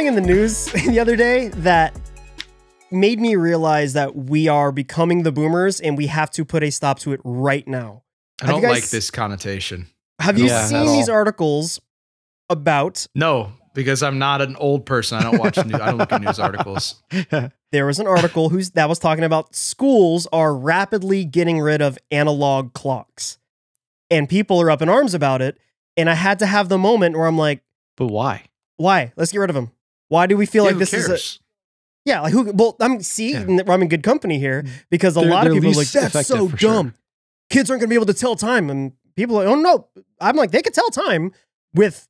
[0.00, 1.94] Something in the news the other day that
[2.90, 6.70] made me realize that we are becoming the boomers and we have to put a
[6.70, 8.02] stop to it right now.
[8.40, 9.88] I Have don't guys- like this connotation.
[10.18, 11.82] Have you Yeah, seen these articles
[12.48, 15.18] about No, because I'm not an old person.
[15.18, 15.74] I don't watch news.
[15.78, 17.02] I don't look at news articles.
[17.70, 21.98] there was an article who's that was talking about schools are rapidly getting rid of
[22.10, 23.36] analog clocks.
[24.10, 25.58] And people are up in arms about it.
[25.94, 27.60] And I had to have the moment where I'm like,
[27.98, 28.44] But why?
[28.78, 29.12] why?
[29.14, 29.72] Let's get rid of them.
[30.10, 31.18] Why do we feel Yeah, like this is a?
[32.04, 32.50] Yeah, like who?
[32.52, 33.46] Well, I'm see, Yeah.
[33.68, 36.48] I'm in good company here because a They're- lot of people are like, "That's so
[36.48, 36.94] for sure." dumb.
[37.48, 39.86] Kids aren't going to be able to tell time." And people are, like, "Oh no!"
[40.20, 41.32] I'm like, they could tell time
[41.74, 42.08] with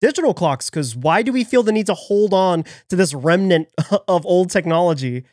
[0.00, 3.68] digital clocks because why do we feel the need to hold on to this remnant
[4.08, 5.24] of old technology?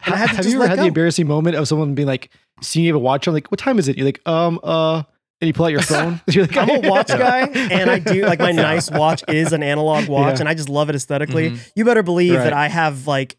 [0.00, 0.82] Have you ever had go.
[0.82, 2.30] the embarrassing moment of someone being like,
[2.62, 3.96] seeing you have a watch on, like, what time is it?
[3.96, 5.02] You're like, um, uh,
[5.40, 6.20] and you pull out your phone.
[6.30, 9.62] You're like, I'm a watch guy, and I do like my nice watch is an
[9.62, 10.40] analog watch, Yeah.
[10.40, 11.72] and I just love it esthetically Mhm.
[11.76, 12.44] You better believe Right.
[12.44, 13.36] that I have like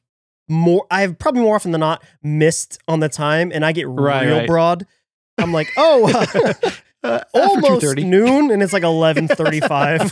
[0.49, 0.85] more.
[0.91, 4.25] I have probably more often than not missed on the time, and I get Right,
[4.25, 4.47] real right.
[4.47, 4.85] broad.
[5.37, 6.09] I'm like, oh,
[7.03, 10.11] Uh, after almost noon, and it's like 11:35.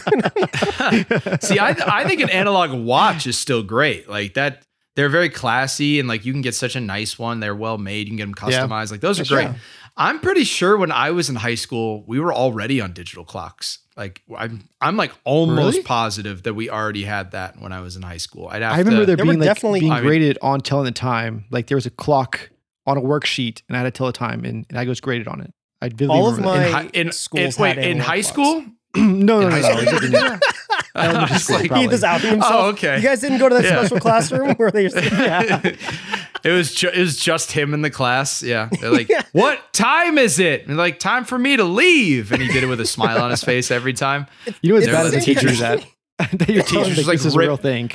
[1.44, 4.10] See, I I think an analog watch is still great.
[4.10, 4.64] Like that,
[4.96, 7.40] they're very classy and like you can get such a nice one.
[7.42, 8.08] They're well made.
[8.08, 8.62] You can get them Yeah.
[8.68, 8.90] customized.
[8.92, 9.44] Like those are Sure.
[9.44, 9.56] great.
[10.00, 13.80] I'm pretty sure when I was in high school, we were already on digital clocks.
[13.98, 15.84] Like I'm I'm like almost Really?
[15.84, 18.48] positive that we already had that when I was in high school.
[18.48, 20.62] I'd have I remember to, there There being like definitely- being I mean- graded on
[20.62, 21.46] telling the time.
[21.52, 22.50] Like there was a clock
[22.88, 25.28] on a worksheet, and I had to tell the time, and, and I was graded
[25.28, 25.54] on it.
[25.82, 28.28] I vividly All of remember in, my- hi- in, schools in- wait, in high clocks.
[28.28, 28.62] school?
[28.62, 28.72] that.
[28.96, 30.40] no, no, In no, high no.
[30.90, 31.02] school?
[31.02, 31.82] it didn't- Elementary school, like, probably.
[31.84, 32.54] he was outing himself.
[32.54, 32.98] Oh, okay.
[32.98, 33.80] You guys didn't go to that Yeah.
[33.80, 34.86] special classroom where they.
[36.44, 38.42] it was ju- it was just him in the class.
[38.44, 39.24] Yeah, they're like, Yeah.
[39.32, 42.68] "What time is it?" And like, "Time for me to leave." And he did it
[42.68, 44.28] with a smile on his face every time.
[44.62, 45.86] You know what's It's bad as the teacher same is that
[46.32, 47.88] that your teacher's teacher's like, like this is a rip- real thing.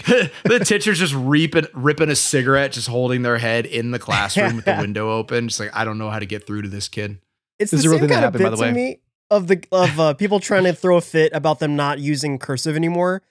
[0.45, 4.65] the teacher's just reaping, ripping a cigarette, just holding their head in the classroom with
[4.65, 5.49] the window open.
[5.49, 7.19] Just like, I don't know how to get through to this kid.
[7.59, 8.57] It's This the is a real same thing that kind of happened, by bit the
[8.57, 8.73] to way.
[8.73, 9.01] me
[9.35, 12.77] of the of uh, people trying to throw a fit about them not using cursive
[12.77, 13.23] anymore.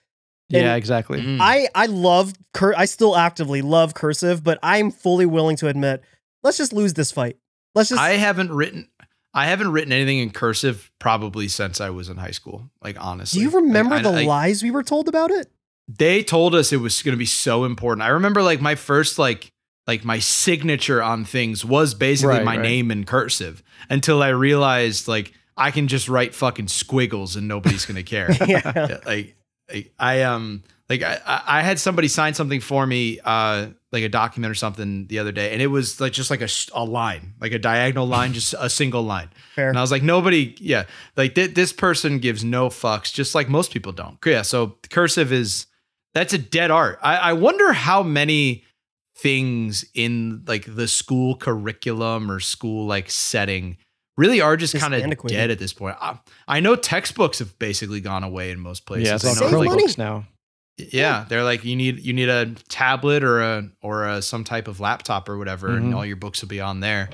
[0.50, 1.20] Yeah, exactly.
[1.20, 1.38] Mm.
[1.40, 6.02] I I love cur- I still actively love cursive, but I'm fully willing to admit,
[6.42, 7.36] let's just lose this fight.
[7.74, 8.88] Let's just I haven't written,
[9.32, 12.70] I haven't written anything in cursive probably since I was in high school.
[12.82, 15.50] Like honestly, Do you remember Like, I- the like, lies we were told about it?
[15.88, 18.02] they told us it was going to be so important.
[18.02, 19.50] I remember like my first like
[19.86, 22.62] like my signature on things was basically Right, my right.
[22.62, 27.86] name in cursive until I realized like I can just write fucking squiggles and nobody's
[27.86, 28.30] to care.
[28.46, 28.98] yeah.
[29.06, 29.36] Like,
[29.72, 34.02] like I um like I I I had somebody sign something for me uh like
[34.02, 36.84] a document or something the other day and it was like just like a, a
[36.84, 39.68] line like a diagonal line just a single line Fair.
[39.68, 40.84] and I was like nobody yeah
[41.16, 45.32] like th- this person gives no fucks just like most people don't yeah so cursive
[45.32, 45.66] is
[46.12, 48.64] that's a dead art I I wonder how many
[49.16, 53.78] things in like the school curriculum or school like setting
[54.16, 55.96] really are just Just kind of dead at this point.
[56.00, 59.08] I, I know textbooks have basically gone away in most places.
[59.08, 59.82] Yeah, it's I know, Save like, money.
[59.84, 60.24] Chromebooks now.
[60.76, 64.68] yeah, they're like you need you need a tablet or a or a, some type
[64.68, 65.96] of laptop or whatever, and Mhm.
[65.96, 67.10] all your books will be on there.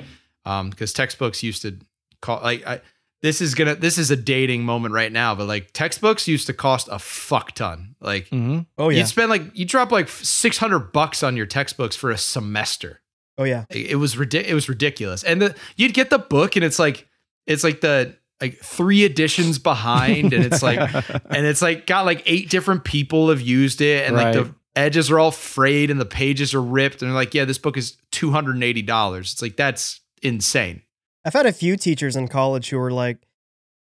[0.46, 1.78] Um, because textbooks used to
[2.22, 2.80] call like I,
[3.22, 6.54] this is gonna this is a dating moment right now, but like textbooks used to
[6.54, 7.96] cost a fuck ton.
[8.00, 8.98] Like hmm Oh yeah.
[9.00, 13.00] you'd spend like you drop like six hundred bucks on your textbooks for a semester.
[13.40, 13.64] Oh yeah.
[13.70, 15.24] It was ridic- It was ridiculous.
[15.24, 17.08] And the you'd get the book, and it's like
[17.46, 20.78] it's like the like three editions behind, and it's like
[21.30, 25.10] and it's like got like eight different people have used it, and like the edges
[25.10, 27.96] are all frayed, and the pages are ripped, and they're like, yeah, this book is
[28.12, 29.32] two hundred and eighty dollars.
[29.32, 30.82] It's like that's insane.
[31.24, 33.26] I've had a few teachers in college who were like,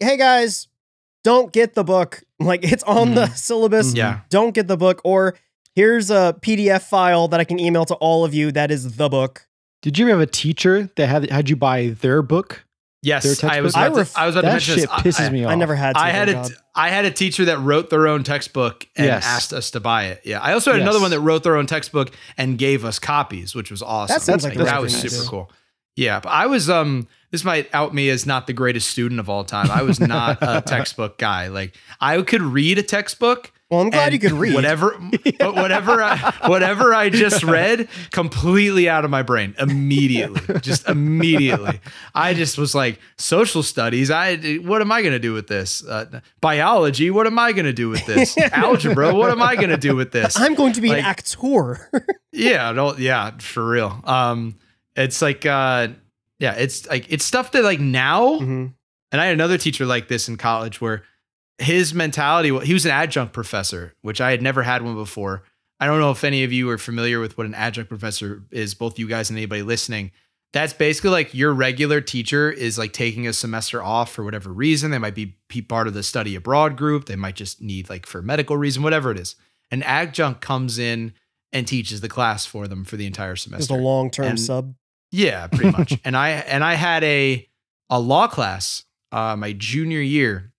[0.02, 0.68] "Hey guys,
[1.24, 2.22] don't get the book.
[2.40, 3.88] Like it's on the syllabus.
[3.88, 3.98] Mm-hmm.
[3.98, 4.20] Yeah.
[4.30, 5.34] Don't get the book or
[5.78, 9.08] here's a PDF file that I can email to all of you that is the
[9.10, 9.48] book."
[9.84, 12.66] Did you ever have a teacher that had had you buy their book?
[13.04, 13.74] Yes, Their I was.
[13.74, 13.94] textbook?
[13.94, 15.18] About I to, I was about to That mention shit this.
[15.20, 15.52] pisses I, me off.
[15.52, 16.00] I never had to.
[16.02, 16.52] I had a God.
[16.76, 19.24] I had a teacher that wrote their own textbook and Yes.
[19.26, 20.22] asked us to buy it.
[20.26, 23.54] Yeah, I also had another one that wrote their own textbook and gave us copies,
[23.56, 24.16] which was awesome.
[24.16, 25.30] That seems like that was pretty super nice.
[25.30, 25.52] cool.
[25.96, 27.08] Yeah, but I was um.
[27.32, 29.70] This might out me as not the greatest student of all time.
[29.70, 31.48] I was not a textbook guy.
[31.48, 33.52] Like I could read a textbook.
[33.70, 34.54] Well, I'm glad you could read.
[34.56, 34.98] whatever,
[35.40, 41.82] but whatever, I, whatever I just read, completely out of my brain immediately, just immediately.
[42.16, 44.10] I just was like, social studies.
[44.10, 45.86] I, what am I going to do with this?
[45.86, 47.12] Uh, biology.
[47.12, 48.38] What am I going to do with this?
[48.54, 49.14] Algebra.
[49.14, 50.40] What am I going to do with this?
[50.40, 51.92] I'm going to be Like- an actor.
[52.32, 54.00] Yeah, no, yeah, for real.
[54.06, 54.60] Um,
[54.96, 55.90] it's like, uh,
[56.40, 58.74] yeah, it's like it's stuff that like now Mhm.
[59.12, 61.04] and I had another teacher like this in college where
[61.60, 62.50] his mentality.
[62.66, 65.44] He was an adjunct professor, which I had never had one before.
[65.80, 68.74] I don't know if any of you are familiar with what an adjunct professor is.
[68.76, 70.12] Both you guys and anybody listening.
[70.54, 74.92] That's basically like your regular teacher is like taking a semester off for whatever reason.
[74.92, 75.36] They might be
[75.68, 77.06] part of the study abroad group.
[77.06, 79.36] They might just need like for medical reason, whatever it is.
[79.72, 81.14] An adjunct comes in
[81.52, 83.62] and teaches the class for them for the entire semester.
[83.74, 84.74] Just a long term sub.
[85.12, 85.98] Yeah, pretty much.
[86.06, 87.48] and I and I had a
[87.90, 90.52] a law class uh, my junior year.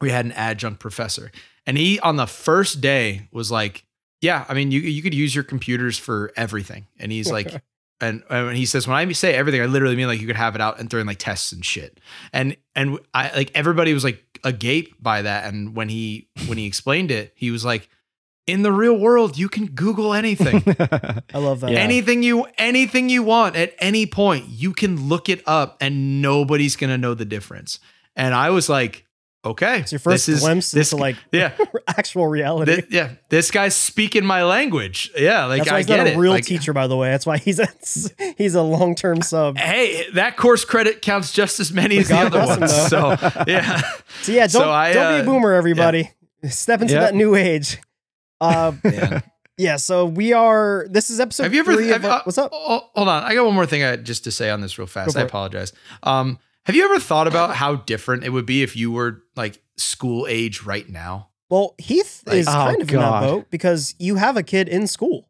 [0.00, 1.30] We had an adjunct professor,
[1.66, 3.84] and he on the first day was like,
[4.20, 7.62] "Yeah, I mean, you you could use your computers for everything." And he's like,
[8.00, 10.54] and, and he says, "When I say everything, I literally mean like you could have
[10.54, 12.00] it out and during like tests and shit."
[12.32, 15.52] And and I like everybody was like agape by that.
[15.52, 17.90] And when he when he explained it, he was like,
[18.50, 20.62] "In the real world, you can Google anything."
[21.34, 21.70] I love that.
[21.72, 21.78] Yeah.
[21.78, 26.76] anything you anything you want at any point you can look it up and nobody's
[26.76, 27.78] gonna know the difference
[28.16, 29.06] and i was like
[29.44, 31.52] okay It's your first this is glimpse this into like yeah
[31.88, 32.80] actual reality.
[32.82, 36.06] thi- yeah this guy's speaking my language yeah like That's why i he's get not
[36.08, 37.10] a it real Like, teacher, by the way.
[37.10, 37.68] That's why he's a
[38.36, 39.56] he's a long term sub.
[39.58, 43.44] hey that course credit counts just as many as the other bless him, ones so
[43.46, 43.80] yeah
[44.22, 46.10] So yeah, don't So I, don't be uh, a boomer, everybody.
[46.48, 47.00] Step into Yeah.
[47.00, 47.78] that new age.
[48.82, 49.20] Uh,
[49.58, 49.76] yeah.
[49.76, 50.86] So we are.
[50.88, 51.42] This is episode.
[51.42, 52.50] have you ever three have, of uh, what's up?
[52.54, 54.86] oh, hold on i got one more thing I, just to say on this real
[54.86, 55.72] fast i apologize
[56.02, 59.60] um have you ever thought about how different it would be if you were like
[59.76, 63.94] school age right now Well, Heath Like- is Oh, kind of in that boat because
[63.98, 65.28] you have a kid in school.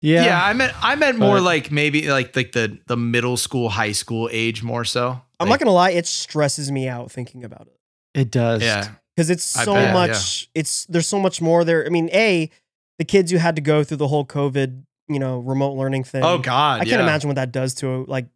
[0.00, 0.24] yeah.
[0.24, 3.92] Yeah, I meant I meant more like maybe like like the the middle school, high
[3.92, 5.20] school age more so.
[5.38, 8.62] I'm Like, not gonna lie, it stresses me out thinking about it It does.
[8.62, 10.50] Yeah, because it's so bet, much.
[10.54, 11.86] It's there's so much more there.
[11.86, 12.50] I mean, a
[12.98, 16.22] the kids who had to go through the whole COVID, you know, remote learning thing.
[16.22, 17.02] Oh God, I can't yeah.
[17.02, 18.26] imagine what that does to like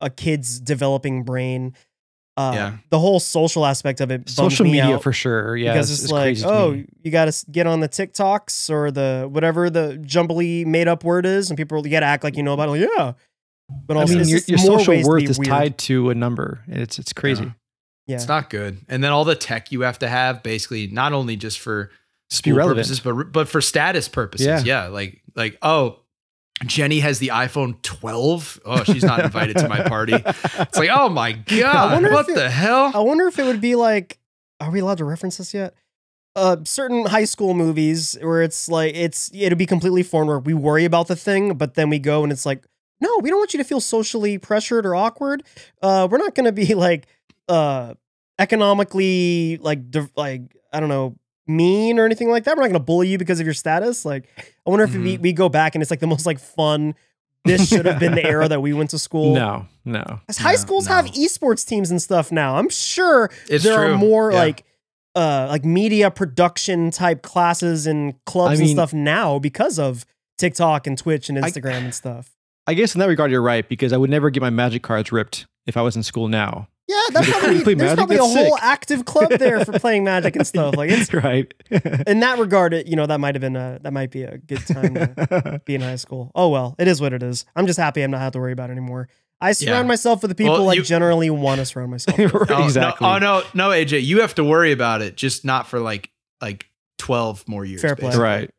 [0.00, 1.74] a kid's developing brain.
[2.36, 2.76] Uh, Yeah.
[2.90, 4.28] The whole social aspect of it.
[4.28, 5.56] Social me media out for sure.
[5.56, 5.72] Yeah.
[5.72, 6.86] because it's, like, crazy oh, me.
[7.02, 11.26] you got to get on the TikToks or the whatever the jumbly made up word
[11.26, 12.80] is, and people you got to act like you know about it.
[12.80, 13.12] Like, yeah,
[13.86, 15.48] but I also mean, your, your social worth is weird.
[15.48, 16.62] tied to a number.
[16.68, 17.44] It's it's crazy.
[17.44, 17.50] Yeah.
[18.08, 18.16] Yeah.
[18.16, 18.78] It's not good.
[18.88, 21.90] And then all the tech you have to have, basically, not only just for
[22.30, 24.46] school purposes, but but for status purposes.
[24.46, 24.62] Yeah.
[24.64, 24.86] Yeah.
[24.88, 26.00] like like oh,
[26.66, 28.60] Jenny has the iPhone 12.
[28.64, 30.14] Oh, she's not invited to my party.
[30.14, 32.90] It's like oh my god, what it- the hell?
[32.94, 34.18] I wonder if it would be like,
[34.60, 35.74] are we allowed to reference this yet?
[36.36, 40.54] Uh, certain high school movies where it's like it's it'll be completely foreign where we
[40.54, 42.64] worry about the thing, but then we go and it's like,
[43.00, 45.42] no, we don't want you to feel socially pressured or awkward.
[45.82, 47.06] Uh, we're not gonna be like
[47.48, 47.94] uh
[48.38, 51.16] economically like div- like I don't know
[51.46, 52.56] mean or anything like that.
[52.56, 54.04] We're not gonna bully you because of your status.
[54.04, 54.28] Like,
[54.66, 55.20] I wonder if we, Mhm.
[55.22, 56.94] we go back and it's like the most like fun.
[57.44, 59.34] This should have been the era that we went to school.
[59.34, 60.20] No, no.
[60.28, 62.56] As high No, schools have esports teams and stuff now.
[62.56, 63.94] I'm sure It's there true.
[63.94, 64.38] are more Yeah.
[64.38, 64.64] like
[65.14, 70.04] uh like media production type classes and clubs I and stuff now because of
[70.36, 72.36] TikTok and Twitch and I- Instagram and stuff.
[72.68, 75.10] I guess in that regard, you're right because I would never get my magic cards
[75.10, 76.68] ripped if I was in school now.
[76.86, 77.96] Yeah, that's probably, there's Magic?
[77.96, 80.74] probably a That's whole active club there for playing Magic and stuff.
[80.76, 81.52] Like it's right.
[82.06, 84.38] in that regard, it, you know, that might have been a that might be a
[84.38, 86.30] good time to be in high school.
[86.34, 87.44] Oh well, it is what it is.
[87.56, 89.08] I'm just happy I'm not have to worry about it anymore.
[89.40, 89.88] I surround Yeah.
[89.88, 92.16] myself with the people Well, like you- generally want to surround myself.
[92.18, 92.50] with.
[92.50, 93.06] Oh, exactly.
[93.06, 96.10] No, oh no, no, AJ, you have to worry about it, just not for like
[96.40, 96.66] like
[96.98, 97.80] 12 more years.
[97.82, 98.08] Fair play.
[98.08, 98.24] basically.
[98.24, 98.50] Right.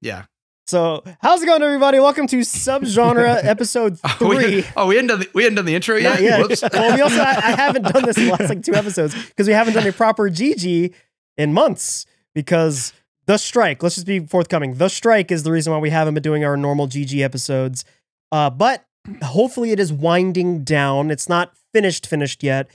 [0.00, 0.24] Yeah.
[0.66, 1.98] So how's it going, everybody?
[2.00, 4.56] Welcome to Subgenre Episode Oh, Three.
[4.56, 6.22] we, oh, we hadn't done the, we hadn't done the intro yet.
[6.22, 6.40] Yet.
[6.40, 6.62] Whoops.
[6.72, 9.46] well, we also I, I haven't done this in the last like two episodes because
[9.46, 10.94] we haven't done a proper GG
[11.36, 12.94] in months because
[13.26, 13.82] the strike.
[13.82, 14.74] Let's just be forthcoming.
[14.74, 17.84] The strike is the reason why we haven't been doing our normal GG episodes.
[18.32, 18.86] Uh, but
[19.22, 21.10] hopefully it is winding down.
[21.10, 22.70] It's not finished finished yet,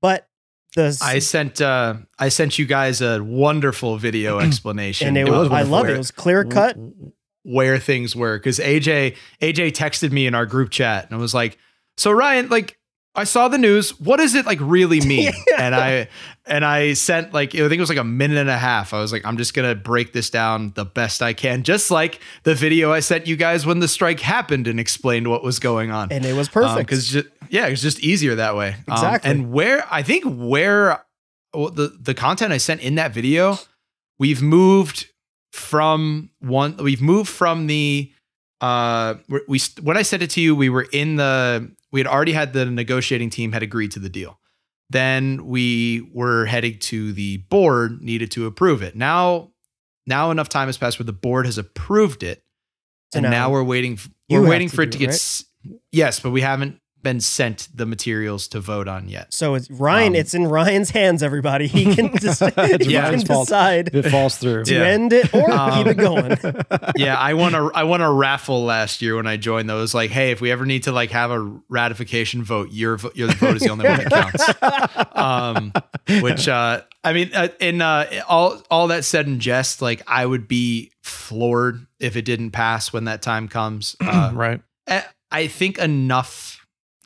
[0.00, 0.28] but
[0.76, 5.08] the I sent uh I sent you guys a wonderful video explanation.
[5.08, 5.94] and it, it was, was I love it.
[5.94, 6.78] It was clear cut.
[7.44, 11.34] Where things were because AJ AJ texted me in our group chat and I was
[11.34, 11.56] like,
[11.96, 12.78] "So Ryan, like
[13.16, 13.90] I saw the news.
[14.00, 16.08] What does it like really mean?" And I
[16.46, 18.92] and I sent like I think it was like a minute and a half.
[18.92, 22.18] I was like, "I'm just gonna break this down the best I can, just like
[22.42, 25.90] the video I sent you guys when the strike happened and explained what was going
[25.92, 26.88] on." And it was perfect.
[26.88, 27.14] because
[27.50, 28.70] yeah, it's just easier that way.
[28.88, 29.30] Um, Exactly.
[29.30, 31.04] and where I think where
[31.52, 33.58] well, the the content I sent in that video,
[34.18, 35.06] we've moved
[35.54, 36.76] from one.
[36.76, 38.12] We've moved from the
[38.60, 39.14] uh
[39.46, 42.52] we when I said it to you, we were in the we had already had
[42.52, 44.40] the negotiating team had agreed to the deal.
[44.90, 48.96] Then we were heading to the board, needed to approve it.
[48.96, 49.52] Now,
[50.06, 52.42] now enough time has passed where the board has approved it,
[53.14, 53.98] and now now we're waiting.
[54.28, 55.78] We're waiting for it to it, get right?
[55.92, 59.32] yes, but we haven't been sent the materials to vote on yet.
[59.32, 60.08] So it's Ryan.
[60.08, 61.22] Um, it's in Ryan's hands.
[61.22, 63.10] Everybody, he can, just, he Yeah.
[63.10, 64.64] can decide If it falls through.
[64.64, 64.82] to Yeah.
[64.82, 66.36] end it or Um, keep it going.
[66.96, 69.70] yeah, I won a I won a raffle last year when I joined.
[69.70, 72.96] That was like, hey, if we ever need to like have a ratification vote, your
[72.96, 75.14] vo- your vote is the only one that counts.
[75.14, 75.72] Um,
[76.22, 80.24] which uh, I mean, uh, in uh, all all that said in jest, like I
[80.26, 83.94] would be floored if it didn't pass when that time comes.
[84.00, 84.60] Uh, right.
[84.88, 86.53] I- I think enough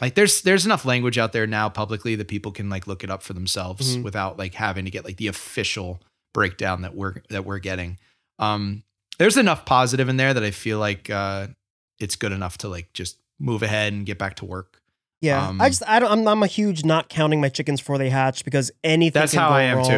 [0.00, 3.10] like there's there's enough language out there now publicly that people can like look it
[3.10, 4.02] up for themselves Mhm.
[4.02, 6.00] without like having to get like the official
[6.34, 7.98] breakdown that we're that we're getting.
[8.38, 8.82] Um
[9.18, 11.48] there's enough positive in there that I feel like uh
[11.98, 14.80] it's good enough to like just move ahead and get back to work.
[15.20, 16.12] Yeah, um, I just I don't.
[16.12, 19.18] I'm, I'm a huge not counting my chickens before they hatch because anything.
[19.20, 19.88] That's how I am wrong.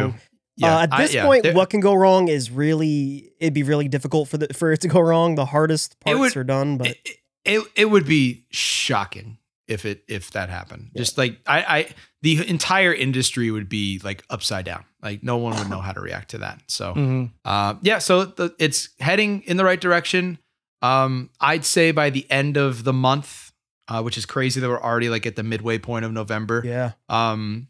[0.59, 0.65] too.
[0.65, 3.87] uh, at I- this yeah, point, what can go wrong is really it'd be really
[3.87, 5.35] difficult for the for it to go wrong.
[5.35, 6.97] The hardest parts would- are done, but it,
[7.45, 9.37] it it would be shocking
[9.71, 10.91] if it if that happened.
[10.95, 11.87] Just like I I
[12.21, 14.83] the entire industry would be like upside down.
[15.01, 16.61] Like no one would know how to react to that.
[16.67, 20.37] So hmm Uh, yeah, so the, it's heading in the right direction.
[20.83, 23.51] Um, I'd say by the end of the month,
[23.87, 26.61] uh, which is crazy that we're already like at the midway point of November.
[26.65, 27.67] yeah, Um,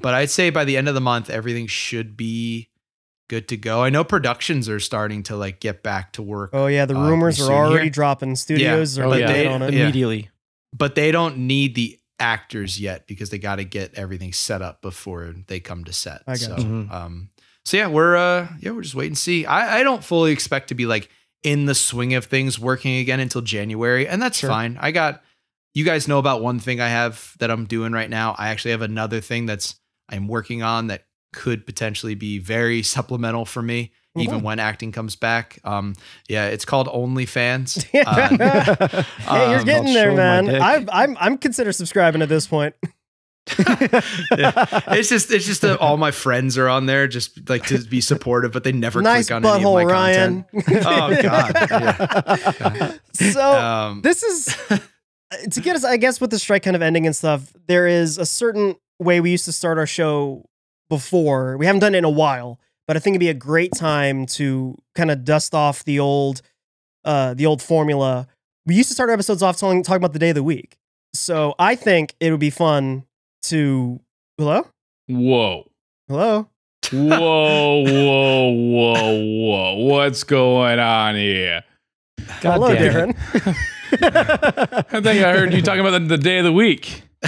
[0.00, 2.70] but I'd say by the end of the month, everything should be
[3.28, 3.82] good to go.
[3.82, 7.08] I know productions are starting to like get back to work, oh yeah, the Uh,
[7.08, 7.90] rumors pretty are already here.
[7.90, 8.36] dropping.
[8.36, 9.32] Studios are Oh, but yeah.
[9.32, 9.72] they- on it.
[9.74, 9.82] yeah.
[9.84, 10.28] Immediately.
[10.72, 14.80] But they don't need the actors yet because they got to get everything set up
[14.82, 16.22] before they come to set.
[16.26, 16.64] I so, you.
[16.64, 16.92] Mhm.
[16.92, 17.30] um,
[17.64, 19.44] so yeah, we're uh, yeah, we're just wait and see.
[19.46, 21.08] I, I don't fully expect to be like
[21.42, 24.50] in the swing of things working again until January, and that's Sure.
[24.50, 24.78] fine.
[24.80, 25.22] I got
[25.74, 28.34] you guys know about one thing I have that I'm doing right now.
[28.38, 29.76] I actually have another thing that's
[30.08, 33.92] I'm working on that could potentially be very supplemental for me.
[34.16, 34.44] Even Okay.
[34.44, 35.94] when acting comes back, um,
[36.28, 37.82] yeah, it's called OnlyFans.
[37.92, 38.28] hey, Uh,
[39.50, 40.48] you're um, getting I'll there, man.
[40.60, 42.74] I'm I'm I'm consider subscribing at this point.
[43.58, 48.00] it's just it's just that all my friends are on there just like to be
[48.00, 50.44] supportive, but they never nice click on any of butthole, my Ryan.
[50.52, 50.86] content.
[50.86, 53.00] Oh, God.
[53.12, 54.56] so Um, this is
[55.50, 57.52] to get us, I guess, with the strike kind of ending and stuff.
[57.66, 60.44] There is a certain way we used to start our show
[60.88, 61.56] before.
[61.56, 62.60] We haven't done it in a while,
[62.92, 66.42] but I think it'd be a great time to kind of dust off the old,
[67.06, 68.26] uh, the old formula.
[68.66, 70.76] We used to start our episodes off telling, talking about the day of the week.
[71.14, 73.04] So I think it would be fun
[73.44, 73.98] to
[74.36, 74.66] hello,
[75.08, 75.70] Whoa.
[76.06, 76.50] hello.
[76.92, 79.74] Whoa, whoa, whoa, whoa.
[79.86, 81.64] What's going on here?
[82.42, 83.14] God hello, damn.
[83.14, 83.56] Darren.
[84.92, 87.04] I think I heard you talking about the, the day of the week.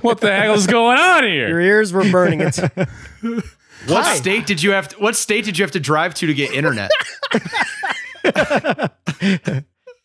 [0.00, 1.50] what the hell is going on here?
[1.50, 2.40] Your ears were burning.
[2.40, 2.60] It's
[3.86, 4.16] what Hi.
[4.16, 4.88] state did you have?
[4.88, 6.90] To, what state did you have to drive to to get internet?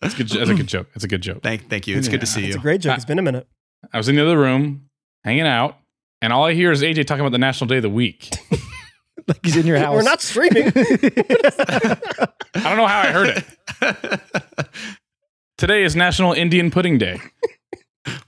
[0.02, 0.88] That's, good, that's a good joke.
[0.94, 1.44] That's a good joke.
[1.44, 1.98] thank, thank you.
[1.98, 2.48] It's good to see you.
[2.48, 2.96] it's a great joke.
[2.96, 3.48] It's been a minute.
[3.92, 4.90] I was in the other room,
[5.26, 5.78] hanging out,
[6.22, 8.30] and all I hear is AJ talking about the National Day of the Week.
[9.28, 9.94] like he's in your house.
[9.94, 10.68] We're not streaming.
[10.76, 13.44] I don't know how I heard
[13.82, 14.22] it.
[15.58, 17.20] Today is National Indian Pudding Day.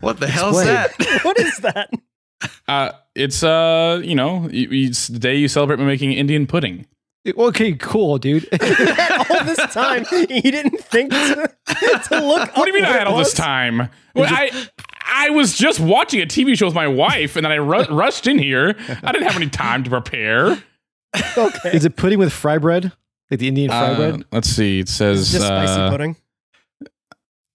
[0.01, 0.75] what the hell's Explain.
[0.99, 1.23] that?
[1.23, 1.89] what is that?
[2.67, 6.87] Uh, it's uh, you know, it's the day you celebrate by making Indian pudding.
[7.37, 8.47] okay, cool, dude.
[8.61, 11.49] all this time you didn't think to,
[12.07, 13.89] to look What do you mean I had it all this time?
[14.15, 14.67] Well, I
[15.05, 18.25] I was just watching a TV show with my wife, and then I ru- rushed
[18.27, 18.75] in here.
[19.03, 20.63] I didn't have any time to prepare.
[21.37, 21.71] Okay.
[21.73, 22.91] Is it pudding with fry bread?
[23.29, 24.25] Like the Indian fry Uh, bread?
[24.31, 24.79] let's see.
[24.79, 26.15] It says Just spicy uh, pudding.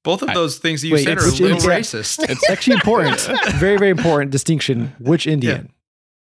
[0.06, 2.24] Both of I- those things that you Wait, said are a little Indian- racist.
[2.30, 3.20] It's actually important.
[3.56, 4.94] very, very important distinction.
[4.98, 5.70] Which Indian?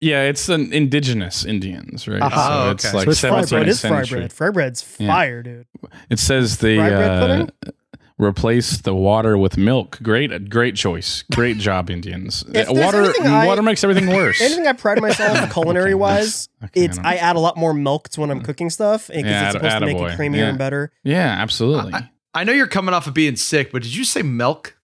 [0.03, 2.21] Yeah, it's an indigenous Indians, right?
[2.23, 2.31] Aha.
[2.49, 2.97] So Oh, it's okay.
[2.97, 3.45] like So it's fry bread.
[3.49, 4.19] 17th It is fry century.
[4.21, 4.33] bread.
[4.33, 5.07] Fry bread's Yeah.
[5.09, 5.67] fire, dude.
[6.11, 7.71] It says the Fry bread uh,
[8.19, 9.99] replace the water with milk.
[10.03, 11.25] Great, great choice.
[11.35, 12.45] Great job, Indians.
[12.69, 14.41] Water, I- water makes everything worse.
[14.41, 18.09] Anything I pride myself culinary wise, Okay, it's don't- I add a lot more milk
[18.11, 20.15] to when I'm cooking stuff because Yeah, it's supposed to make attaboy.
[20.15, 20.49] it creamier Yeah.
[20.49, 20.93] and better.
[21.05, 21.93] yeah, absolutely.
[21.95, 22.09] I
[22.45, 24.77] know you're coming off of being sick, but did you say milk?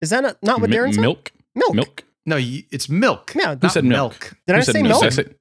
[0.00, 1.00] Is that not, not what Mi- Darren said?
[1.00, 1.74] milk, Milk.
[1.74, 2.04] milk.
[2.26, 3.32] No, you, it's milk.
[3.34, 4.32] Yeah, not who said milk?
[4.46, 5.00] Did I Who said say milk?
[5.02, 5.04] milk?
[5.04, 5.34] I said-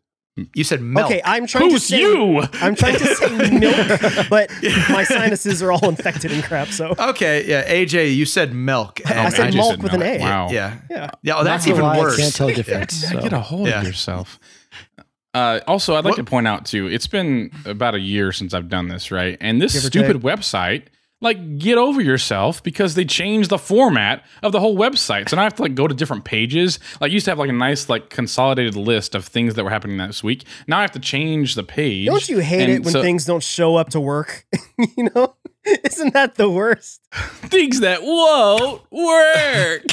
[0.53, 1.05] You said milk.
[1.07, 2.41] Okay, I'm trying Who's to say you?
[2.62, 4.50] I'm trying to say milk, but
[4.89, 6.67] my sinuses are all infected and crap.
[6.67, 9.00] So Okay, yeah, AJ, you said milk.
[9.05, 10.01] Oh, I said just milk with an.
[10.03, 10.19] A.
[10.19, 10.50] Wow.
[10.51, 11.09] Yeah, yeah.
[11.24, 11.35] yeah.
[11.38, 12.15] Oh, that's Not even gonna I.
[12.17, 13.01] Can't tell the difference.
[13.03, 13.21] Yeah, so.
[13.21, 13.79] Get a hold Yeah.
[13.81, 14.39] of yourself.
[15.33, 16.88] Uh, also, I'd like What- to point out too.
[16.88, 19.38] It's been about a year since I've done this, right?
[19.41, 20.83] And this Give or stupid website,
[21.22, 25.29] like, get over yourself because they changed the format of the whole website.
[25.29, 26.77] So now I have to like go to different pages.
[27.01, 29.98] Like, used to have like a nice like consolidated list of things that were happening
[29.98, 30.43] this week.
[30.67, 32.07] Now I have to change the page.
[32.07, 34.45] Don't you hate And it when so- things don't show up to work?
[34.98, 35.36] you know,
[35.84, 37.01] Isn't that the worst?
[37.12, 39.84] Things that won't work.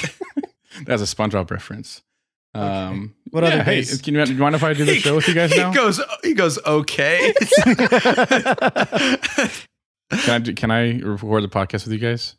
[0.84, 2.02] That's a SpongeBob reference.
[2.54, 4.02] Um, What yeah, other hey, days?
[4.02, 5.70] can you, do you mind if I do the show with you guys now?
[5.70, 6.00] He goes.
[6.22, 6.58] He goes.
[6.66, 7.32] Okay.
[10.20, 12.34] Can I do, can I record the podcast with you guys?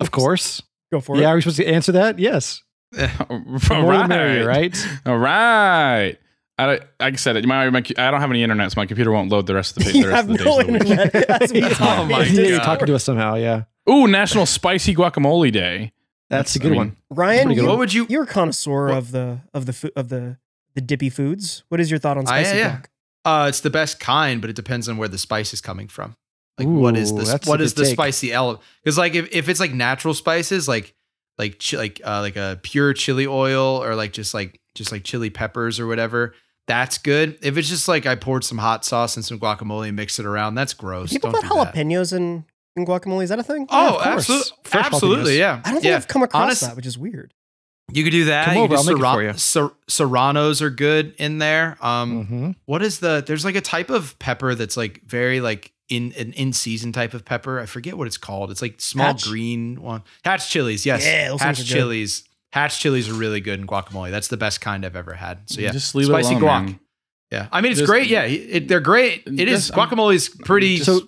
[0.00, 0.62] Of course.
[0.92, 1.22] Go for Yeah, it.
[1.24, 2.18] Yeah, are we supposed to answer that?
[2.18, 2.62] Yes.
[2.92, 4.76] The more the merrier, right?
[5.06, 6.16] All right.
[6.56, 9.28] I, like I said, my, my, I don't have any internet, so my computer won't
[9.30, 10.72] load the rest of the, the You rest have of the no days of the
[10.72, 10.82] week.
[10.82, 11.98] internet as we talk.
[11.98, 13.34] Oh my Yeah, you're talking to us somehow.
[13.34, 15.92] Yeah, Ooh, National Spicy Guacamole Day.
[16.30, 16.96] that's a good mean, one.
[17.10, 18.06] Ryan, good you, what would you?
[18.08, 20.36] you're a connoisseur What- of the of the fo- of the
[20.74, 21.64] the dippy foods.
[21.70, 22.76] What is your thought on I- spicy yeah.
[22.76, 22.84] guac?
[23.24, 26.14] Uh, it's the best kind, but it depends on where the spice is coming from.
[26.58, 27.46] Like, what is Ooh, this?
[27.46, 27.94] What is the take.
[27.94, 28.62] spicy element?
[28.82, 30.94] Because like, if, if it's like natural spices, like
[31.38, 35.02] like chi- like uh, like a pure chili oil or like just like just like
[35.02, 36.34] chili peppers or whatever,
[36.68, 37.38] that's good.
[37.42, 40.26] If it's just like I poured some hot sauce and some guacamole and mixed it
[40.26, 41.10] around, that's gross.
[41.10, 41.74] People Don't put do that.
[41.74, 42.44] jalapenos in,
[42.76, 43.24] in guacamole.
[43.24, 43.66] Is that a thing?
[43.70, 45.38] Oh, of absolutely, absolutely, jalapenos.
[45.38, 45.60] yeah.
[45.64, 45.96] I don't think yeah.
[45.96, 47.34] I've come across Honest- that, which is weird.
[47.92, 48.46] You could do that.
[48.46, 49.32] Come over, I'll make it for you.
[49.34, 51.76] Ser- serranos are good in there.
[51.80, 53.22] Um, hmm what is the?
[53.26, 57.12] There's like a type of pepper that's like very like in an in season type
[57.14, 57.60] of pepper.
[57.60, 58.50] I forget what it's called.
[58.50, 59.24] It's like small Hatch?
[59.24, 60.02] green one.
[60.24, 61.04] Hatch chilies, yes.
[61.04, 61.68] Yeah, Hatch are good.
[61.68, 62.24] chilies.
[62.52, 64.10] Hatch chilies are really good in guacamole.
[64.10, 65.40] That's the best kind I've ever had.
[65.50, 66.64] So yeah, Just leave spicy it alone, guac.
[66.66, 66.80] man.
[67.32, 68.08] Yeah, I mean it's Just- great.
[68.08, 69.24] Yeah, it, they're great.
[69.26, 71.00] It is Just- I'm- guacamole's pretty So,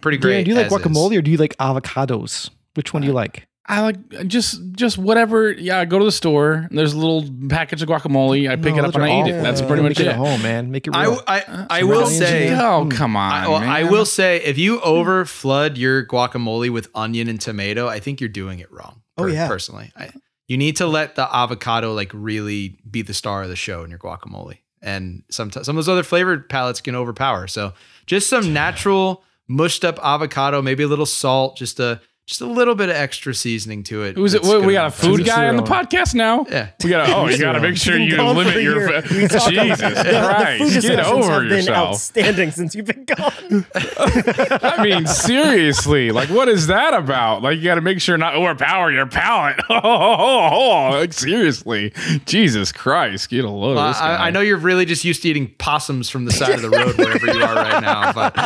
[0.00, 0.78] pretty Dan, do you like as is.
[0.78, 2.50] guacamole or do you like avocados?
[2.74, 3.46] Which one do you like?
[3.68, 5.50] I like just just whatever.
[5.50, 6.68] Yeah, I go to the store.
[6.70, 8.48] There's a little package of guacamole.
[8.48, 9.42] I pick No, it up and are I eat it.
[9.42, 10.10] That's pretty much Make it it.
[10.10, 10.70] at home, man.
[10.70, 11.20] Make it I, real.
[11.26, 12.54] I, Uh, I will red onions in say.
[12.54, 12.90] Oh Mm.
[12.92, 13.32] come on!
[13.32, 17.88] I, well, I will say if you over flood your guacamole with onion and tomato,
[17.88, 19.02] I think you're doing it wrong.
[19.18, 19.48] Oh, yeah.
[19.48, 20.10] personally, I,
[20.46, 23.90] you need to let the avocado like really be the star of the show in
[23.90, 27.48] your guacamole, and sometimes some of those other flavored palettes can overpower.
[27.48, 27.72] So
[28.06, 32.74] just some natural mushed up avocado, maybe a little salt, just a just a little
[32.74, 34.16] bit of extra seasoning to it.
[34.16, 34.38] Who's it?
[34.42, 36.44] It's We, we got a food guy on the podcast now.
[36.50, 36.70] Yeah.
[36.82, 37.08] We got.
[37.08, 38.90] Oh, you got to make sure You've you been gone for limit a your.
[38.90, 39.02] year.
[39.10, 40.82] We talk Jesus the, the food Christ!
[40.82, 41.88] Get over have been yourself.
[41.90, 43.66] outstanding since you've been gone.
[43.76, 47.42] I mean, seriously, like, what is that about?
[47.42, 49.56] Like, you got to make sure not overpower your palate.
[49.68, 51.92] Oh, oh, oh, oh, like, seriously,
[52.24, 54.14] Jesus Christ, get a load Well, of uh, this guy.
[54.16, 56.70] I, I know you're really just used to eating possums from the side of the
[56.70, 58.42] road wherever you are right now, but the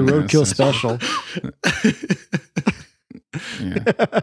[0.00, 0.98] uh, roadkill special.
[3.60, 3.74] Yeah.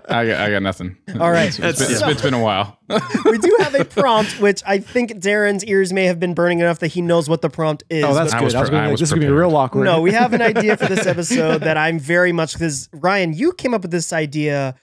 [0.10, 0.98] I got, I got nothing.
[1.20, 1.48] All right.
[1.48, 2.80] It's- it's been- That's- it's been a while.
[3.26, 6.80] we do have a prompt, which I think Darren's ears may have been burning enough
[6.80, 8.04] that he knows what the prompt is.
[8.04, 8.46] Oh, that's I good.
[8.46, 9.84] was I was gonna I like, was this is gonna be real awkward.
[9.86, 13.54] No, we have an idea for this episode that I'm very much because Ryan, you
[13.54, 14.76] came up with this idea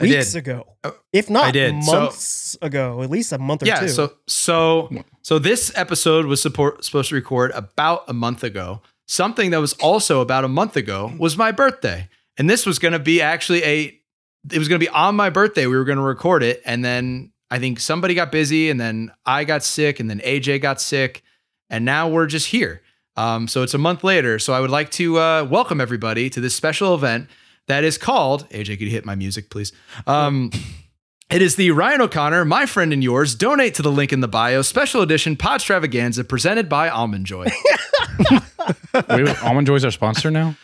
[0.00, 0.66] I weeks ago,
[1.12, 1.84] if not I did.
[1.84, 3.88] So- months ago, at least a month or yeah two.
[3.88, 4.90] so so
[5.22, 9.72] so this episode was support, supposed to record about a month ago something that was
[9.74, 13.62] also about a month ago was my birthday and this was going to be actually
[13.64, 14.00] a
[14.50, 16.84] it was going to be on my birthday we were going to record it and
[16.84, 20.80] then i think somebody got busy and then i got sick and then aj got
[20.80, 21.22] sick
[21.70, 22.82] and now we're just here
[23.14, 26.40] um, so it's a month later so i would like to uh, welcome everybody to
[26.40, 27.28] this special event
[27.68, 29.72] that is called aj could you hit my music please
[30.06, 30.50] um,
[31.30, 33.34] it is the Ryan O'Connor, my friend and yours.
[33.34, 34.60] Donate to the link in the bio.
[34.60, 37.46] Special edition Podstravaganza presented by Almond Joy.
[39.08, 40.56] Wait, Almond Joy's our sponsor now.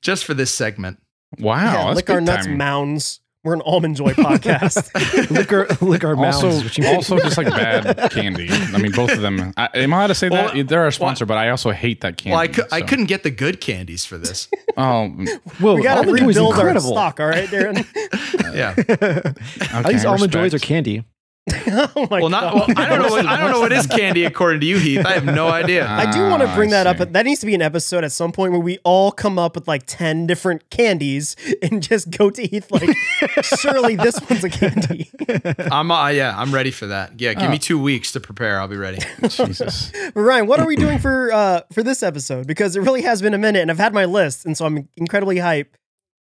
[0.00, 0.98] just for this segment.
[1.38, 2.56] Wow, yeah, that's lick our nuts time.
[2.56, 3.20] mounds.
[3.42, 5.30] We're an almond joy podcast.
[5.30, 6.42] lick our lick our mouths.
[6.42, 8.48] Also, which you- also just like bad candy.
[8.50, 9.52] I mean, both of them.
[9.58, 10.66] I, am I allowed to say Well, that?
[10.68, 12.30] They're our sponsor, but I also hate that candy.
[12.30, 14.48] Well, I, cou- I couldn't get the good candies for this.
[14.76, 15.06] Oh,
[15.60, 17.20] Whoa, we got to almond joy is rebuild our stock.
[17.20, 17.86] All right, Darren.
[18.54, 18.74] Yeah.
[19.72, 20.64] I use okay, almond joys or respect.
[20.64, 21.04] candy.
[21.66, 22.30] oh my Well, god.
[22.30, 22.54] not.
[22.54, 23.08] Well, I don't know.
[23.10, 25.04] What, I don't know what is candy according to you, Heath.
[25.04, 25.86] I have no idea.
[25.90, 27.60] I do want to Ah, bring I that up, but that needs to be an
[27.60, 31.82] episode at some point where we all come up with like 10 different candies and
[31.82, 32.88] just go to Heath like,
[33.42, 35.10] surely this one's a candy.
[35.70, 35.90] I'm.
[35.90, 37.20] Uh, yeah, I'm ready for that.
[37.20, 37.50] Yeah, give Oh.
[37.50, 38.58] me two weeks to prepare.
[38.58, 38.98] I'll be ready.
[39.28, 39.92] Jesus.
[40.14, 42.46] But Ryan, what are we doing for uh for this episode?
[42.46, 44.88] Because it really has been a minute and I've had my list, and so I'm
[44.96, 45.74] incredibly hyped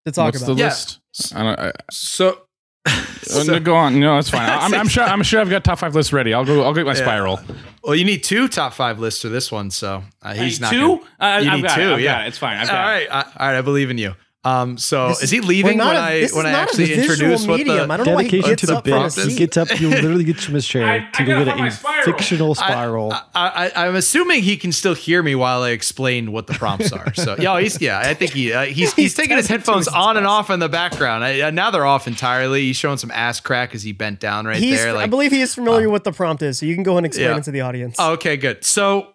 [0.04, 0.46] to talk What's about.
[0.46, 0.58] the it.
[0.64, 0.68] Yeah.
[0.68, 1.00] list?
[1.36, 2.38] I don't, I, So.
[2.86, 3.98] Uh, no, go on.
[4.00, 4.48] No, it's fine.
[4.50, 5.04] I'm, I'm sure.
[5.04, 6.34] I'm sure I've got top five lists ready.
[6.34, 6.62] I'll go.
[6.64, 6.98] I'll get my Yeah.
[7.02, 7.40] spiral.
[7.84, 10.70] Well, you need two top five lists for this one, so uh, he's not.
[10.72, 10.80] two.
[10.80, 12.00] gonna- Uh, You I've need got two, It.
[12.02, 12.24] Yeah.
[12.24, 12.28] it.
[12.28, 12.56] It's fine.
[12.58, 13.08] I've All got it.
[13.08, 13.58] right, I, all right.
[13.58, 14.14] I believe in you.
[14.44, 17.10] Um, so This is he leaving when a- I this when is I actually visual
[17.12, 19.12] introduce what the I don't know why he Dedication gets to the up bit.
[19.30, 19.80] He gets up.
[19.80, 23.12] You literally get from his chair I- I to gotta go get a fictional spiral.
[23.12, 26.90] I, I, I'm assuming he can still hear me while I explain what the prompts
[26.92, 27.14] are.
[27.14, 28.00] So yeah, he's yeah.
[28.00, 30.58] I think he uh, he's, he's He's taking his headphones his on and off in
[30.58, 31.22] the background.
[31.22, 32.62] I, uh, now they're off entirely.
[32.62, 34.96] He's showing some ass crack as he bent down right He's, there.
[34.96, 37.06] I believe he is familiar with the prompt is, so you can go ahead and
[37.06, 37.36] explain Yeah.
[37.36, 38.00] it to the audience.
[38.00, 38.64] okay, good.
[38.64, 39.11] So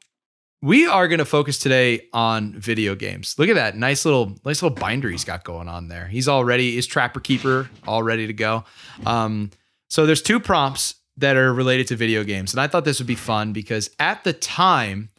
[0.62, 3.36] we are going to focus today on video games.
[3.38, 6.08] Look at that nice little nice little binder he's got going on there.
[6.08, 8.63] He's already his Trapper Keeper all ready to go.
[9.06, 9.52] Um,
[9.89, 13.08] so there's two prompts that are related to video games, and I thought this would
[13.08, 15.10] be fun because at the time,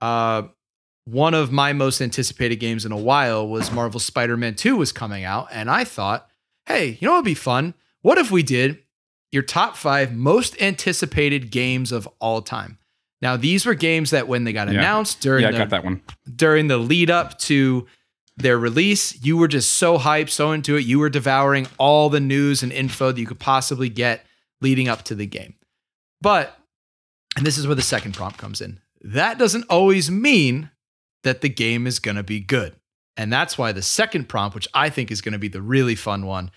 [0.00, 0.42] uh,
[1.04, 5.24] one of my most anticipated games in a while was Marvel Spider-Man 2 was coming
[5.24, 6.28] out, and I thought,
[6.66, 7.74] hey, you know what would be fun?
[8.02, 8.78] What if we did
[9.32, 12.78] your top five most anticipated games of all time?
[13.22, 14.78] Now, these were games that when they got Yeah.
[14.78, 16.02] announced during Yeah, I got that one.
[16.36, 17.86] during the lead up to
[18.36, 20.86] their release, you were just so hyped, so into it.
[20.86, 24.24] You were devouring all the news and info that you could possibly get
[24.62, 25.54] leading up to the game.
[26.22, 26.56] But,
[27.36, 30.70] and this is where the second prompt comes in, that doesn't always mean
[31.22, 32.74] that the game is going to be good.
[33.16, 35.94] And that's why the second prompt, which I think is going to be the really
[35.94, 36.50] fun one,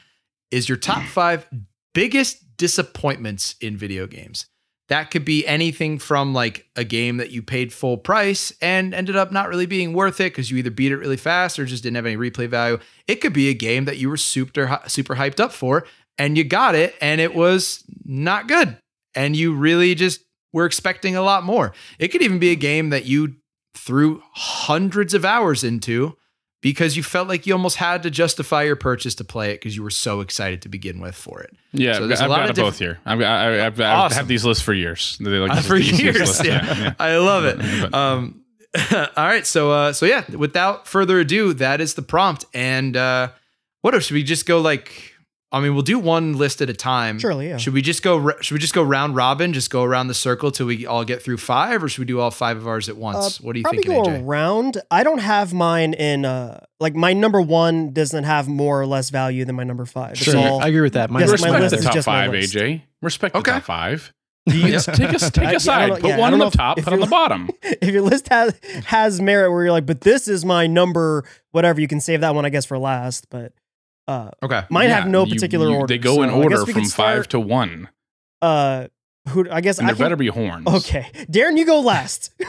[0.51, 1.45] is your top five
[1.93, 4.45] biggest disappointments in video games.
[4.89, 9.15] That could be anything from like a game that you paid full price and ended
[9.15, 11.83] up not really being worth it because you either beat it really fast or just
[11.83, 12.77] didn't have any replay value.
[13.07, 15.85] It could be a game that you were super super hyped up for
[16.17, 18.77] and you got it and it was not good
[19.15, 21.73] and you really just were expecting a lot more.
[21.97, 23.35] It could even be a game that you
[23.75, 26.17] threw hundreds of hours into
[26.63, 29.75] because you felt like you almost had to justify your purchase to play it because
[29.75, 31.53] you were so excited to begin with for it.
[31.73, 32.99] Yeah, So I've there's a lot got of both here.
[33.05, 34.27] I've, I, I've, I've Awesome.
[34.27, 35.17] these lists for years.
[35.19, 36.19] They like Uh, for years.
[36.19, 36.43] lists.
[36.43, 36.93] Yeah.
[36.99, 37.57] I love it.
[37.59, 38.39] But- Um,
[38.91, 42.45] all right, so uh, so yeah, without further ado, that is the prompt.
[42.55, 43.29] And uh,
[43.81, 45.12] what if should we just go like?
[45.53, 47.19] I mean, we'll do one list at a time.
[47.19, 47.57] Surely, yeah.
[47.57, 48.31] Should we just go?
[48.41, 49.53] Should we just go round robin?
[49.53, 52.19] Just go around the circle till we all get through five, or should we do
[52.19, 53.39] all five of ours at once?
[53.39, 54.25] what do you Uh, Probably think, go AJ?
[54.25, 54.81] around.
[54.89, 59.11] I don't have mine in uh like my number one doesn't have more or less
[59.11, 60.17] value than my number five.
[60.17, 61.11] Sure, all- I agree with that.
[61.11, 62.31] Mine Yes, was my Respect list the is top just five.
[62.31, 62.81] AJ.
[63.03, 63.51] Respect Okay.
[63.51, 64.11] the top five.
[64.45, 64.79] Yeah.
[64.79, 65.89] Take us take I- I a don't side.
[65.89, 67.49] know- Put yeah, one on the top, put on the bottom.
[67.61, 71.79] if your list has has merit where you're like, but this is my number, whatever,
[71.79, 73.29] you can save that one, I guess, for last.
[73.29, 73.53] But
[74.07, 74.63] uh Okay.
[74.69, 75.87] mine Yeah, have no particular you- order.
[75.87, 77.89] They go in so I guess order from could five to one,
[78.41, 78.87] uh
[79.29, 80.67] who I guess and I there can, better be horns.
[80.67, 81.07] Okay.
[81.31, 82.31] Darren, you go last.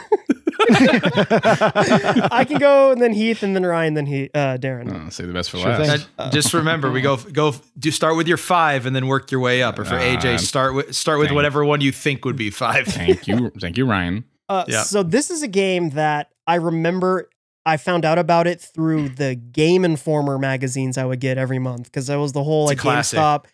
[0.69, 4.91] I can go and then Heath and then Ryan, then he uh Darren.
[4.91, 5.89] Uh, say the best for Sure last.
[6.01, 6.07] thing.
[6.17, 9.39] Uh, just remember, we go go do start with your five and then work your
[9.39, 9.79] way up.
[9.79, 12.49] Or for AJ, Uh, start with start with thank- whatever one you think would be
[12.49, 12.85] five.
[12.87, 14.25] Thank you, thank you, Ryan.
[14.49, 14.83] Uh, Yeah.
[14.83, 17.29] So this is a game that I remember
[17.65, 21.85] I found out about it through the Game Informer magazines I would get every month
[21.85, 22.77] because that was the whole like.
[22.79, 23.45] GameStop.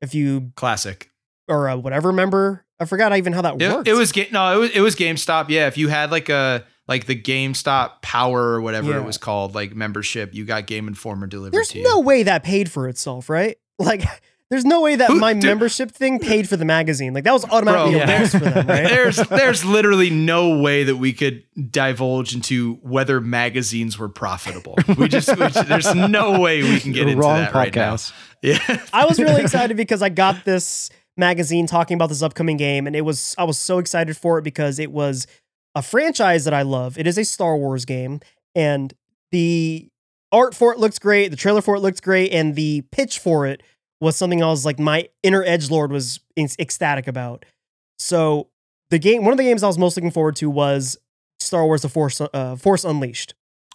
[0.00, 1.10] If you Classic.
[1.46, 3.86] or uh, whatever member, I forgot even how that It, worked.
[3.88, 5.50] it was no, it was it was GameStop.
[5.50, 8.98] Yeah, if you had like a like the GameStop Power or whatever Yeah.
[9.00, 11.84] it was called, like membership, you got Game Informer delivered There's to you.
[11.84, 13.56] no way that paid for itself, right?
[13.78, 14.02] Like,
[14.50, 17.14] there's no way that Who- my dude- membership thing paid for the magazine.
[17.14, 18.16] Like that was automatically Bro, a yeah.
[18.18, 18.88] bonus for them, right?
[18.88, 24.76] there's there's literally no way that we could divulge into whether magazines were profitable.
[24.98, 27.74] We just, we just- there's no way we can get The into wrong that right
[27.74, 27.96] now.
[28.42, 28.58] Yeah.
[28.92, 32.96] I was really excited because I got this magazine talking about this upcoming game, and
[32.96, 35.26] it was I was so excited for it because it was
[35.74, 36.96] a franchise that I love.
[36.98, 38.20] It is a Star Wars game,
[38.54, 38.94] and
[39.30, 39.88] the
[40.32, 43.46] art for it looks great, the trailer for it looks great, and the pitch for
[43.46, 43.62] it
[44.00, 47.44] was something I was like my inner edge lord was ec- ecstatic about.
[47.98, 48.48] So
[48.90, 50.96] the game, one of the games I was most looking forward to was
[51.38, 53.34] Star Wars: The Force uh, Force Unleashed.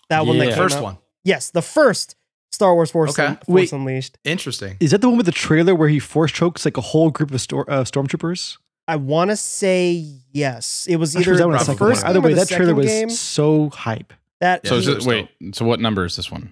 [0.10, 0.52] That one, that Yeah.
[0.56, 0.98] came First out- one.
[1.24, 2.16] yes, the first
[2.52, 3.26] Star Wars Force, Okay.
[3.28, 3.72] Un- Force Wait.
[3.74, 4.18] Unleashed.
[4.24, 4.78] Interesting.
[4.80, 7.32] Is that the one with the trailer where he force chokes like a whole group
[7.32, 8.58] of stor- uh, stormtroopers?
[8.88, 10.86] I want to say yes.
[10.90, 12.10] It was I'm sure either that the was the first one.
[12.12, 13.10] Either game or way, the that trailer second was game.
[13.10, 14.14] so hype.
[14.42, 16.52] That Yeah, So is so wait, so what number is this one?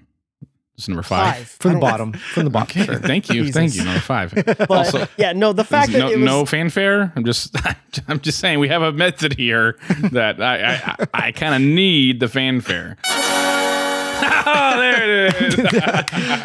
[0.75, 1.35] It's number five.
[1.37, 2.13] five From the bottom.
[2.13, 2.81] From the bottom.
[2.81, 3.53] Okay, thank you, Jesus.
[3.55, 3.83] thank you.
[3.83, 4.33] Number five.
[4.57, 7.13] But Also- yeah, no, the fact that no, it was no fanfare.
[7.15, 7.55] I'm just,
[8.07, 9.77] I'm just saying we have a method here
[10.11, 10.73] that I, I,
[11.13, 12.97] I, I kind of need the fanfare.
[14.45, 15.59] oh, there it is.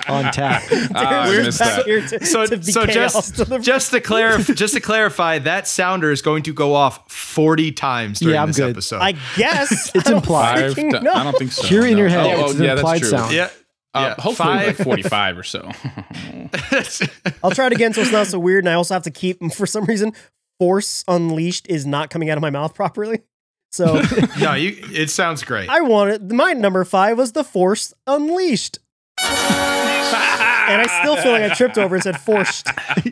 [0.08, 0.62] On tap.
[0.94, 1.84] Ah, I missed that.
[1.86, 6.20] to, So, to so just to just to clarify, just to clarify, that sounder is
[6.22, 8.70] going to go off forty times during Yeah, I'm this good.
[8.70, 8.98] episode.
[9.00, 10.60] I guess It's I implied.
[10.60, 10.68] Five.
[10.74, 11.12] fucking to- know.
[11.14, 11.66] I don't think so.
[11.66, 12.26] Hear it in your head.
[12.26, 13.08] Oh, It's oh, an yeah, that's implied true.
[13.10, 13.32] sound.
[13.34, 13.48] yeah,
[13.94, 14.22] Uh, yeah.
[14.22, 15.60] hopefully like 45 or so.
[17.42, 18.64] I'll try it again so it's not so weird.
[18.64, 20.12] And I also have to keep, for some reason,
[20.58, 23.22] Force Unleashed is not coming out of my mouth properly.
[23.70, 24.00] So
[24.40, 24.76] no, you.
[24.92, 25.68] It sounds great.
[25.68, 28.78] I wanted my number five was the Force Unleashed.
[29.20, 32.66] and I still feel like I tripped over and said forced.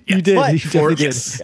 [0.07, 0.37] You did.
[0.37, 1.05] But- you definitely did.
[1.05, 1.43] Yes.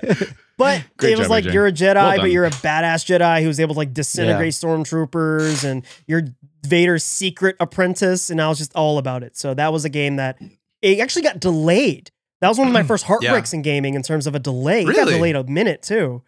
[0.59, 1.53] But it was job, like AJ.
[1.55, 5.65] you're a Jedi, Well but you're a badass Jedi who's able to like disintegrate stormtroopers,
[5.69, 6.23] and you're
[6.65, 8.31] Vader's secret apprentice.
[8.31, 9.37] And I was just all about it.
[9.37, 10.39] So that was a game that
[10.81, 12.11] it actually got delayed.
[12.41, 14.83] That was one of my first heartbreaks in gaming in terms of a delay.
[14.83, 16.23] It got delayed a minute too.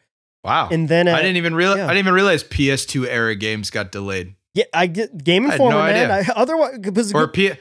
[0.45, 0.69] Wow.
[0.71, 1.85] And then I uh, didn't even realize yeah.
[1.87, 4.35] I didn't even realize PS2 era games got delayed.
[4.53, 6.11] yeah, I get Game I Informer, no man.
[6.11, 7.53] I, otherwise, Or P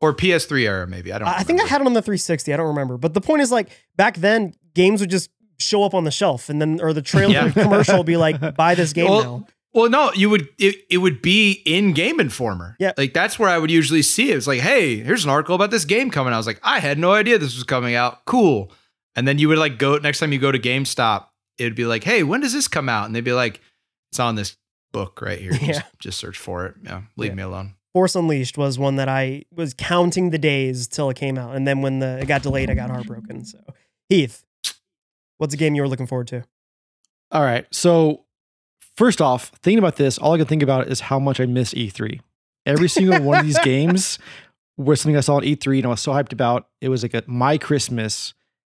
[0.00, 1.12] or PS3 era maybe.
[1.12, 1.34] I don't know.
[1.36, 2.52] I think I had it on the 360.
[2.52, 2.98] I don't remember.
[2.98, 6.48] But the point is, like back then, games would just show up on the shelf,
[6.48, 7.50] and then or the trailer Yeah.
[7.50, 9.46] commercial would be like, "Buy this game Well, now."
[9.78, 12.76] Well, no, you would it, it would be in Game Informer.
[12.78, 12.92] Yeah.
[12.98, 14.36] Like that's where I would usually see it.
[14.36, 16.36] It's like, hey, here's an article about this game coming out.
[16.36, 18.24] I was like, I had no idea this was coming out.
[18.24, 18.72] Cool.
[19.16, 21.26] And then you would like go next time you go to GameStop,
[21.58, 23.06] it'd be like, hey, when does this come out?
[23.06, 23.60] And they'd be like,
[24.12, 24.56] it's on this
[24.92, 25.52] book right here.
[25.52, 25.82] Just, Yeah.
[25.98, 26.74] just search for it.
[26.84, 27.02] Yeah.
[27.16, 27.34] Leave Yeah.
[27.36, 27.74] me alone.
[27.94, 31.66] Force Unleashed was one that I was counting the days till it came out, and
[31.66, 33.44] then when the it got delayed, I got heartbroken.
[33.46, 33.58] So,
[34.08, 34.44] Heath,
[35.38, 36.44] what's a game you were looking forward to?
[37.32, 37.66] All right.
[37.72, 38.24] So,
[38.98, 41.72] first off, thinking about this, all I can think about is how much I miss
[41.72, 42.20] E3.
[42.66, 44.18] Every single one of these games
[44.76, 46.68] was something I saw at E3 and I was so hyped about.
[46.80, 48.34] It was like a my Christmas,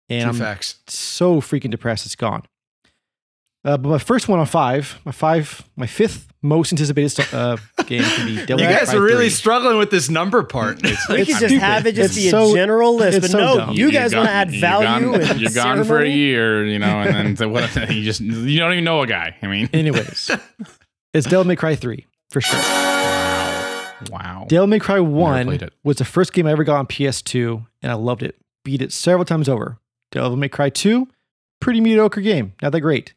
[0.09, 0.79] and Two I'm facts.
[0.87, 2.43] so freaking depressed it's gone.
[3.65, 8.03] Uh, but my first one on five, my five, my fifth most anticipated uh, game
[8.03, 9.29] can be Devil You guys Cry are really 3.
[9.29, 10.79] struggling with this number part.
[10.83, 11.59] It's We It's could just stupid.
[11.61, 13.75] have it just It's be a general list, it's but so no, dumb.
[13.75, 15.11] you guys want to gone- add you're value.
[15.13, 16.13] Gone, and you're gone for a ceremony?
[16.17, 19.33] year, you know, and then so what, you just you don't even know a guy.
[19.41, 20.29] I mean, Anyways,
[21.13, 22.59] it's Devil May Cry 3 for sure.
[22.59, 24.45] wow, wow.
[24.49, 27.95] Devil May Cry 1 was the first game I ever got on PS2, and I
[27.95, 28.35] loved it.
[28.65, 29.77] Beat it several times over.
[30.11, 31.07] Devil May Cry 2,
[31.61, 32.53] pretty mediocre game.
[32.61, 33.13] Not that great.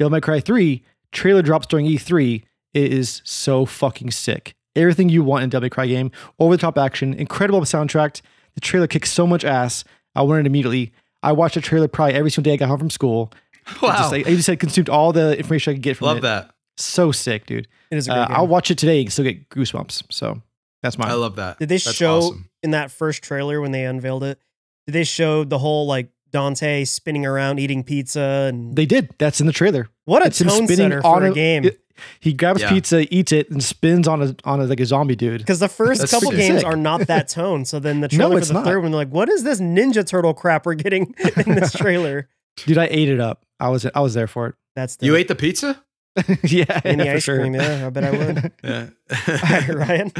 [0.00, 0.82] Devil May Cry 3,
[1.12, 2.42] trailer drops during E3.
[2.72, 4.54] It is so fucking sick.
[4.74, 6.10] Everything you want in a Devil May Cry game.
[6.38, 8.22] Over the top action, incredible soundtrack.
[8.54, 9.84] The trailer kicks so much ass.
[10.14, 10.94] I wanted it immediately.
[11.22, 13.30] I watched the trailer probably every single day I got home from school.
[13.66, 13.98] I wow.
[13.98, 16.22] Just, like, I just had consumed all the information I could get from Love it.
[16.22, 16.50] that.
[16.78, 17.68] So sick, dude.
[17.90, 18.36] It is a great Uh, game.
[18.38, 20.04] I'll watch it today and still get goosebumps.
[20.10, 20.40] So
[20.82, 21.10] that's mine.
[21.10, 21.58] I love that.
[21.58, 22.48] Did they That's show awesome.
[22.62, 24.38] in that first trailer when they unveiled it?
[24.86, 29.10] Did they show the whole like Dante spinning around eating pizza and They did.
[29.18, 29.88] That's in the trailer.
[30.04, 31.64] what a it's tone spinning setter on for a a- game?
[31.64, 31.80] it-
[32.20, 32.70] He grabs Yeah.
[32.70, 35.40] pizza, eats it, and spins on a on a like a zombie dude.
[35.42, 36.66] Because the first That's couple games Sick.
[36.66, 37.66] are not that tone.
[37.66, 38.64] So then the No, trailer it's for the not.
[38.66, 41.14] third one, they're like, what is this Ninja Turtle crap we're getting
[41.46, 42.28] in this trailer?
[42.56, 43.44] Dude, I ate it up.
[43.60, 44.54] I was I was there for it.
[44.74, 45.82] That's the You ate the pizza?
[46.16, 46.50] it.
[46.50, 47.38] yeah, any for ice sure.
[47.38, 47.54] cream.
[47.54, 48.52] Yeah, I bet I would.
[48.64, 48.86] Yeah.
[49.28, 50.12] All right, Ryan.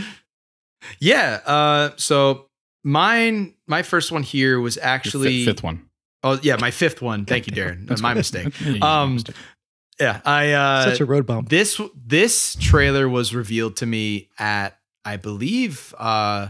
[0.98, 1.40] Yeah.
[1.46, 2.46] Uh, so
[2.84, 5.86] mine, my first one here was actually fi- fifth one.
[6.22, 7.24] Oh yeah, my fifth one.
[7.24, 7.86] Thank you, Darren.
[7.86, 8.52] That's my mistake.
[8.64, 9.18] Yeah, Um.
[9.98, 11.50] Yeah, I uh, Such a road bump.
[11.50, 16.48] this this trailer was revealed to me at I believe uh,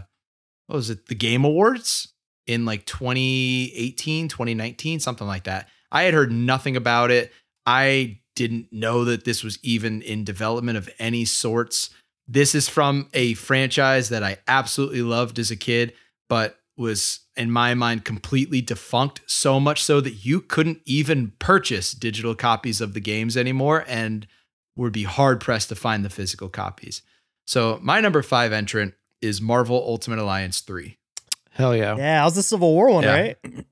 [0.67, 1.07] what was it?
[1.07, 2.13] The Game Awards
[2.47, 5.67] in like 2018, 2019, something like that.
[5.91, 7.31] I had heard nothing about it.
[7.65, 11.89] I didn't know that this was even in development of any sorts.
[12.27, 15.93] This is from a franchise that I absolutely loved as a kid,
[16.29, 21.93] but was in my mind completely defunct so much so that you couldn't even purchase
[21.93, 24.27] digital copies of the games anymore and
[24.75, 27.01] would be hard pressed to find the physical copies.
[27.47, 30.97] So my number 5 entrant is Marvel Ultimate Alliance 3.
[31.51, 31.95] Hell yeah.
[31.95, 33.11] Yeah, that was the Civil War one, Yeah.
[33.13, 33.37] right?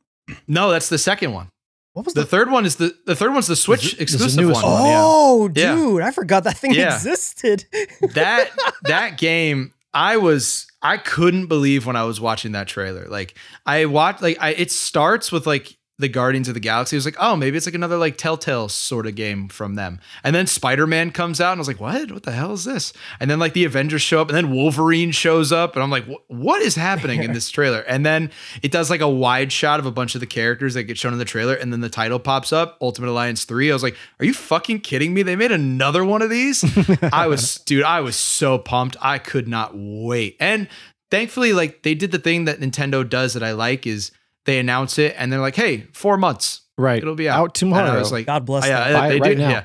[0.48, 1.50] No, that's the second one.
[1.94, 4.02] What was The the, third one is the the third one's the Switch This the
[4.04, 4.72] exclusive newest one.
[4.74, 4.86] one.
[4.86, 5.02] yeah.
[5.04, 5.76] Oh, Yeah.
[5.76, 6.94] dude, I forgot that thing Yeah.
[6.96, 7.66] existed.
[8.14, 8.52] that
[8.84, 13.08] that game i was i couldn't believe when i was watching that trailer.
[13.08, 16.96] Like i watched like I, it starts with like the guardians of the galaxy.
[16.96, 20.00] It was like oh maybe it's like another like telltale sort of game from them.
[20.24, 22.12] And then spider-man comes out and i was like what?
[22.12, 22.94] What the hell is this?
[23.20, 26.06] And then like the avengers show up and then wolverine shows up and i'm like
[26.28, 27.82] what is happening in this trailer?
[27.82, 28.32] And then
[28.64, 31.14] it does like a wide shot of a bunch of the characters that get shown
[31.14, 33.96] in the trailer and then the title pops up ultimate alliance 3 i was like
[34.20, 35.24] are you fucking kidding me?
[35.24, 36.64] They made another one of these?
[37.14, 38.98] I was, dude, I was so pumped.
[39.02, 40.36] I could not wait.
[40.40, 40.68] And
[41.12, 44.12] thankfully, like they did the thing that Nintendo does that I like is
[44.50, 47.02] they announce it and they're like, hey, four months, Right.
[47.02, 47.40] it'll be out.
[47.40, 47.86] Out tomorrow.
[47.86, 48.94] And I was like, God bless yeah, them.
[49.00, 49.38] Buy they it right did.
[49.40, 49.50] now.
[49.50, 49.64] Yeah.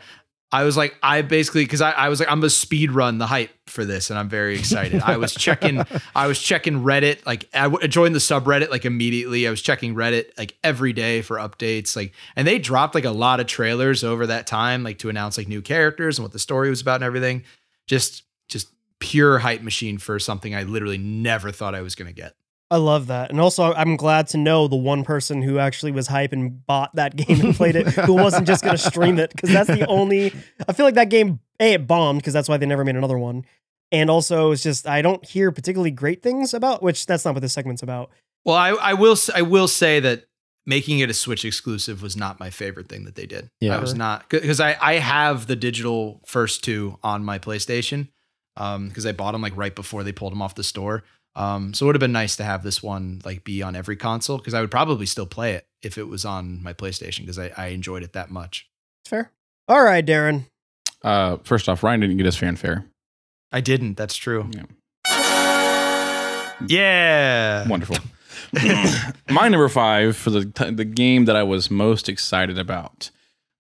[0.53, 3.27] I was like, I basically because I, I was like, I'm a speed run the
[3.27, 5.03] hype for this, and I'm very excited.
[5.03, 5.83] I was checking,
[6.15, 9.49] I was checking Reddit, like I w- joined the subreddit like immediately.
[9.49, 13.11] I was checking Reddit like every day for updates, like, and they dropped like a
[13.11, 16.39] lot of trailers over that time, like to announce like new characters and what the
[16.39, 17.43] story was about and everything.
[17.89, 18.69] Just, just
[19.01, 22.37] pure hype machine for something I literally never thought I was gonna get.
[22.75, 23.31] I love that.
[23.31, 26.95] And also, I'm glad to know the one person who actually was hype and bought
[26.97, 29.31] that game and played it, who wasn't just going to stream it.
[29.31, 30.33] Because that's the only.
[30.69, 33.17] I feel like that game, A, it bombed because that's why they never made another
[33.17, 33.45] one.
[33.93, 37.41] And also, it's just, I don't hear particularly great things about, which that's not what
[37.43, 38.11] this segment's about.
[38.45, 40.25] Well, I, I will, s- I will say that
[40.67, 43.51] making it a Switch exclusive was not my favorite thing that they did.
[43.61, 43.77] Yeah.
[43.77, 48.09] I was not because I, I have the digital first two on my PlayStation
[48.57, 51.05] um because I bought them like right before they pulled them off the store.
[51.37, 53.97] Um, so it would have been nice to have this one like be on every
[53.97, 57.39] console because I would probably still play it if it was on my PlayStation because
[57.39, 58.69] I, I enjoyed it that much.
[59.05, 59.31] Fair.
[59.69, 60.47] All right, Darren.
[61.03, 62.87] Uh, first off, Ryan didn't get his fanfare.
[63.53, 63.97] I didn't.
[63.97, 64.49] That's true.
[64.53, 64.65] Yeah.
[66.67, 67.69] Yeah.
[67.69, 67.97] Wonderful.
[69.31, 73.11] My number five for the t- the game that I was most excited about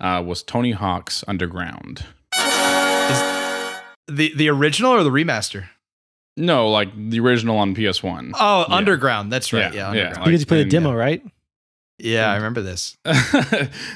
[0.00, 2.04] uh, was Tony Hawk's Underground.
[2.34, 3.22] Is
[4.06, 5.68] The the original or the remaster?
[6.36, 8.32] No, like the original on PS One.
[8.38, 8.74] Oh, Yeah.
[8.74, 9.32] Underground.
[9.32, 9.72] That's right.
[9.72, 9.94] Yeah, Yeah.
[9.94, 10.02] yeah.
[10.06, 10.24] Underground.
[10.24, 10.96] because you played the demo, yeah.
[10.96, 11.22] right?
[11.98, 12.96] Yeah, I remember this.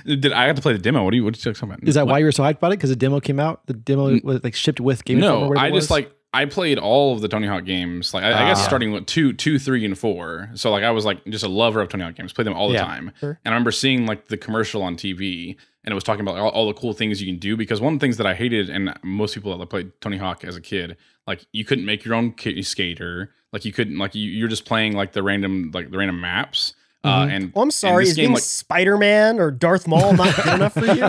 [0.06, 1.02] Did I have to play the demo?
[1.02, 1.86] What are you what are you talking about?
[1.88, 2.12] Is that What?
[2.12, 2.78] why you were so hyped about it?
[2.78, 3.66] Because the demo came out.
[3.66, 5.90] The demo was like shipped with Game Informer No, I just was?
[5.90, 8.12] like I played all of the Tony Hawk games.
[8.12, 8.62] Like I, I guess Ah.
[8.66, 10.50] starting with two, two, three, and four.
[10.54, 12.32] So like I was like just a lover of Tony Hawk games.
[12.32, 13.12] Played them all the Yeah, time.
[13.18, 13.40] sure.
[13.44, 16.50] And I remember seeing like the commercial on TV, and it was talking about all,
[16.50, 17.56] all the cool things you can do.
[17.56, 20.44] Because one of the things that I hated, and most people that played Tony Hawk
[20.44, 23.32] as a kid, like you couldn't make your own skater.
[23.52, 26.74] Like you couldn't like you, you're just playing like the random like the random maps.
[27.04, 27.30] Uh, Mhm.
[27.32, 28.02] and Well, I'm sorry.
[28.04, 30.94] this Is game, being like- Spider Man or Darth Maul not good enough for you?
[31.02, 31.08] no,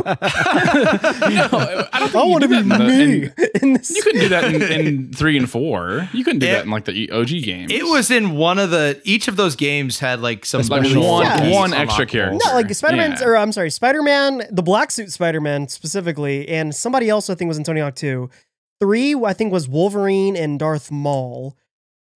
[1.91, 3.29] I don't think I you want to be that in the- in- me
[3.63, 3.89] in this.
[3.89, 6.07] You couldn't do that in, in three and four.
[6.13, 7.71] You couldn't do It- that in like the OG games.
[7.71, 10.85] It was in one of the each of those games had like some Like like
[10.85, 11.49] special one Yeah.
[11.49, 12.37] one extra character.
[12.45, 13.27] No, like Spider Man, Yeah.
[13.27, 17.35] or I'm sorry, Spider Man, the black suit Spider Man specifically, and somebody else I
[17.35, 18.29] think was in Tony Hawk 2.
[18.79, 21.55] Three, I think, was Wolverine and Darth Maul.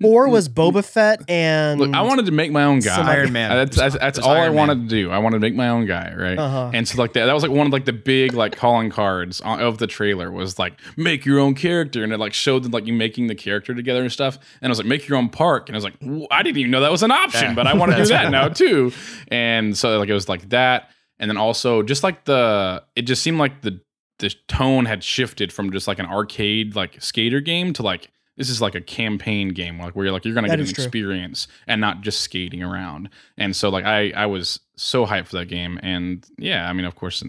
[0.01, 1.79] Four was Boba Fett and.
[1.79, 2.95] Look, I wanted to make my own guy.
[2.95, 3.49] Some Iron Man.
[3.51, 4.87] That's that's, that's was all I wanted Man.
[4.89, 5.11] to do.
[5.11, 6.37] I wanted to make my own guy, right?
[6.37, 6.71] Uh-huh.
[6.73, 9.39] And so like that, that was like one of like the big like calling cards
[9.41, 12.93] of the trailer was like make your own character, and it like showed like you
[12.93, 14.37] making the character together and stuff.
[14.61, 15.95] And I was like make your own park, and I was like
[16.31, 17.53] I didn't even know that was an option, Yeah.
[17.53, 18.91] but I want to do that now too.
[19.29, 23.23] And so like it was like that, and then also just like the it just
[23.23, 23.79] seemed like the
[24.19, 28.49] the tone had shifted from just like an arcade like skater game to like this
[28.49, 30.83] is like a campaign game like where you're like you're gonna That get an true.
[30.83, 35.37] experience and not just skating around and so like i i was so hyped for
[35.37, 37.23] that game and yeah i mean of course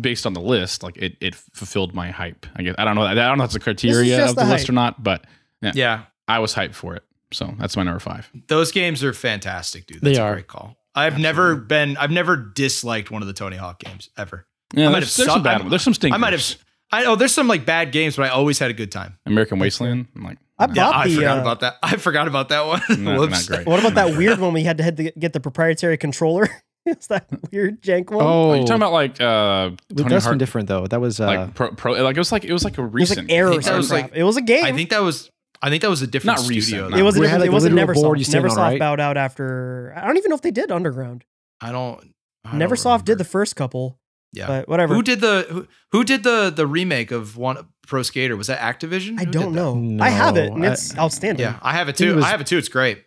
[0.00, 3.02] based on the list like it, it fulfilled my hype i guess i don't know
[3.02, 5.24] i don't know if that's the criteria of the the list or not but
[5.60, 9.86] Yeah, i was hyped for it so that's my number five those games are fantastic,
[9.86, 10.00] dude.
[10.00, 10.32] They That's a are.
[10.32, 10.76] great call.
[10.96, 11.96] I've never been.
[11.96, 14.46] I've never disliked one of the Tony Hawk games ever.
[14.74, 16.56] yeah might there's, have there's some bad I- ones there's some stinkers I might have.
[16.92, 19.16] I oh, there's some like bad games, but I always had a good time.
[19.26, 21.76] american wasteland i'm like I nah, Yeah, Bought I the, forgot uh, about that.
[21.82, 22.82] I forgot about that one.
[23.02, 25.40] not, not great What about that weird one we had to head to get the
[25.40, 26.48] proprietary controller?
[26.86, 28.24] Is that weird jank one?
[28.26, 30.86] oh, you're talking about like uh Tony that's one different though.
[30.86, 32.90] That was uh, like pro, pro like it was like it was like a it
[32.92, 34.64] was like recent air I or think that was like- it was a game.
[34.64, 35.30] I think that was.
[35.62, 36.56] I think that was a different Not studio.
[36.84, 36.96] recent, though.
[36.98, 37.16] it was.
[37.16, 38.18] A We different, like, it wasn't literal Neversoft.
[38.18, 38.78] you Neversoft right?
[38.78, 39.92] bowed out after.
[39.94, 41.24] I don't even know if they did Underground.
[41.60, 42.14] I don't.
[42.46, 43.98] I don't Neversoft did the first couple,
[44.32, 44.46] Yeah.
[44.46, 44.94] but whatever.
[44.94, 48.36] Who did the who, who did the the remake of one Pro Skater?
[48.36, 49.18] Was that Activision?
[49.20, 49.74] I Who don't did that?
[49.74, 50.04] know.
[50.04, 51.42] I have it, and it's I- outstanding.
[51.44, 52.20] Yeah, I have it think it too.
[52.22, 52.58] I have it too.
[52.58, 53.04] It's great.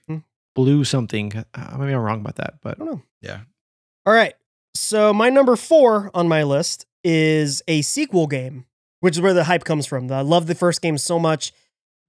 [0.56, 1.32] blue something.
[1.54, 3.02] Uh, maybe I'm wrong about that, but I don't know.
[3.22, 3.42] Yeah.
[4.06, 4.34] All right.
[4.76, 8.66] So my number four on my list is a sequel game,
[9.00, 10.12] which is where the hype comes from.
[10.12, 11.54] I love the first game so much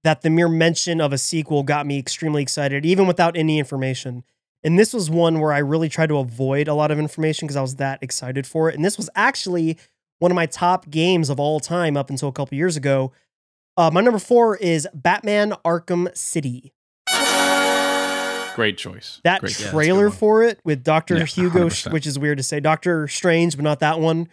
[0.03, 4.23] that the mere mention of a sequel got me extremely excited, even without any information.
[4.65, 7.55] And this was one where I really tried to avoid a lot of information because
[7.55, 8.75] I was that excited for it.
[8.75, 9.77] And this was actually
[10.19, 13.11] one of my top games of all time up until a couple years ago.
[13.77, 16.73] Uh, my number four is Batman Arkham City.
[18.55, 20.17] great choice That great Yeah, that's a good trailer one.
[20.17, 21.91] for it with Doctor Yeah, Hugo, 100%.
[21.91, 24.29] which is weird to say, Doctor Strange, but not that one,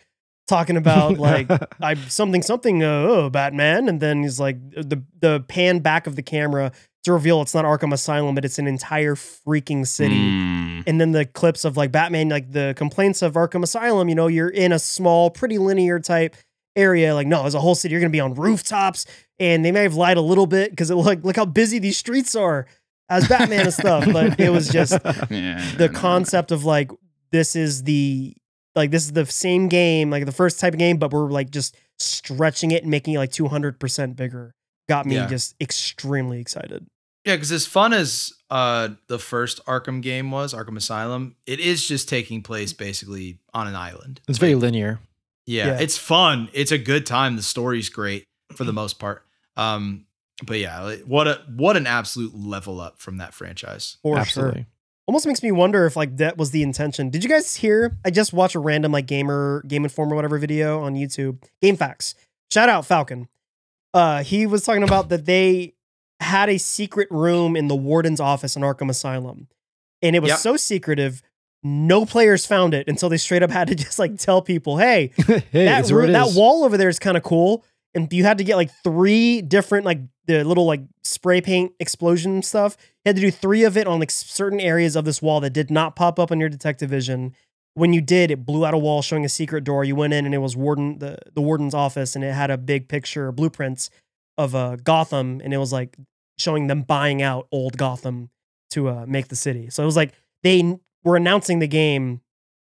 [0.47, 5.41] talking about like I something something uh, oh, Batman, and then he's like the the
[5.49, 6.73] pan back of the camera
[7.05, 10.31] to reveal it's not Arkham Asylum, but it's an entire freaking city.
[10.31, 10.85] Mm.
[10.87, 14.29] And then the clips of like Batman, like the complaints of Arkham Asylum, you know,
[14.29, 16.37] you're in a small, pretty linear type
[16.77, 17.15] area.
[17.15, 17.93] Like, no, there's a whole city.
[17.93, 19.07] You're gonna be on rooftops,
[19.39, 21.99] and they may have lied a little bit because it like look how busy these
[21.99, 22.67] streets are
[23.09, 24.07] as Batman and stuff.
[24.13, 24.93] But it was just
[25.31, 25.99] yeah, the no, no.
[25.99, 26.91] concept of like
[27.33, 28.37] this is the
[28.75, 31.51] like this is the same game, like the first type of game, but we're like
[31.51, 34.55] just stretching it and making it like 200% bigger.
[34.89, 35.27] Got me Yeah.
[35.29, 36.87] just extremely excited.
[37.25, 41.87] Yeah, because as fun as uh the first Arkham game was, Arkham Asylum, it is
[41.87, 44.21] just taking place basically on an island.
[44.29, 44.99] it's very linear.
[45.47, 45.79] Yeah, Yeah.
[45.81, 46.49] it's fun.
[46.53, 47.37] It's a good time.
[47.37, 48.25] The story's great
[48.57, 49.25] for the most part.
[49.57, 50.07] Um,
[50.45, 53.99] but yeah, like, what a what an absolute level up from that franchise.
[54.03, 54.21] For sure.
[54.21, 54.67] Absolutely.
[55.09, 57.11] Almost makes me wonder if like that was the intention.
[57.11, 57.99] Did you guys hear?
[58.05, 61.43] I just watched a random like gamer, Game Informer, whatever video on YouTube.
[61.61, 62.15] Game Facts.
[62.53, 63.29] Shout out Falcon.
[63.95, 65.75] Uh, he was talking about that they
[66.21, 69.49] had a secret room in the warden's office in Arkham Asylum,
[70.01, 70.39] and it was Yep.
[70.39, 71.23] so secretive.
[71.65, 75.13] No players found it until they straight up had to just like tell people, "Hey,
[75.27, 77.65] hey, that it's where ro- it that wall over there is kind of cool."
[77.95, 82.43] And you had to get like three different like the little like spray paint explosion
[82.43, 82.77] stuff.
[83.05, 85.51] You had to do three of it on like certain areas of this wall that
[85.51, 87.35] did not pop up on your detective vision.
[87.75, 89.85] When you did, it blew out a wall showing a secret door.
[89.85, 92.59] You went in and it was warden the the warden's office, and it had a
[92.59, 93.91] big picture blueprints
[94.39, 95.97] of uh, Gotham, and it was like
[96.39, 98.31] showing them buying out old Gotham
[98.71, 99.71] to uh, make the city.
[99.71, 100.13] So it was like
[100.43, 102.21] they were announcing the game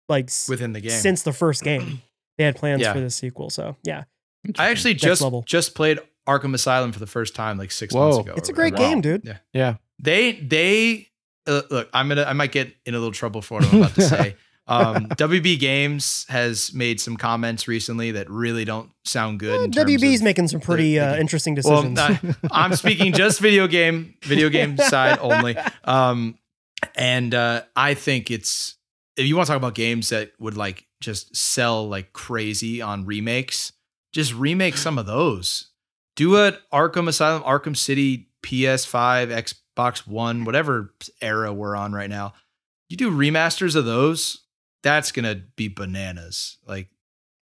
[0.09, 0.91] like within the game.
[0.91, 2.01] since the first game.
[2.37, 2.93] They had plans Yeah.
[2.93, 3.51] for this sequel.
[3.51, 4.05] So yeah,
[4.57, 5.43] I actually Next just level.
[5.45, 8.09] just played Arkham Asylum for the first time like six Whoa.
[8.09, 8.33] months ago.
[8.35, 8.89] it's a great whatever.
[8.89, 9.21] game, dude.
[9.25, 9.37] Yeah.
[9.53, 9.75] Yeah.
[9.99, 11.09] They they
[11.45, 11.89] uh, look.
[11.93, 12.23] I'm gonna.
[12.23, 14.35] I might get in a little trouble for what I'm about to say.
[14.68, 19.72] Um, WB Games has made some comments recently that really don't sound good.
[19.72, 22.36] WB's making some pretty uh, interesting Well, decisions.
[22.43, 25.57] I- I'm speaking just video game, video game side only.
[25.84, 26.38] Um,
[26.95, 28.76] and uh, I think it's
[29.18, 33.05] if you want to talk about games that would like just sell like crazy on
[33.05, 33.74] remakes,
[34.14, 35.68] just remake some of those.
[36.16, 42.34] Do a Arkham Asylum, Arkham City, PS5, Xbox One, whatever era we're on right now.
[42.89, 44.41] You do remasters of those,
[44.84, 46.57] that's gonna be bananas.
[46.67, 46.89] Like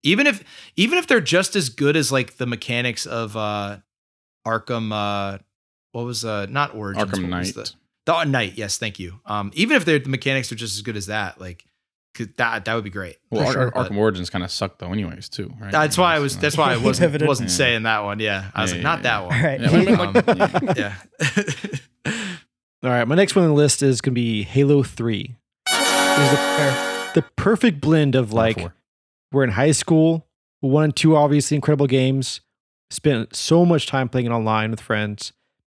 [0.02, 0.42] even if
[0.76, 3.78] even if they're just as good as like the mechanics of uh
[4.46, 5.38] Arkham uh
[5.92, 7.54] what was uh not Origins Arkham what Knight.
[7.54, 7.70] the,
[8.06, 10.96] the Knight yes thank you um even if they're, the mechanics are just as good
[10.96, 11.64] as that like
[12.14, 14.92] could, that that would be great Well, Ar- sure, Arkham Origins kind of sucked though,
[14.92, 15.52] anyways, too.
[15.60, 15.70] Right?
[15.72, 17.54] that's why I was that's why I wasn't wasn't Yeah.
[17.56, 19.60] saying that one yeah I was Yeah, like yeah, not that one All right.
[19.60, 20.26] Yeah, I mean, like,
[20.68, 20.94] Um, yeah.
[22.06, 22.12] yeah
[22.84, 25.36] All right, my next one on the list is going to be Halo 3.
[27.08, 28.70] It was the, the perfect blend of like
[29.32, 30.26] we're in high school,
[30.60, 32.40] one and two obviously incredible games.
[32.90, 35.32] Spent so much time playing it online with friends,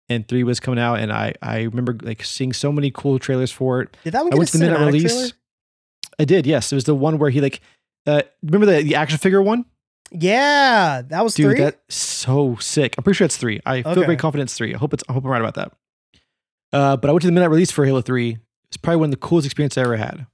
[0.09, 3.51] and three was coming out, and I I remember like seeing so many cool trailers
[3.51, 3.97] for it.
[4.05, 5.13] Did that one I get a went to the minute release.
[5.13, 5.29] trailer?
[6.21, 6.71] I did, yes.
[6.71, 7.61] It was the one where he like,
[8.07, 9.65] uh, remember the the action figure one,
[10.13, 11.51] Yeah, that was dude.
[11.53, 11.61] three.
[11.61, 12.95] That's so sick.
[12.97, 13.61] I'm pretty sure it's three.
[13.67, 14.75] I feel very confident it's three.
[14.75, 15.03] I hope it's.
[15.09, 15.73] I hope I'm right about that.
[16.73, 18.39] Uh, but I went to the midnight release for Halo Three.
[18.69, 20.27] It's probably one of the coolest experiences I ever had.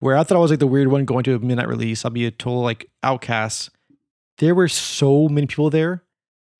[0.00, 2.04] Where I thought I was like the weird one going to a midnight release.
[2.04, 3.70] I'll be a total like outcast.
[4.38, 6.02] There were so many people there.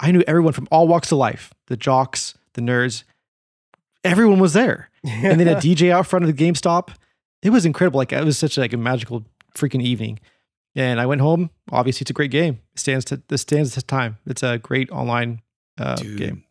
[0.01, 1.53] I knew everyone from all walks of life.
[1.66, 3.05] The jocks, the nerds.
[4.03, 4.91] Everyone was there.
[5.05, 6.91] and then a DJ out front of the GameStop.
[7.43, 7.99] It was incredible.
[7.99, 9.24] Like it was such like a magical
[9.55, 10.20] freaking evening.
[10.74, 11.51] And I went home.
[11.70, 12.61] Obviously, it's a great game.
[12.72, 14.18] It stands to this stands the time.
[14.26, 15.43] It's a great online
[15.78, 16.44] uh, dude game.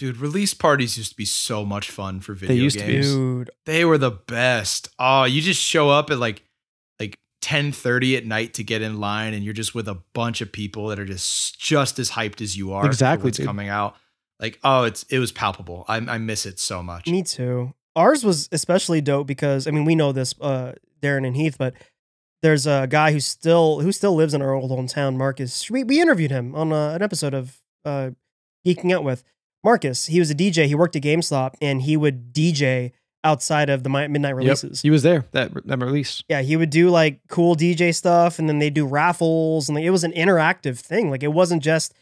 [0.00, 2.94] Dude release parties used to be so much fun for video they used to be.
[2.94, 3.50] games dude.
[3.66, 4.88] They were the best.
[4.98, 6.42] Oh, you just show up at like
[6.98, 10.50] like 10:30 at night to get in line and you're just with a bunch of
[10.50, 12.86] people that are just just as hyped as you are.
[12.86, 13.46] Exactly, what's dude.
[13.46, 13.94] coming out.
[14.40, 15.84] Like, oh, it's it was palpable.
[15.86, 17.06] I I miss it so much.
[17.06, 17.74] Me too.
[17.94, 20.72] Ours was especially dope because I mean we know this, uh,
[21.02, 21.74] Darren and Heath, but
[22.40, 25.70] there's a guy who still who still lives in our old hometown, Marcus.
[25.70, 28.12] We we interviewed him on uh, an episode of uh,
[28.66, 29.24] Geeking Out with
[29.62, 30.06] Marcus.
[30.06, 30.66] He was a DJ.
[30.66, 32.92] He worked at GameStop and he would DJ
[33.22, 34.82] outside of the midnight releases.
[34.82, 36.22] He was there that that release.
[36.28, 39.84] Yeah, he would do like cool DJ stuff, and then they'd do raffles, and like,
[39.84, 41.10] it was an interactive thing.
[41.10, 41.94] Like it wasn't just,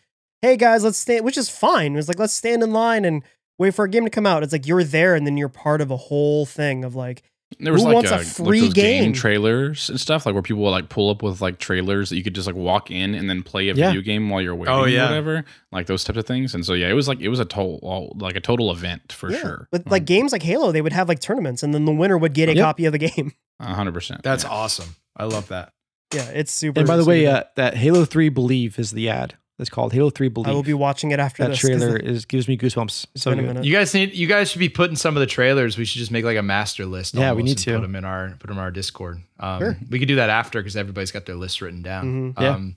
[0.43, 1.95] "Hey guys, let's stand," which is fine.
[1.95, 3.23] It was like let's stand in line and
[3.59, 4.43] wait for a game to come out.
[4.43, 7.23] It's like you're there, and then you're part of a whole thing of like,
[7.61, 9.13] There was Who like, wants a like free those game?
[9.15, 12.23] trailers and stuff, like where people will like pull up with like trailers that you
[12.23, 13.89] could just like walk in and then play a Yeah.
[13.89, 14.75] video game while you're waiting.
[14.75, 15.07] Oh, yeah.
[15.07, 16.55] or whatever, like those types of things.
[16.55, 19.33] And so yeah, it was like it was a total like a total event for
[19.33, 19.39] yeah.
[19.41, 19.69] sure.
[19.73, 22.35] But like games like Halo, they would have like tournaments, and then the winner would
[22.35, 22.63] get a Yep.
[22.65, 23.33] copy of the game.
[23.61, 24.23] Hundred percent.
[24.23, 24.51] That's yeah.
[24.51, 24.95] awesome.
[25.17, 25.73] I love that.
[26.15, 26.81] Yeah, it's super.
[26.81, 29.37] And by the super way, uh, that Halo Three Believe is the ad.
[29.59, 30.49] It's called Halo Three Believe.
[30.49, 31.61] I will be watching it after that this.
[31.63, 33.07] 'cause trailer it- is gives me goosebumps.
[33.15, 33.65] It's So good.
[33.65, 35.77] You guys need you guys should be putting some of the trailers.
[35.77, 37.15] We should just make like a master list.
[37.15, 37.73] Yeah, we need to.
[37.75, 39.21] put them in our put them in our Discord.
[39.41, 39.77] Um, Sure.
[39.91, 42.35] We could do that after because everybody's got their list written down.
[42.35, 42.41] Mhm.
[42.43, 42.49] Yeah.
[42.55, 42.75] Um,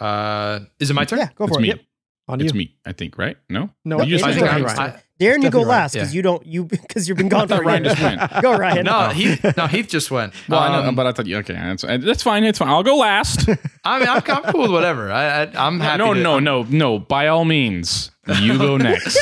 [0.00, 1.18] uh, is it my turn?
[1.18, 1.68] Yeah, go It's for me.
[1.68, 1.76] it.
[1.76, 1.84] Yep.
[2.28, 2.58] On It's you.
[2.58, 3.36] me, I think, right?
[3.48, 5.00] No, No, you just I think I'm- Ryan's I- turn.
[5.20, 6.02] Darren, you go definitely last Ryan.
[6.04, 6.16] because Yeah.
[6.16, 7.98] you don't you because you've been gone for a Ryan minute.
[7.98, 8.32] just went.
[8.42, 8.84] Go Ryan.
[8.86, 9.08] No.
[9.10, 9.56] Heath.
[9.56, 10.32] No, Heath just went.
[10.48, 11.52] Well, I know, Um, but I thought you okay.
[11.54, 12.42] That's that's fine.
[12.44, 12.68] It's fine.
[12.68, 13.48] I'll go last.
[13.84, 15.12] I mean, I'm, I'm cool with whatever.
[15.12, 15.98] I, I I'm happy.
[15.98, 16.98] no, to, no, no, no.
[16.98, 18.10] By all means,
[18.40, 19.18] you go next.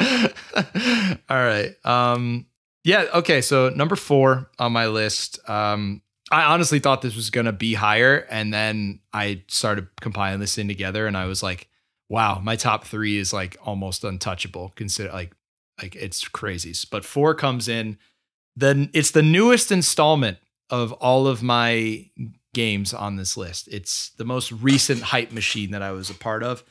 [0.00, 1.74] All right.
[1.84, 2.46] Um.
[2.84, 3.06] Yeah.
[3.14, 3.40] Okay.
[3.40, 5.38] So number four on my list.
[5.48, 6.02] Um.
[6.30, 10.66] I honestly thought this was gonna be higher, and then I started compiling this in
[10.66, 11.68] together, and I was like,
[12.08, 15.34] "Wow, my top three is like almost untouchable." Consider like,
[15.80, 16.74] like it's crazy.
[16.90, 17.98] But four comes in.
[18.54, 20.38] Then it's the newest installment
[20.70, 22.10] of all of my
[22.54, 23.68] games on this list.
[23.68, 26.64] It's the most recent hype machine that I was a part of.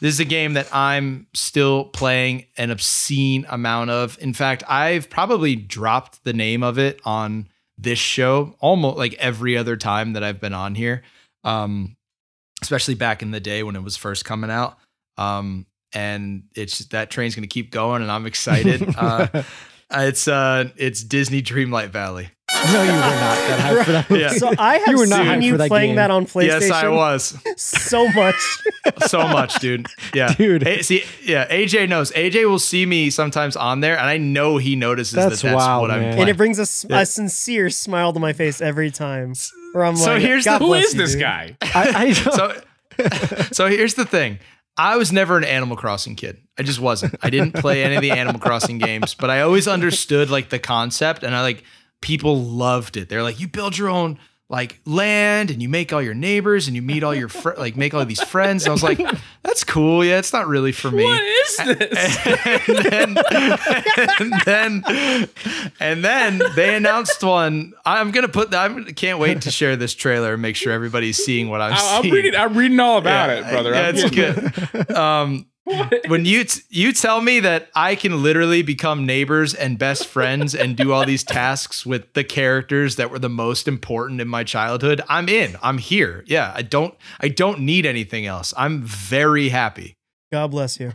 [0.00, 4.18] This is a game that I'm still playing an obscene amount of.
[4.20, 9.56] In fact, I've probably dropped the name of it on this show almost like every
[9.56, 11.02] other time that I've been on here.
[11.44, 11.96] Um,
[12.62, 14.78] especially back in the day when it was first coming out.
[15.16, 18.94] Um, and it's that train's gonna keep going, and I'm excited.
[18.98, 19.42] uh,
[19.90, 22.30] it's uh, it's Disney Dreamlight Valley.
[22.72, 24.22] No, you were not that hyped for that movie.
[24.22, 24.28] Yeah.
[24.30, 25.96] So I have You were not seen hyped you for that playing game.
[25.96, 26.60] that on PlayStation.
[26.60, 27.36] Yes, I was.
[27.56, 28.34] so much.
[29.06, 29.86] so much, dude.
[30.14, 30.66] Yeah, Dude.
[30.66, 31.48] A- see, yeah.
[31.48, 32.12] AJ knows.
[32.12, 35.54] AJ will see me sometimes on there, and I know he notices That's that that's
[35.66, 36.08] wild, what I'm man.
[36.12, 36.20] playing.
[36.22, 37.00] and it brings a, s- Yeah.
[37.00, 39.34] a sincere smile to my face every time.
[39.72, 41.20] Where I'm So like, here's God the- Who bless is you, this dude.
[41.22, 41.56] guy?
[41.62, 44.38] I, I don't- so, so here's the thing.
[44.76, 46.38] I was never an Animal Crossing kid.
[46.58, 47.14] I just wasn't.
[47.22, 50.58] I didn't play any of the Animal Crossing games, but I always understood like the
[50.58, 51.64] concept, and I like
[52.00, 53.08] people loved it.
[53.08, 56.74] They're like, you build your own like land, and you make all your neighbors, and
[56.74, 58.64] you meet all your fr- like make all these friends.
[58.64, 58.98] And I was like,
[59.44, 60.04] that's cool.
[60.04, 61.04] Yeah, it's not really for me.
[61.04, 62.26] What is this?
[62.26, 63.18] and then,
[64.18, 65.28] and then,
[65.78, 67.74] and then they announced one.
[67.86, 68.50] I'm gonna put.
[68.50, 71.72] That, I can't wait to share this trailer and make sure everybody's seeing what I'm
[71.74, 72.14] I- I'm seeing.
[72.14, 72.34] reading.
[72.34, 73.70] I'm reading all about Yeah, it, brother.
[73.72, 74.90] Yeah, I'm it's good.
[74.96, 75.46] Um,
[76.08, 80.54] when you t- you tell me that I can literally become neighbors and best friends
[80.54, 84.44] and do all these tasks with the characters that were the most important in my
[84.44, 85.56] childhood, I'm in.
[85.62, 86.24] I'm here.
[86.26, 88.52] Yeah, I don't I don't need anything else.
[88.56, 89.96] I'm very happy.
[90.32, 90.92] God bless you.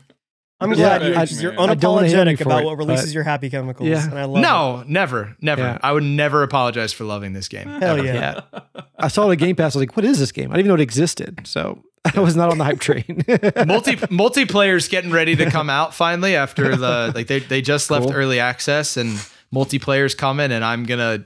[0.61, 2.61] I'm Yeah, glad I- you're, I- you're I don't wanna hate on you unapologetic about
[2.61, 3.89] it, what releases your happy chemicals.
[3.89, 4.05] Yeah.
[4.09, 4.41] And I love it.
[4.41, 5.61] No, never, never.
[5.61, 5.78] Yeah.
[5.84, 7.67] I would never apologize for loving this game.
[7.67, 8.05] Hell ever.
[8.05, 8.41] yeah.
[8.53, 8.61] yeah.
[8.97, 9.76] I saw it at Game Pass.
[9.76, 10.51] I was like, what is this game?
[10.51, 11.41] I didn't even know it existed.
[11.45, 11.84] So
[12.15, 13.23] I was not on the hype train.
[13.67, 18.05] Multi multiplayer's getting ready to come out finally after the like they they just left
[18.07, 18.13] Cool.
[18.15, 19.17] early access and
[19.53, 21.23] multiplayer's coming and I'm gonna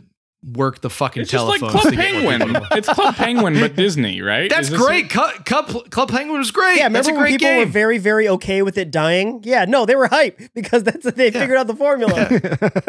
[0.54, 2.54] work the fucking It's just like telephones Club to Penguin.
[2.54, 2.68] people.
[2.72, 4.50] it's Club Penguin, but Disney, right?
[4.50, 5.10] That's Is this great.
[5.10, 6.78] Club, Club, Club Penguin was great.
[6.78, 9.42] Yeah, that's remember a when great people were very, very okay with it dying?
[9.44, 12.30] Yeah, no, they were hype because that's they figured out the formula.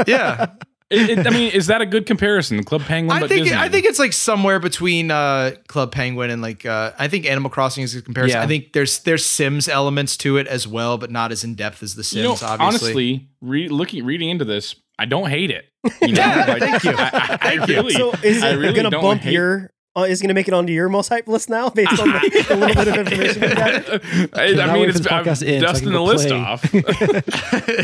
[0.06, 0.52] yeah,
[0.90, 2.64] It- it- I mean, is that a good comparison?
[2.64, 3.56] Club Penguin, I but think Disney.
[3.58, 7.50] I think it's like somewhere between uh, Club Penguin and like uh, I think Animal
[7.50, 8.38] Crossing is a comparison.
[8.38, 8.42] Yeah.
[8.42, 11.82] I think there's there's Sims elements to it as well, but not as in depth
[11.82, 12.16] as the Sims.
[12.16, 15.66] you know, obviously, honestly, re- looking reading into this, I don't hate it.
[16.02, 16.90] You know, Yeah, thank you.
[16.90, 17.74] I, I, I Thank you.
[17.76, 19.70] really, so is I it really gonna bump hate- your?
[19.96, 22.54] Uh, is gonna make it onto your most hype list now based on the, the
[22.56, 23.88] little bit of information you got?
[24.38, 26.38] I, I mean, it's I'm podcast to end so dusting the list play.
[26.38, 26.62] off.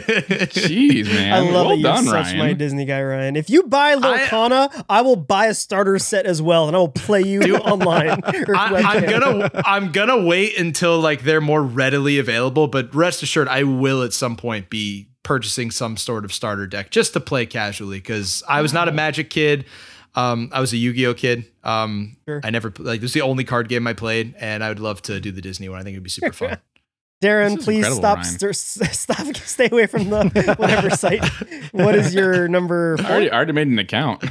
[0.07, 1.33] Jeez, man.
[1.33, 2.39] I love well that you're done, such Ryan.
[2.39, 3.35] my Disney guy, Ryan.
[3.35, 6.79] If you buy I- Lorcana, I, will buy a starter set as well, and I
[6.79, 8.21] will play you online.
[8.25, 13.49] I, I'm gonna I'm gonna wait until like they're more readily available, but rest assured,
[13.49, 17.47] I will at some point be purchasing some sort of starter deck just to play
[17.47, 19.65] casually because I was not a Magic kid.
[20.17, 21.45] Um, I was a Yu-Gi-Oh kid.
[21.63, 22.41] Um, Sure.
[22.43, 25.03] I never like this was the only card game I played, and I would love
[25.03, 25.79] to do the Disney one.
[25.79, 26.59] I think it'd be super fun.
[27.23, 28.55] Darren, please stop, st-
[28.95, 31.25] stop, stay away from the whatever site.
[31.73, 32.97] What is your number?
[33.01, 34.23] I already, I already made an account.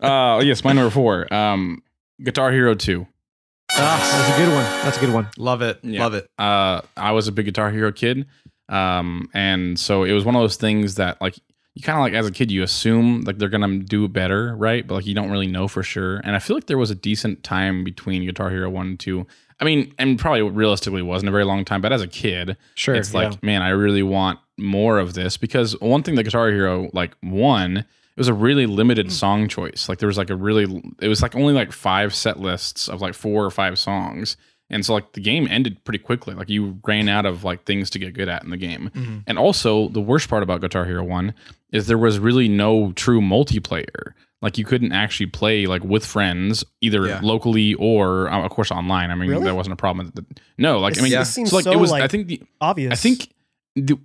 [0.00, 1.32] uh, yes, my number four.
[1.32, 1.82] Um,
[2.22, 3.06] Guitar Hero Two.
[3.72, 4.64] Ah, that's a good one.
[4.84, 5.28] That's a good one.
[5.38, 6.00] love it, Yeah.
[6.02, 6.28] love it.
[6.38, 8.26] uh, I was a big Guitar Hero kid,
[8.68, 11.36] um, and so it was one of those things that like
[11.74, 14.86] you kind of like as a kid you assume like they're gonna do better, right?
[14.86, 16.18] But like you don't really know for sure.
[16.18, 19.26] And I feel like there was a decent time between Guitar Hero one and two.
[19.60, 22.94] I mean, and probably realistically wasn't a very long time, but as a kid, Sure.
[22.94, 23.28] it's yeah.
[23.28, 27.16] like man, I really want more of this because one thing that Guitar Hero like
[27.20, 27.84] one.
[28.14, 29.10] It was a really limited mm.
[29.10, 29.88] song choice.
[29.88, 33.00] Like there was like a really, it was like only like five set lists of
[33.00, 34.36] like four or five songs,
[34.72, 36.34] and so like the game ended pretty quickly.
[36.34, 38.90] Like you ran out of like things to get good at in the game.
[38.94, 39.18] Mm-hmm.
[39.26, 41.32] And also the worst part about Guitar Hero 1
[41.72, 44.14] is there was really no true multiplayer.
[44.40, 47.20] Like you couldn't actually play like with friends either Yeah.
[47.22, 49.10] locally or uh, of course online.
[49.10, 49.44] I mean Really?
[49.44, 50.12] that wasn't a problem.
[50.58, 52.26] No, like I This- mean this seems so like so, it was like, I think
[52.26, 52.92] the Obvious.
[52.92, 53.28] I think
[53.76, 53.98] the,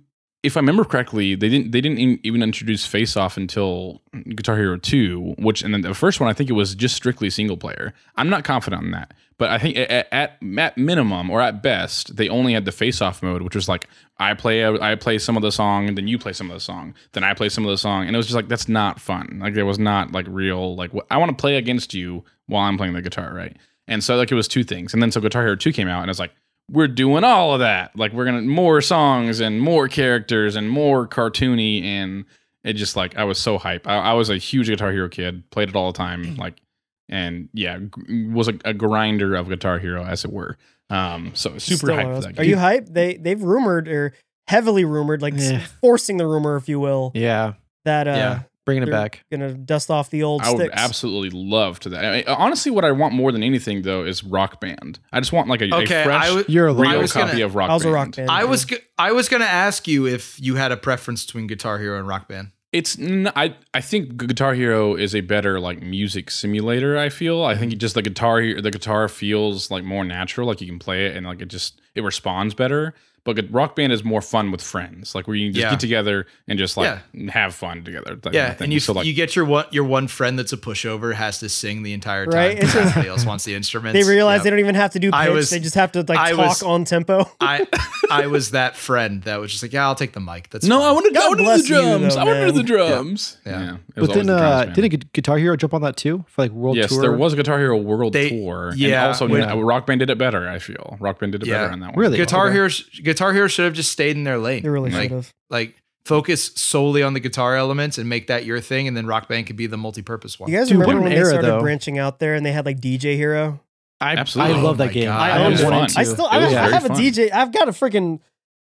[0.44, 4.00] if I remember correctly, they didn't they didn't even introduce Face Off until
[4.36, 7.28] Guitar Hero 2, which and then the first one I think it was just strictly
[7.30, 7.92] single player.
[8.14, 12.28] I'm not confident on that, but I think at, at, minimum or at best they
[12.28, 15.42] only had the Face Off mode, which was like I play I play some of
[15.42, 17.70] the song, and then you play some of the song, then I play some of
[17.70, 19.38] the song, and it was just like that's not fun.
[19.40, 22.64] Like there was not like real like wh- I want to play against you while
[22.64, 23.56] I'm playing the guitar, right?
[23.86, 26.02] And so like it was two things, and then so Guitar Hero 2 came out,
[26.02, 26.32] and it's like
[26.70, 27.96] we're doing all of that.
[27.96, 32.24] Like we're gonna more songs and more characters and more cartoony and
[32.64, 33.86] it just like I was so hype.
[33.86, 36.60] I, I was a huge Guitar Hero kid, played it all the time, like
[37.08, 40.56] and yeah, g- was a, a grinder of Guitar Hero as it were.
[40.90, 42.36] Um, so super Still hyped one for that.
[42.36, 42.92] those- Are you hyped?
[42.92, 44.14] They they've rumored or
[44.46, 45.60] heavily rumored, like Yeah.
[45.80, 47.54] forcing the rumor, if you will, yeah.
[47.84, 48.42] that uh, Yeah.
[48.64, 49.24] Bringing it back.
[49.32, 52.04] gonna dust off the old I would absolutely love to that.
[52.04, 54.98] I mean, honestly, what I want more than anything though is Rock Band.
[55.10, 57.32] I just want like a, Okay, a fresh, I w- You're a real was copy
[57.32, 57.94] gonna- of Rock I was a Band.
[57.94, 58.30] rock band.
[58.30, 58.66] I was
[58.98, 62.28] I was gonna ask you if you had a preference between Guitar Hero and Rock
[62.28, 62.48] Band.
[62.72, 66.98] It's n- I I think Guitar Hero is a better like music simulator.
[66.98, 70.46] I feel I think just the guitar the guitar feels like more natural.
[70.48, 72.94] Like you can play it and like it just it responds better.
[73.24, 75.70] but Gu- Rock Band is more fun with friends, like where you can just Yeah.
[75.70, 78.14] get together and just like have fun together.
[78.22, 80.56] that Yeah, and you so like you get your one your one friend that's a
[80.56, 82.34] pushover has to sing the entire time.
[82.34, 83.92] Right, it's just- Everybody else wants the instruments.
[84.02, 84.44] They realize Yep.
[84.44, 86.30] they don't even have to do I pitch; was- they just have to like I
[86.30, 87.30] talk was- on tempo.
[87.40, 87.66] I
[88.10, 90.48] I was that friend that was just like, yeah, I'll take the mic.
[90.48, 90.88] That's no, fine.
[90.88, 92.14] I want to God I want to do the drums.
[92.14, 93.36] though, I want to do the drums.
[93.44, 93.60] Yeah.
[93.60, 94.72] Yeah, it But always then, the uh, man.
[94.74, 97.02] didn't Gu- Guitar Hero jump on that too for like World yes, Tour?
[97.02, 98.72] there was a Guitar Hero World They- Tour.
[98.74, 100.48] yeah, and also when- Rock Band did it better.
[100.48, 102.00] I feel Rock Band did it better on that one.
[102.00, 102.16] Really?
[102.16, 102.54] Guitar Okay.
[102.54, 102.68] Hero
[103.02, 104.62] Guitar Hero should have just stayed in their lane.
[104.62, 105.34] They really like, should have.
[105.50, 105.74] like
[106.04, 109.46] focus solely on the guitar elements and make that your thing, and then Rock Band
[109.46, 110.50] could be the multi-purpose one.
[110.50, 111.60] You guys Dude, remember an when they era, started though.
[111.60, 113.60] branching out there and they had like DJ Hero?
[114.00, 114.54] I, Absolutely.
[114.54, 115.06] I Oh love my that game.
[115.06, 115.20] God.
[115.20, 115.72] I own one fun.
[115.82, 116.00] and two.
[116.00, 116.88] I still, I, I very have a.
[116.90, 117.32] DJ.
[117.32, 118.20] I've got a freaking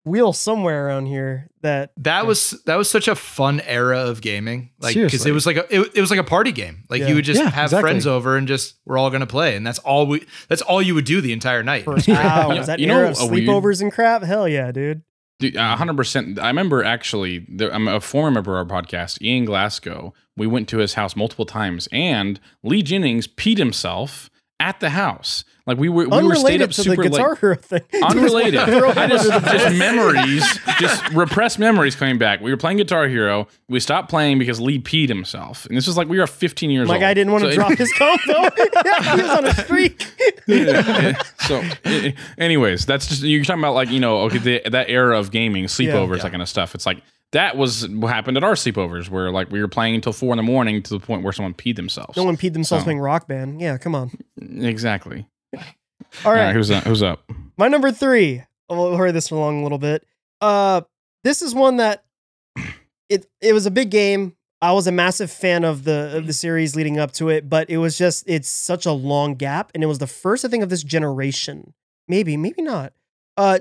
[0.07, 4.71] wheel somewhere around here that that was that was such a fun era of gaming
[4.79, 7.09] like because it was like a it, it was like a party game like Yeah.
[7.09, 7.83] you would just Yeah, have exactly.
[7.91, 10.95] friends over and just we're all gonna play and that's all we that's all you
[10.95, 12.67] would do the entire night for hours.
[12.69, 14.23] that You era know, of a weird- sleepovers and crap.
[14.23, 15.03] Hell yeah, dude.
[15.39, 16.39] Dude, hundred percent.
[16.39, 17.45] I remember actually.
[17.51, 20.15] There, I'm a former member of our podcast, Ian Glasgow.
[20.35, 24.31] We went to his house multiple times, and Lee Jennings peed himself
[24.61, 25.45] at the house.
[25.67, 27.39] Like we were, we were stayed Unrelated up to the super Guitar late.
[27.41, 27.81] Hero thing.
[28.05, 28.61] Unrelated.
[28.61, 32.41] I just, just memories, just repressed memories coming back.
[32.41, 33.49] We were playing Guitar Hero.
[33.69, 36.89] We stopped playing because Lee peed himself, and this was like we were 15 years
[36.89, 37.01] old.
[37.01, 38.49] guy didn't want to So- drop his combo.
[38.57, 40.07] he was on a streak.
[40.47, 41.21] yeah.
[41.41, 44.89] So, i- i- anyways, that's just you're talking about like you know okay the, that
[44.89, 46.23] era of gaming, sleepovers, Yeah.
[46.23, 46.77] that kind of stuff.
[46.77, 47.03] It's like
[47.33, 50.37] that was what happened at our sleepovers, where like we were playing until four in
[50.37, 52.17] the morning to the point where someone peed themselves.
[52.17, 53.61] No one peed themselves So- playing rock band.
[53.61, 54.11] Yeah, come on.
[54.41, 55.27] exactly.
[56.25, 56.53] All right.
[56.55, 56.85] who's up?
[56.85, 57.31] Who's up?
[57.57, 58.43] My number three.
[58.69, 60.05] Oh, We'll hurry this along a little bit.
[60.41, 60.83] Uh,
[61.25, 62.05] this is one that
[63.09, 64.35] it it was a big game.
[64.63, 67.69] I was a massive fan of the of the series leading up to it, but
[67.71, 70.63] it was just it's such a long gap, and it was the first I think
[70.63, 71.75] of this generation.
[72.09, 72.93] Maybe, maybe not.
[73.37, 73.59] Uh,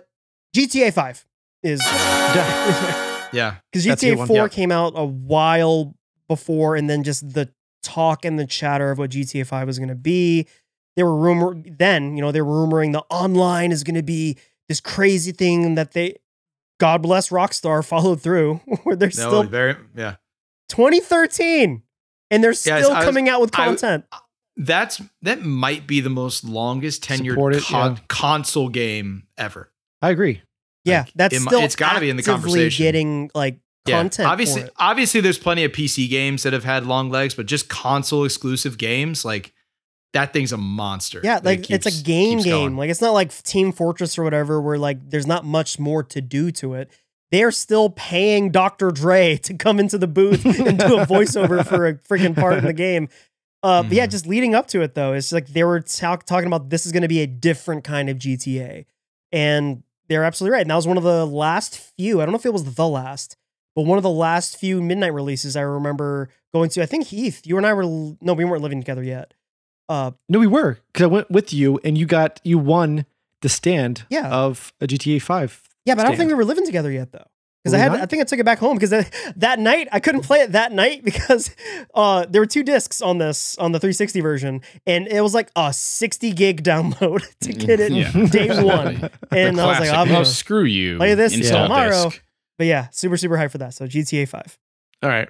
[0.56, 1.26] GTA Five
[1.64, 1.82] is
[3.34, 4.48] yeah because That's a good GTA one, Four yeah.
[4.48, 5.96] came out a while
[6.28, 7.50] before, and then just the
[7.84, 10.48] talk and the chatter of what GTA Five was going to be.
[10.96, 14.38] They were rumor then, you know, they were rumoring the online is going to be
[14.70, 16.16] this crazy thing that they,
[16.80, 18.56] God bless Rockstar, followed through.
[18.84, 20.16] Where they're no still very yeah
[20.70, 21.84] 2013,
[22.32, 24.06] and they're Guys, still I was- coming out with I- content.
[24.12, 24.18] Uh,
[24.58, 28.00] that's that might be the most longest tenured Support it, con- yeah.
[28.08, 29.70] console game ever
[30.02, 30.42] I agree.
[30.86, 32.84] Yeah, like, that's it, still it's gotta be in the conversation.
[32.84, 33.98] Getting like Yeah.
[34.00, 34.28] content.
[34.30, 34.74] Obviously, for it.
[34.78, 38.78] obviously, there's plenty of PC games that have had long legs, but just console exclusive
[38.78, 39.54] games, like
[40.14, 41.20] that thing's a monster.
[41.24, 42.52] Yeah, like it's keeps- a game game.
[42.52, 42.78] going.
[42.78, 46.22] Like it's not like Team Fortress or whatever where like there's not much more to
[46.22, 46.90] do to it.
[47.32, 48.92] They're still paying Dr.
[48.92, 52.64] Dre to come into the booth and do a voiceover for a freaking part in
[52.66, 53.10] the game.
[53.62, 54.12] Uh, But yeah, Mhm.
[54.12, 56.92] just leading up to it though, it's like they were talk- talking about this is
[56.92, 58.86] going to be a different kind of GTA,
[59.32, 60.62] and they're absolutely right.
[60.62, 62.22] And that was one of the last few.
[62.22, 63.38] I don't know if it was the last,
[63.76, 66.82] but one of the last few midnight releases I remember going to.
[66.82, 69.34] I think Heath, you and I were no, we weren't living together yet.
[69.88, 73.06] Uh, No, we were because I went with you and you got you won
[73.42, 74.30] the stand Yeah.
[74.30, 75.62] of a GTA Five.
[75.86, 77.28] Yeah, but I don't think we were living together yet though.
[77.66, 78.02] Because I had, not?
[78.02, 80.52] I think I took it back home because that, that night I couldn't play it
[80.52, 81.50] that night because
[81.96, 85.50] uh, there were two discs on this on the 360 version, and it was like
[85.56, 88.12] a 60 gig download to get it Yeah.
[88.28, 89.10] day one.
[89.32, 90.98] And I was like, I'm oh, gonna screw you.
[90.98, 92.04] play this install tomorrow.
[92.12, 92.22] disc.
[92.60, 93.74] But yeah, super super hyped for that.
[93.74, 94.60] So GTA 5.
[95.02, 95.28] All right.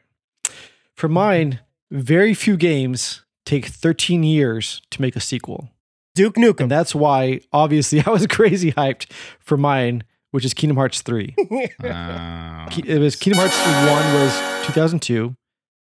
[0.94, 5.70] For mine, very few games take 13 years to make a sequel.
[6.16, 6.70] Duke And Nukem.
[6.70, 10.04] that's why, obviously, I was crazy hyped for mine,
[10.36, 11.34] which is Kingdom Hearts 3.
[11.84, 15.36] Uh, It was Kingdom Hearts 1 was 2002,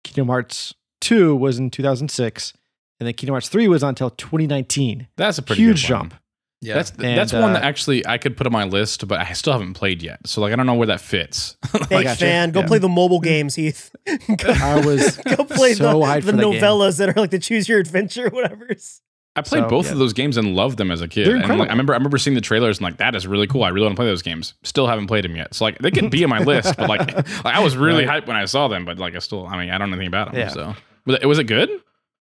[0.04, 2.52] Kingdom Hearts 2 was in 2006,
[3.00, 5.08] and then Kingdom Hearts 3 was until 2019.
[5.16, 6.14] that's a pretty Huge good jump.
[6.60, 9.18] yeah, That's And, that's one uh, that actually I could put on my list, but
[9.20, 10.26] I still haven't played yet.
[10.26, 11.56] So like I don't know where that fits.
[11.66, 12.16] Fake gotcha.
[12.16, 12.50] fan.
[12.52, 12.66] Go Yeah.
[12.66, 13.90] play the mobile games, Heath.
[14.06, 16.60] go, I was go play so the, hyped the for that game.
[16.62, 18.68] novellas that are like the choose your adventure, whatever.
[19.34, 19.92] I played So, both yeah.
[19.92, 21.28] of those games and loved them as a kid.
[21.28, 21.68] And like.
[21.68, 23.64] I remember I remember seeing the trailers and like that is really cool.
[23.64, 24.54] I really want to play those games.
[24.62, 25.54] Still haven't played them yet.
[25.54, 27.14] So like they could be on my list, but like,
[27.44, 28.22] like I was really Right.
[28.22, 30.08] hyped when I saw them, but like I still I mean I don't know anything
[30.08, 30.40] about them.
[30.40, 30.48] Yeah.
[30.48, 30.74] So
[31.06, 31.70] was it, was it good?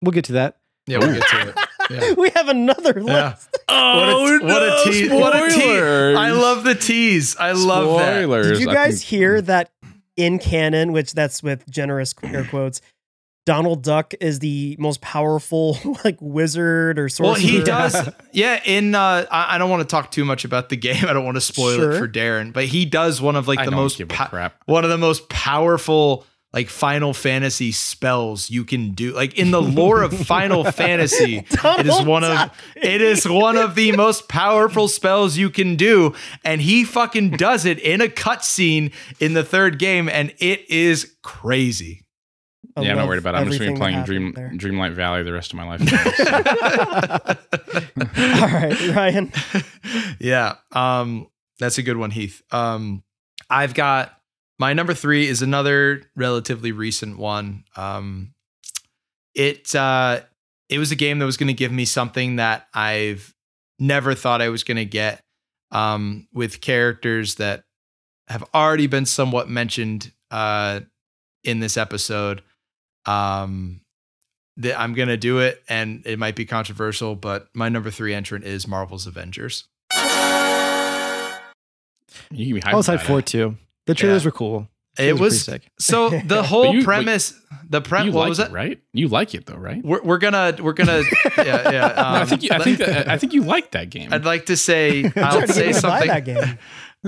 [0.02, 0.56] We'll get to that.
[0.86, 1.54] yeah, we'll get to it.
[1.88, 2.14] Yeah.
[2.14, 3.28] we have another Yeah.
[3.30, 3.58] list.
[3.68, 5.10] Oh, what a tease!
[5.10, 6.16] What a tease!
[6.16, 7.36] I love the tease.
[7.36, 8.22] I love that.
[8.24, 8.58] Spoilers.
[8.58, 9.70] Did you guys can- hear that
[10.16, 12.80] in canon, which that's with generous air quotes,
[13.46, 17.32] Donald Duck is the most powerful like wizard or sorcerer.
[17.32, 17.96] Well, he does.
[18.32, 21.06] Yeah, in uh, I, I don't want to talk too much about the game.
[21.06, 21.92] I don't want to spoil Sure.
[21.92, 24.26] it for Darren, but he does one of like I the most give a po-
[24.26, 24.56] crap.
[24.66, 29.12] one of the most powerful like Final Fantasy spells you can do.
[29.12, 33.74] Like in the lore of Final Fantasy, it is one of it is one of
[33.74, 38.92] the most powerful spells you can do, and he fucking does it in a cutscene
[39.20, 42.05] in the third game, and it is crazy.
[42.76, 43.38] I yeah, I'm not worried about it.
[43.38, 45.80] I'm just gonna be playing that happened Dream Dreamlight Valley the rest of my life.
[48.42, 49.32] All right, Ryan.
[50.20, 50.56] yeah.
[50.72, 52.42] Um, that's a good one, Heath.
[52.50, 53.02] Um,
[53.48, 54.12] I've got
[54.58, 57.64] my number three is another relatively recent one.
[57.76, 58.34] Um,
[59.34, 60.20] it uh,
[60.68, 63.34] it was a game that was going to give me something that I've
[63.78, 65.20] never thought I was going to get.
[65.72, 67.64] Um, with characters that
[68.28, 70.80] have already been somewhat mentioned uh,
[71.44, 72.42] in this episode.
[73.06, 73.80] Um,
[74.58, 78.44] that I'm gonna do it, and it might be controversial, but my number three entrant
[78.44, 79.64] is Marvel's Avengers.
[82.30, 83.18] you can be hyped I was hyped for it.
[83.20, 83.56] it too.
[83.86, 84.28] The trailers Yeah.
[84.28, 84.68] were cool.
[84.98, 85.62] It Trailers were was sick.
[85.78, 87.34] so the whole you- but premise.
[87.68, 88.14] the premise.
[88.14, 88.52] What like was it, it?
[88.52, 88.80] right?
[88.94, 89.84] You like it though, right?
[89.84, 91.02] We're, we're gonna we're gonna
[91.36, 91.84] yeah yeah.
[91.88, 94.10] Um, no, I think you, I think that, I think you like that game.
[94.12, 96.58] I'd like to say I'm I'll say get you to buy something.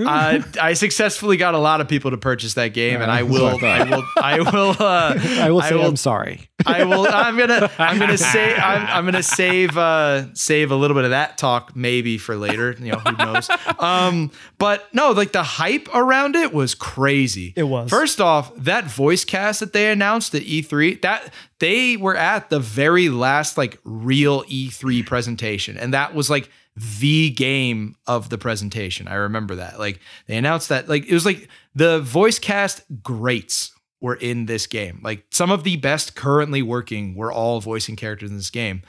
[0.05, 0.57] That.
[0.59, 3.46] I I successfully got a lot of people to purchase that game, and I will
[3.46, 6.49] I I will I will uh, I will say will, I'm sorry.
[6.66, 7.07] I will.
[7.11, 7.70] I'm gonna.
[7.78, 8.55] I'm gonna say.
[8.55, 9.76] I'm, I'm gonna save.
[9.76, 12.74] Uh, save a little bit of that talk maybe for later.
[12.78, 13.49] You know, who knows?
[13.78, 17.53] Um, but no, like the hype around it was crazy.
[17.57, 17.90] It was.
[17.90, 22.61] First off, that voice cast that they announced at E3, that they were at the
[22.61, 29.09] very last like real E3 presentation, and that was like the game of the presentation.
[29.09, 29.79] I remember that.
[29.79, 30.89] Like they announced that.
[30.89, 35.01] Like it was like the voice cast greats were in this game.
[35.03, 38.83] Like some of the best currently working were all voicing characters in this game.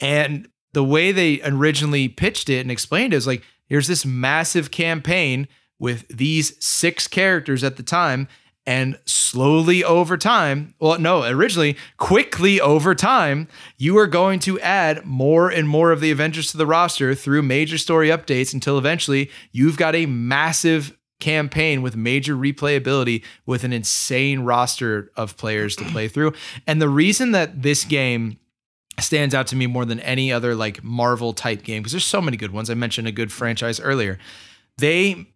[0.00, 4.70] And the way they originally pitched it and explained it is like, here's this massive
[4.70, 8.28] campaign with these six characters at the time.
[8.66, 13.46] And slowly over time, well, no, originally, quickly over time,
[13.76, 17.42] you are going to add more and more of the Avengers to the roster through
[17.42, 23.72] major story updates until eventually you've got a massive campaign with major replayability with an
[23.72, 26.32] insane roster of players to play through.
[26.66, 28.38] And the reason that this game
[28.98, 32.20] stands out to me more than any other like Marvel type game because there's so
[32.20, 32.68] many good ones.
[32.70, 34.18] I mentioned a good franchise earlier.
[34.78, 35.26] They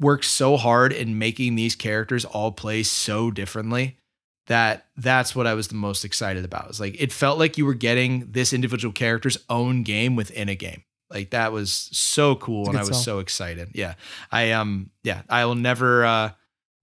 [0.00, 3.98] work so hard in making these characters all play so differently
[4.46, 6.70] that that's what I was the most excited about.
[6.70, 10.56] It's like it felt like you were getting this individual character's own game within a
[10.56, 10.82] game.
[11.08, 13.02] Like that was so cool and I was sell.
[13.02, 13.70] so excited.
[13.74, 13.94] Yeah.
[14.32, 16.30] I um yeah, I will never uh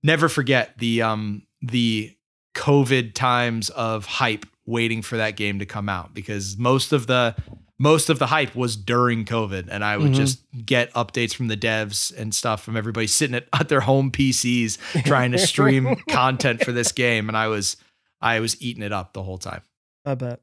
[0.02, 2.16] never forget the um the
[2.56, 7.36] COVID times of hype waiting for that game to come out because most of the
[7.80, 10.16] most of the hype was during COVID, and I would Mhm.
[10.16, 14.12] just get updates from the devs and stuff from everybody sitting at, at their home
[14.12, 17.78] PCs trying to stream content for this game, and I was
[18.20, 19.62] I was eating it up the whole time.
[20.06, 20.42] I bet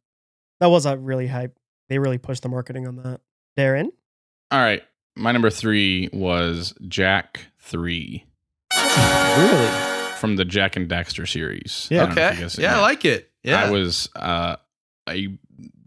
[0.61, 1.59] that was a really hype.
[1.89, 3.21] They really pushed the marketing on that.
[3.59, 3.89] Darren,
[4.51, 4.83] All right,
[5.17, 8.25] my number three was Jak Three
[8.73, 10.15] Really?
[10.19, 11.89] from the Jak and Daxter series.
[11.91, 12.03] Yeah.
[12.03, 13.31] I don't know if Okay, yeah, I like it.
[13.43, 14.57] Yeah, I was uh
[15.07, 15.37] I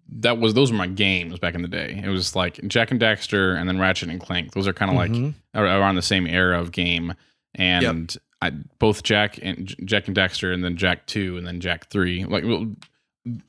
[0.09, 2.01] that was those were my games back in the day.
[2.03, 4.53] It was like Jak and Daxter and then Ratchet and Clank.
[4.53, 5.33] Those are kind of like Mhm.
[5.53, 7.13] ar- around the same era of game,
[7.55, 11.89] and I, both Jak and Jak and Daxter, and then Jak Two, and then Jak
[11.89, 12.23] Three.
[12.25, 12.73] Like well,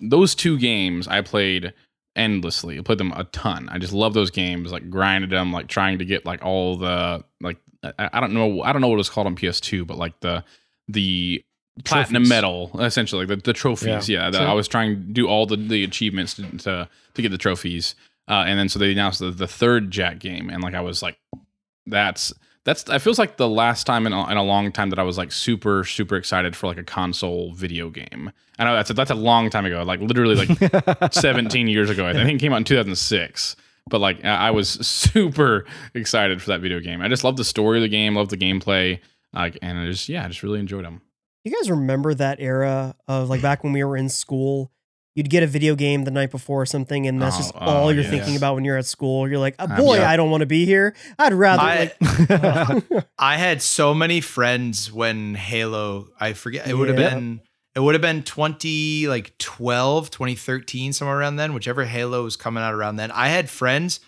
[0.00, 1.72] those two games, I played
[2.16, 2.78] endlessly.
[2.78, 3.68] I played them a ton.
[3.70, 4.72] I just love those games.
[4.72, 8.62] Like grinded them, like trying to get like all the like I, I don't know
[8.62, 10.42] I don't know what it was called on PS2, but like the
[10.88, 11.44] the
[11.84, 12.28] platinum Trophies.
[12.30, 14.46] medal essentially the, the trophies yeah, the- Sure.
[14.48, 17.94] i was trying to do all the, the achievements to, to to get the trophies.
[18.28, 21.02] Uh, and then so they announced the, the third Jak game and like i was
[21.02, 21.16] like
[21.86, 22.32] that's
[22.64, 25.02] that's it feels like the last time in a, in a long time that i
[25.02, 28.30] was like super super excited for like a console video game.
[28.58, 32.06] I know that's a, that's a long time ago like literally like 17 years ago
[32.06, 32.28] i think.
[32.30, 33.56] It came out in 2006
[33.88, 35.64] but like i I was super
[35.94, 37.00] excited for that video game.
[37.00, 39.00] I just love the story of the game love the gameplay
[39.32, 41.00] like and i just yeah i just really enjoyed them
[41.48, 44.70] you guys remember that era of like back when we were in school?
[45.14, 47.58] You'd get a video game the night before or something, and that's Oh, just oh,
[47.58, 48.10] all you're yes.
[48.10, 49.28] thinking about when you're at school.
[49.28, 50.08] You're like, oh, Um, boy, yeah.
[50.08, 50.94] I don't want to be here.
[51.18, 51.92] I'd rather I,
[52.30, 53.04] like.
[53.18, 57.14] I had so many friends when Halo, I forget, it would have Yeah.
[57.14, 57.40] been,
[57.74, 62.62] it would have been 20, like 12, 2013, somewhere around then, whichever Halo was coming
[62.62, 63.10] out around then.
[63.10, 63.98] I had friends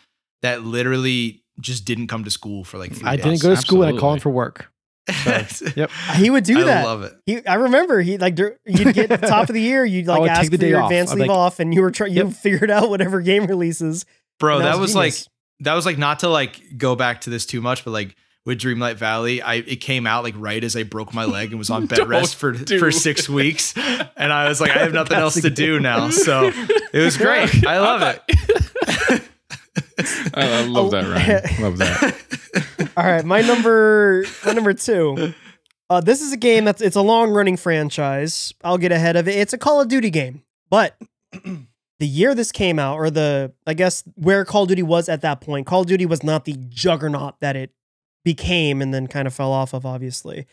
[0.43, 3.25] that literally just didn't come to school for like three I days.
[3.25, 4.01] didn't go to school and I Absolutely.
[4.01, 4.70] called for work.
[5.77, 5.91] Yep.
[6.17, 6.85] he would do I that.
[6.85, 7.13] I love it.
[7.27, 10.43] He, I remember he like you'd get the top of the year, you'd like ask
[10.43, 10.91] take the for day your off.
[10.91, 12.13] advance leave like- off, and you were trying.
[12.13, 12.33] You Yep.
[12.35, 14.05] figured out whatever game releases.
[14.39, 15.15] Bro, And that was like,
[15.61, 18.59] that was like not to like go back to this too much, but like with
[18.59, 19.43] Dreamlight Valley.
[19.43, 22.09] I it came out like right as I broke my leg and was on bed
[22.09, 25.43] rest for do for six weeks, and I was like, I have nothing else the
[25.43, 26.09] to do now.
[26.11, 26.51] So
[26.93, 27.67] it was great.
[27.67, 28.60] I love it.
[30.35, 31.43] I, love that, Ryan.
[31.63, 32.91] Love that.
[32.97, 35.35] All right, my number my number two.
[35.89, 38.55] Uh, this is a game that's it's a long running franchise.
[38.63, 39.37] I'll get ahead of it.
[39.37, 40.97] It's a Call of Duty game, but
[41.33, 45.23] the year this came out, or the I guess where Call of Duty was at
[45.23, 47.73] that point, Call of Duty was not the juggernaut that it
[48.25, 49.85] became, and then kind of fell off of.
[49.85, 50.47] Obviously,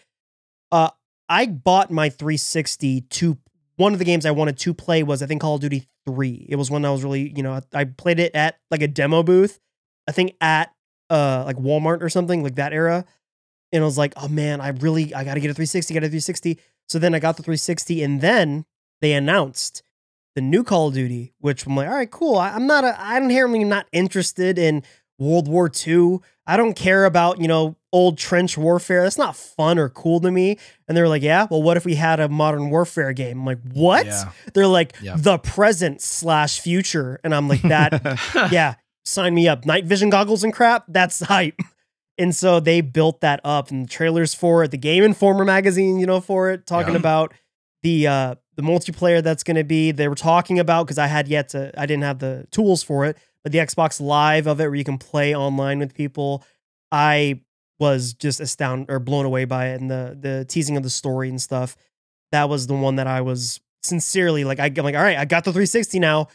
[0.71, 0.89] uh,
[1.29, 3.37] I bought my 360 to
[3.77, 6.45] one of the games I wanted to play was I think Call of Duty three.
[6.49, 9.23] It was one that was really you know I played it at like a demo
[9.23, 9.59] booth.
[10.07, 10.73] I think at
[11.09, 13.05] uh like Walmart or something like that era.
[13.71, 16.07] And I was like, oh man, I really I gotta get a 360, get a
[16.07, 16.59] 360.
[16.89, 18.65] So then I got the 360, and then
[19.01, 19.83] they announced
[20.35, 22.37] the new Call of Duty, which I'm like, all right, cool.
[22.37, 24.83] I, I'm not a I'm inherently not interested in
[25.19, 26.19] World War II.
[26.45, 29.03] I don't care about, you know, old trench warfare.
[29.03, 30.57] That's not fun or cool to me.
[30.87, 33.39] And they're like, yeah, well, what if we had a modern warfare game?
[33.39, 34.05] I'm like, what?
[34.05, 34.31] Yeah.
[34.53, 35.15] They're like Yeah.
[35.17, 37.19] the present slash future.
[37.23, 38.01] And I'm like, that
[38.51, 39.65] yeah, sign me up.
[39.65, 41.59] Night vision goggles and crap, that's hype.
[42.17, 45.99] And so they built that up and the trailers for it, the Game Informer magazine,
[45.99, 46.99] you know, for it, talking Yeah.
[46.99, 47.33] about
[47.83, 49.91] the uh the multiplayer that's gonna be.
[49.91, 53.05] They were talking about because I had yet to I didn't have the tools for
[53.05, 56.43] it, but the Xbox Live of it where you can play online with people.
[56.91, 57.41] I
[57.79, 61.29] was just astounded or blown away by it and the the teasing of the story
[61.29, 61.75] and stuff.
[62.31, 65.25] That was the one that I was sincerely like I, I'm like, all right, I
[65.25, 66.27] got the 360 now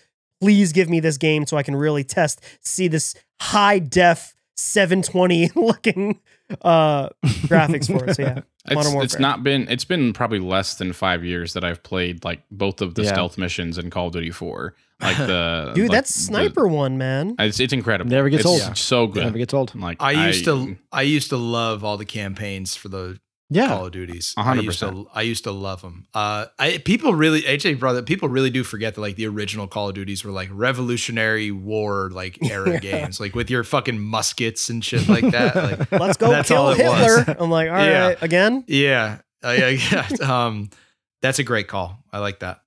[0.42, 5.50] please give me this game so I can really test, see this high def 720
[5.55, 6.18] looking
[6.62, 7.09] uh
[7.46, 8.16] graphics for it.
[8.16, 8.40] So yeah.
[8.64, 9.20] It's, Modern it's Warfare.
[9.20, 12.94] not been it's been probably less than five years that I've played like both of
[12.94, 13.09] the Yeah.
[13.12, 14.74] stealth missions in Call of Duty 4.
[15.00, 17.34] Like the Dude, like that's the- sniper one, man.
[17.40, 18.09] it's, it's incredible.
[18.12, 18.76] Never gets it's old.
[18.78, 19.24] So good.
[19.24, 19.74] Never gets old.
[19.74, 23.18] Like I used to I used to love all the campaigns for the
[23.55, 23.68] Yeah.
[23.68, 24.34] Call of Duties.
[24.36, 25.07] A I hundred used to.
[25.12, 26.07] I used to love them.
[26.14, 29.88] Uh, I people really AJ brother people really do forget that like the original Call
[29.90, 32.78] of Duties were like Revolutionary War like era Yeah.
[32.78, 35.55] games, like with your fucking muskets and shit like that.
[35.55, 37.16] Like Let's go That's kill all it was.
[37.24, 37.36] Hitler.
[37.38, 38.14] I'm like, all right, Yeah.
[38.20, 38.64] again?
[38.66, 40.07] yeah, uh, yeah, yeah.
[40.46, 40.70] Um,
[41.20, 42.03] that's a great call.
[42.12, 42.61] I like that.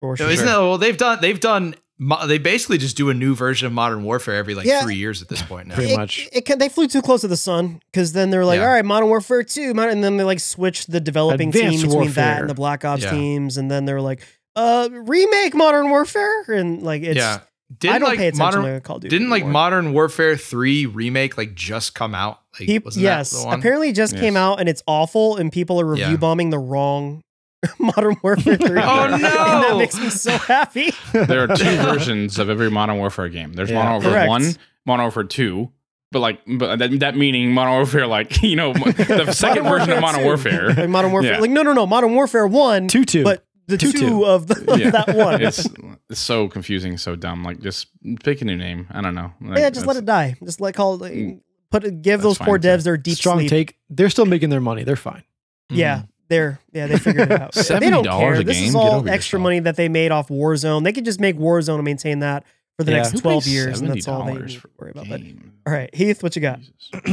[0.00, 0.28] For sure.
[0.30, 0.78] Isn't that well?
[0.78, 4.34] They've done they've done mo- they basically just do a new version of Modern Warfare
[4.36, 4.82] every like Yeah.
[4.82, 5.74] three years at this point now.
[5.74, 6.28] Pretty it, much.
[6.32, 8.66] It, can, they flew too close to the sun because then they're like, Yeah.
[8.66, 9.74] all right, Modern Warfare 2.
[9.74, 12.84] Mod- And then they like switched the developing Advanced team between that and the Black
[12.84, 13.10] Ops Yeah.
[13.10, 13.56] teams.
[13.56, 14.20] And then they're like,
[14.56, 16.42] uh, remake Modern Warfare.
[16.48, 19.14] And like, it's, yeah, I didn't don't like pay attention Modern to Call of Duty.
[19.14, 19.44] didn't like.
[19.46, 22.40] Modern Warfare three remake like just come out?
[22.58, 23.58] Like Peop- wasn't yes, that the one?
[23.58, 24.20] apparently it just Yes.
[24.22, 26.16] came out and it's awful, and people are review Yeah.
[26.16, 27.22] bombing the wrong
[27.78, 28.68] Modern Warfare 3.
[28.82, 30.92] Oh, and that makes me so happy.
[31.12, 33.52] there are two versions of every Modern Warfare game.
[33.52, 33.76] There's Yeah.
[33.76, 34.28] Modern Warfare Correct.
[34.28, 34.54] 1,
[34.86, 35.72] Modern Warfare 2.
[36.10, 40.00] But like, but that, that meaning Modern Warfare, like you know, the second version of
[40.00, 40.26] Modern 2.
[40.26, 40.68] Warfare.
[40.72, 41.34] Like Modern Warfare.
[41.34, 41.40] Yeah.
[41.40, 43.24] Like no, no, no, Modern Warfare one, Two two.
[43.24, 44.24] but the Two, two, two.
[44.24, 44.90] of, the, of Yeah.
[44.90, 45.42] that one.
[45.42, 45.66] It's,
[46.08, 47.44] it's so confusing, so dumb.
[47.44, 47.88] Like, just
[48.24, 48.86] pick a new name.
[48.90, 49.34] I don't know.
[49.42, 50.36] Like, yeah, just let it die.
[50.42, 51.12] Just let call it.
[51.12, 51.40] Mm.
[51.70, 52.68] Put give those poor fine, too.
[52.68, 53.50] devs their deep strong sleep.
[53.50, 53.76] take.
[53.90, 54.84] They're still making their money.
[54.84, 55.24] They're fine.
[55.68, 57.52] Yeah, they're yeah they figured it out.
[57.54, 58.34] they $70 don't care.
[58.34, 58.68] a This game?
[58.68, 59.42] is all extra yourself.
[59.42, 60.84] money that they made off Warzone.
[60.84, 62.44] They could just make Warzone and maintain that
[62.78, 62.98] for the Yeah.
[62.98, 65.08] next Who twelve years, and that's all they $70 need to worry about.
[65.08, 65.20] But
[65.66, 66.60] all right, Heath, what you got?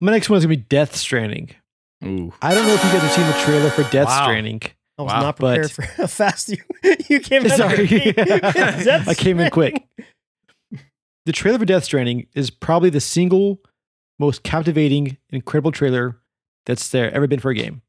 [0.00, 1.50] My next one's gonna be Death Stranding.
[2.04, 2.32] Ooh.
[2.42, 4.24] I don't know if you guys have seen the trailer for Death Wow.
[4.24, 4.60] Stranding.
[4.98, 6.58] I was Wow, not prepared but- for how fast you
[7.08, 7.46] you came.
[7.46, 7.86] out Sorry.
[7.86, 9.82] the I came in quick.
[11.24, 13.60] The trailer for Death Stranding is probably the single
[14.18, 16.18] most captivating, incredible trailer
[16.66, 17.82] that's there ever been for a game,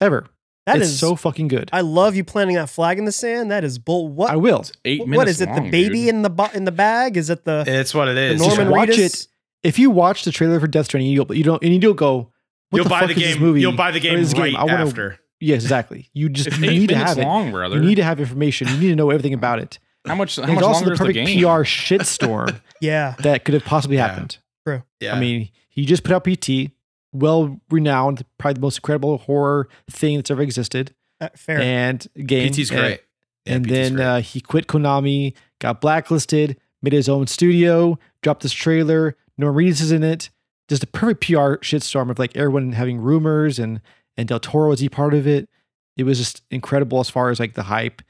[0.00, 0.26] ever.
[0.66, 1.70] That it's is so fucking good.
[1.72, 3.52] I love you planting that flag in the sand.
[3.52, 4.08] That is bull.
[4.08, 4.32] What?
[4.32, 4.64] I will.
[4.84, 5.54] Eight what- minutes what is it?
[5.54, 6.08] the baby dude.
[6.08, 7.16] in the bo- in the bag?
[7.16, 8.40] Is it the, It's what it is.
[8.40, 8.48] the is.
[8.48, 9.22] Just Norman watch Reedus?
[9.22, 9.28] it.
[9.62, 12.30] If you watch the trailer for Death Stranding, you'll, you don't, and you don't go,
[12.70, 13.42] what You'll the buy fuck the is this game.
[13.42, 13.60] movie?
[13.60, 15.18] You'll buy the game this right I wanna- after.
[15.38, 16.10] Yes, exactly.
[16.14, 17.50] You just you need to minutes have it.
[17.52, 17.76] brother.
[17.76, 18.66] You need to have information.
[18.68, 19.78] You need to know everything about it.
[20.06, 20.34] how much?
[20.36, 21.42] How And much it's also longer the is the perfect game?
[21.44, 23.14] PR shitstorm Yeah.
[23.20, 24.08] that could have possibly Yeah.
[24.08, 24.38] happened.
[24.66, 24.82] True.
[25.00, 25.14] Yeah.
[25.14, 26.70] I mean, he just put out PT,
[27.18, 31.60] well renowned, probably the most incredible horror thing that's ever existed, Uh, fair.
[31.60, 32.48] and game.
[32.52, 33.00] PT's and- great.
[33.46, 34.04] Yeah, and PT's then great.
[34.04, 39.16] uh, he quit Konami, got blacklisted, made his own studio, dropped this trailer.
[39.38, 40.30] Norman Reedus is in it.
[40.68, 43.80] Just a perfect PR shitstorm of like everyone having rumors and
[44.16, 45.48] and Del Toro was he part of it.
[45.96, 48.02] It was just incredible as far as like the hype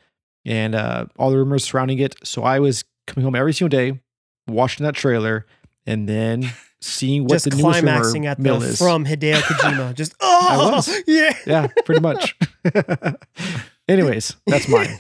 [0.45, 2.15] and uh, all the rumors surrounding it.
[2.25, 4.01] So I was coming home every single day,
[4.49, 5.45] watching that trailer,
[5.85, 6.51] and then
[6.81, 8.79] seeing what just the newest rumor climaxing at mill the is.
[8.79, 9.95] from Hideo Kojima.
[9.95, 11.03] Just oh was.
[11.07, 11.37] yeah.
[11.47, 12.37] yeah, pretty much.
[13.89, 14.99] Anyways, that's mine.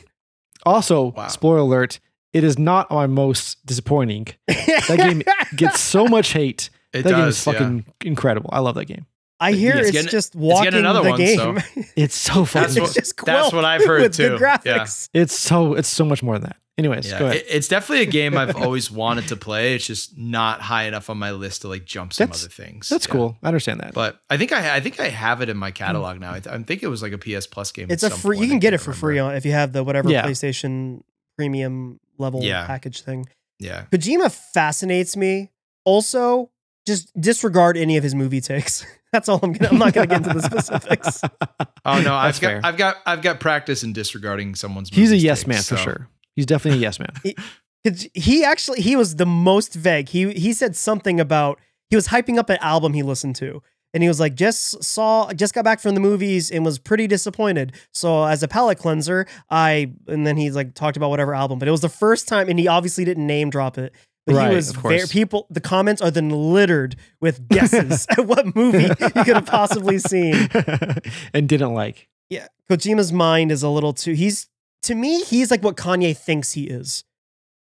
[0.64, 1.28] Also, Wow.
[1.28, 2.00] spoiler alert,
[2.32, 4.26] it is not my most disappointing.
[4.46, 5.22] That game
[5.56, 6.70] gets so much hate.
[6.92, 8.50] It that game is fucking incredible.
[8.52, 9.06] I love that game.
[9.38, 11.36] I hear It's it's, getting- just getting walking another the one, game.
[11.38, 12.62] so- It's so fun.
[12.62, 14.38] That's it's what- just that's what I've heard with too.
[14.38, 14.78] Good Yeah.
[14.78, 15.08] graphics.
[15.12, 16.56] it's so it's so much more than that.
[16.78, 17.36] Anyways, Yeah, go ahead.
[17.38, 19.74] it- it's definitely a game I've always wanted to play.
[19.74, 22.88] It's just not high enough on my list to like jump some That's- other things.
[22.90, 23.12] That's Yeah.
[23.12, 23.38] cool.
[23.42, 23.94] I understand that.
[23.94, 26.32] But I think I I think I have it in my catalog now.
[26.32, 27.86] I, th- I think it was like a PS Plus game.
[27.90, 28.36] It's at a some free.
[28.36, 28.44] point.
[28.46, 29.30] You can get it can't for free remember.
[29.32, 30.26] on if you have the whatever Yeah.
[30.26, 31.00] PlayStation
[31.38, 32.66] Premium level Yeah.
[32.66, 33.26] package thing.
[33.58, 33.84] Yeah.
[33.90, 35.50] Kojima fascinates me.
[35.86, 36.50] Also,
[36.86, 38.84] just disregard any of his movie takes.
[39.12, 39.72] That's all I'm gonna.
[39.72, 41.22] I'm not gonna get into the specifics.
[41.88, 42.60] Oh no, I've That's got fair.
[42.64, 44.88] I've got I've got practice in disregarding someone's.
[44.92, 46.08] He's a yes takes, man for so- sure.
[46.36, 47.12] He's definitely a yes man.
[48.14, 50.08] He actually he was the most vague.
[50.08, 53.62] He he said something about he was hyping up an album he listened to.
[53.94, 57.06] And he was like, just saw, just got back from the movies and was pretty
[57.06, 57.72] disappointed.
[57.94, 61.66] So as a palate cleanser, I and then he's like talked about whatever album, but
[61.66, 63.94] it was the first time, and he obviously didn't name drop it.
[64.26, 65.12] But Right, he was of very, course.
[65.12, 65.46] people.
[65.48, 70.34] The comments are then littered with guesses at what movie you could have possibly seen.
[71.32, 72.08] and didn't like.
[72.28, 74.12] Yeah, Kojima's mind is a little too.
[74.12, 74.48] He's
[74.82, 77.04] to me, he's like what Kanye thinks he is.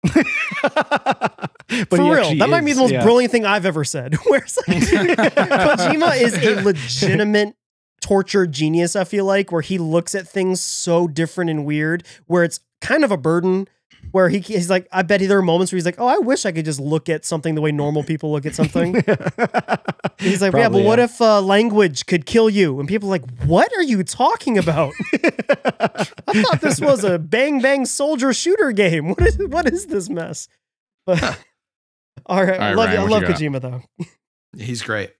[0.07, 3.03] For real, that might be the most yeah.
[3.03, 4.15] brilliant thing I've ever said.
[4.27, 7.55] Where it's like Kojima is a legitimate
[8.01, 8.95] torture genius.
[8.95, 13.03] I feel like where he looks at things so different and weird, where it's kind
[13.03, 13.67] of a burden.
[14.11, 16.45] Where he, he's like, I bet there are moments where he's like, oh, I wish
[16.45, 18.95] I could just look at something the way normal people look at something.
[20.19, 22.79] He's like, yeah, but Probably, what if uh, language could kill you?
[22.79, 24.93] And people are like, what are you talking about?
[25.13, 29.09] I thought this was a bang bang soldier shooter game.
[29.09, 30.49] What is what is this mess?
[31.05, 31.23] But
[32.25, 33.37] all right, I All right, love Ryan, I love you got?
[33.37, 34.05] Kojima though.
[34.57, 35.11] He's great.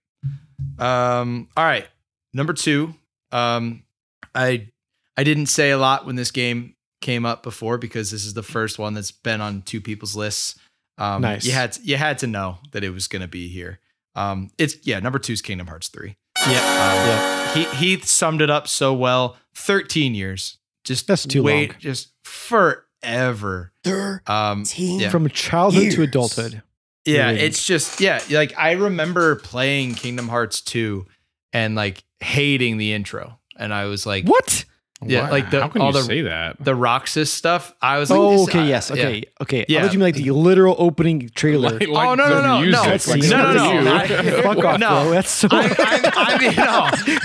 [0.78, 1.88] Um, all right.
[2.34, 2.94] Number two.
[3.32, 3.84] Um,
[4.34, 4.68] I
[5.16, 8.42] I didn't say a lot when this game came up before because this is the
[8.42, 10.58] first one that's been on two people's lists.
[10.98, 11.44] Um, Nice.
[11.44, 13.78] You had to, you had to know that it was going to be here.
[14.14, 14.98] Um, it's yeah.
[15.00, 16.16] Number two is Kingdom Hearts three.
[16.46, 16.52] Yeah.
[16.58, 17.54] Um, Yeah.
[17.54, 17.64] He
[17.96, 19.36] he summed it up so well.
[19.54, 20.58] Thirteen years.
[20.84, 21.78] Just That's too wait, long.
[21.78, 23.72] Just forever.
[24.26, 25.00] Um, Thirteen.
[25.00, 25.10] yeah.
[25.10, 26.62] From childhood to adulthood.
[27.06, 27.40] Yeah, Really.
[27.40, 31.06] it's just yeah, like I remember playing Kingdom Hearts 2
[31.52, 33.38] and like hating the intro.
[33.56, 34.64] And I was like What?
[35.02, 36.56] Yeah, Wow, like the- how can all you the- say that?
[36.62, 37.72] the Roxas stuff.
[37.80, 38.58] I was like Oh, this- okay.
[38.60, 38.92] I- Yes.
[38.94, 39.02] yeah.
[39.06, 39.22] Okay.
[39.40, 39.64] Okay.
[39.66, 39.78] Yeah.
[39.78, 41.70] I thought you mean like the literal opening trailer.
[41.70, 42.60] Like- Oh, like no, no, no, no.
[42.60, 43.08] music, Cutscene.
[43.08, 43.80] like No, no, no.
[43.80, 43.88] you.
[43.90, 44.88] I- Fuck off, No.
[45.04, 45.10] bro.
[45.12, 45.48] That's so.
[45.50, 46.54] I, I, I mean,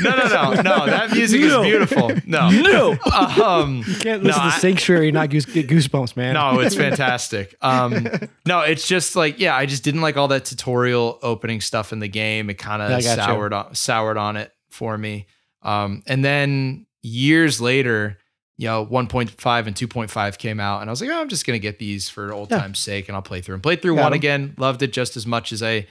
[0.04, 0.86] no, no, no, no, no.
[0.86, 1.62] That music No.
[1.64, 2.12] is beautiful.
[2.26, 2.98] No, No.
[3.46, 6.34] Um, you can't no, listen I- Sanctuary and not goose, get goosebumps, man.
[6.36, 7.56] No, it's fantastic.
[7.62, 8.08] Um,
[8.46, 12.00] no, it's just like yeah, I just didn't like all that tutorial opening stuff in
[12.00, 12.50] the game.
[12.50, 13.22] It kind of gotcha.
[13.22, 15.28] soured on soured on it for me.
[15.62, 18.18] Um, and then years later,
[18.58, 21.60] you know, 1.5 and 2.5 came out, and I was like, oh, I'm just gonna
[21.60, 22.60] get these for old Yeah.
[22.60, 23.56] time's sake, and I'll play through.
[23.56, 24.18] And played through Got one 'em.
[24.18, 25.88] again, loved it just as much as I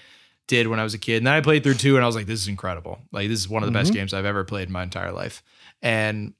[0.49, 1.19] did when I was a kid.
[1.19, 3.03] And then I played through two, and I was like, this is incredible.
[3.13, 3.95] Like this is one of the best Mhm.
[3.95, 5.43] games I've ever played in my entire life.
[5.83, 6.35] And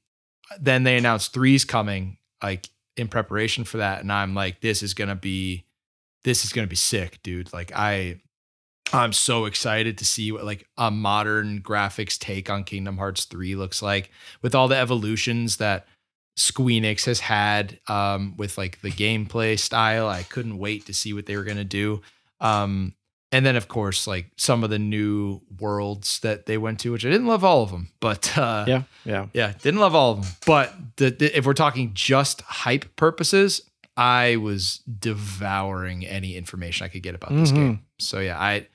[0.59, 4.93] then they announced three's coming, like in preparation for that, and I'm like, this is
[4.93, 5.65] gonna be,
[6.23, 7.51] this is gonna be sick, dude.
[7.53, 8.21] Like I,
[8.93, 13.55] I'm so excited to see what like a modern graphics take on Kingdom Hearts three
[13.55, 14.11] looks like
[14.41, 15.87] with all the evolutions that
[16.37, 20.07] Squeenix has had um, with like the gameplay style.
[20.07, 22.01] I couldn't wait to see what they were gonna do.
[22.41, 22.93] Um,
[23.31, 27.05] and then of course like some of the new worlds that they went to, which
[27.05, 28.83] I didn't love all of them, but uh, Yeah.
[29.03, 29.27] Yeah.
[29.33, 30.31] yeah, didn't love all of them.
[30.45, 33.61] But the, the, if we're talking just hype purposes,
[33.97, 37.55] I was devouring any information I could get about this Mhm.
[37.55, 37.79] game.
[37.99, 38.67] So yeah, I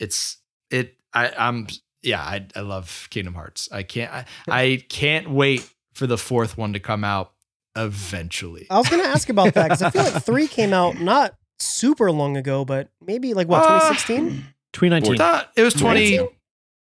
[0.00, 0.38] it's
[0.70, 1.66] it I I'm
[2.02, 3.68] yeah, I I love Kingdom Hearts.
[3.72, 7.32] I can't I, I can't wait for the fourth one to come out
[7.76, 8.66] eventually.
[8.70, 12.10] I was gonna ask about that because I feel like three came out not super
[12.12, 14.44] long ago, but maybe like what Uh, 2016.
[14.72, 15.16] 2019.
[15.16, 16.28] Thought it was 20 19?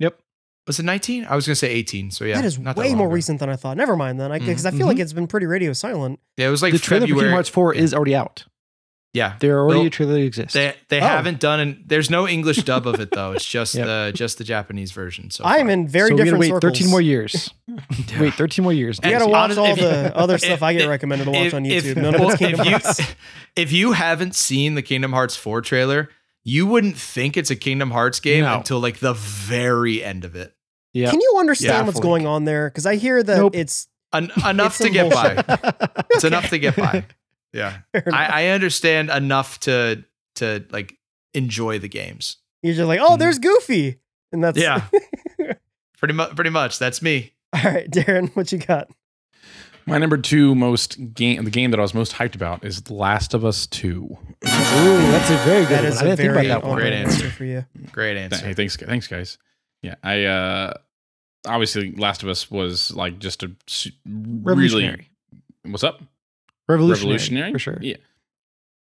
[0.00, 0.20] Yep.
[0.66, 1.26] Was it 19?
[1.26, 2.10] I was going to say 18.
[2.10, 2.34] So yeah.
[2.36, 3.14] that is not way long more ago.
[3.14, 3.76] recent than I thought.
[3.76, 4.86] Never mind then, I because I, feel Mhm.
[4.88, 6.18] like it's been pretty radio silent.
[6.36, 7.80] Yeah, it was like the trailer for Kingdom Hearts 4 Yeah.
[7.82, 8.44] is already out.
[9.18, 9.34] Yeah.
[9.40, 10.54] There already Well, a trailer that exists.
[10.54, 11.04] They they Oh.
[11.06, 13.32] haven't done and there's no English dub of it though.
[13.32, 13.86] It's just Yep.
[13.86, 15.30] the just the Japanese version.
[15.30, 15.70] So I'm far.
[15.70, 16.72] in very so we different wait circles.
[16.78, 17.50] 13 more years.
[18.20, 18.98] wait, 13 more years.
[19.04, 21.24] You gotta Honest- watch all if you- the other if- stuff I get if- recommended
[21.26, 21.96] to watch if- on if- YouTube.
[22.02, 23.00] None of well, it's Kingdom if you, Hearts.
[23.56, 26.08] if you haven't seen the Kingdom Hearts 4 trailer,
[26.44, 28.56] you wouldn't think it's a Kingdom Hearts game No.
[28.58, 30.54] until like the very end of it.
[30.94, 31.10] Yeah.
[31.10, 31.82] Can you understand Yeah.
[31.82, 32.70] what's going on there?
[32.70, 33.54] Because I hear that Nope.
[33.54, 35.46] it's En- enough It's to some get bullshit.
[35.46, 36.04] by.
[36.12, 37.04] It's enough to get by.
[37.52, 37.78] Yeah.
[37.94, 40.04] I, I understand enough to
[40.36, 40.96] to like
[41.34, 42.36] enjoy the games.
[42.62, 44.00] you're just like, oh, there's Goofy,
[44.32, 44.84] and that's Yeah.
[45.98, 46.78] Pretty much pretty much.
[46.78, 47.32] That's me.
[47.52, 48.88] all right, Darren, what you got?
[49.84, 52.92] My number two most game, the game that I was most hyped about is The
[52.94, 54.04] Last of Us Two.
[54.12, 55.92] Ooh, that's a very good That one.
[55.92, 56.78] is I a didn't think very about that one.
[56.78, 57.30] Great answer.
[57.30, 57.64] for you.
[57.90, 58.46] Great answer.
[58.46, 59.38] Hey, thanks, thanks, guys.
[59.82, 60.74] Yeah, I uh
[61.46, 65.08] obviously Last of Us was like just a su- really.
[65.64, 66.00] What's up?
[66.68, 67.12] Revolutionary.
[67.14, 67.78] Revolutionary For sure.
[67.80, 67.96] Yeah.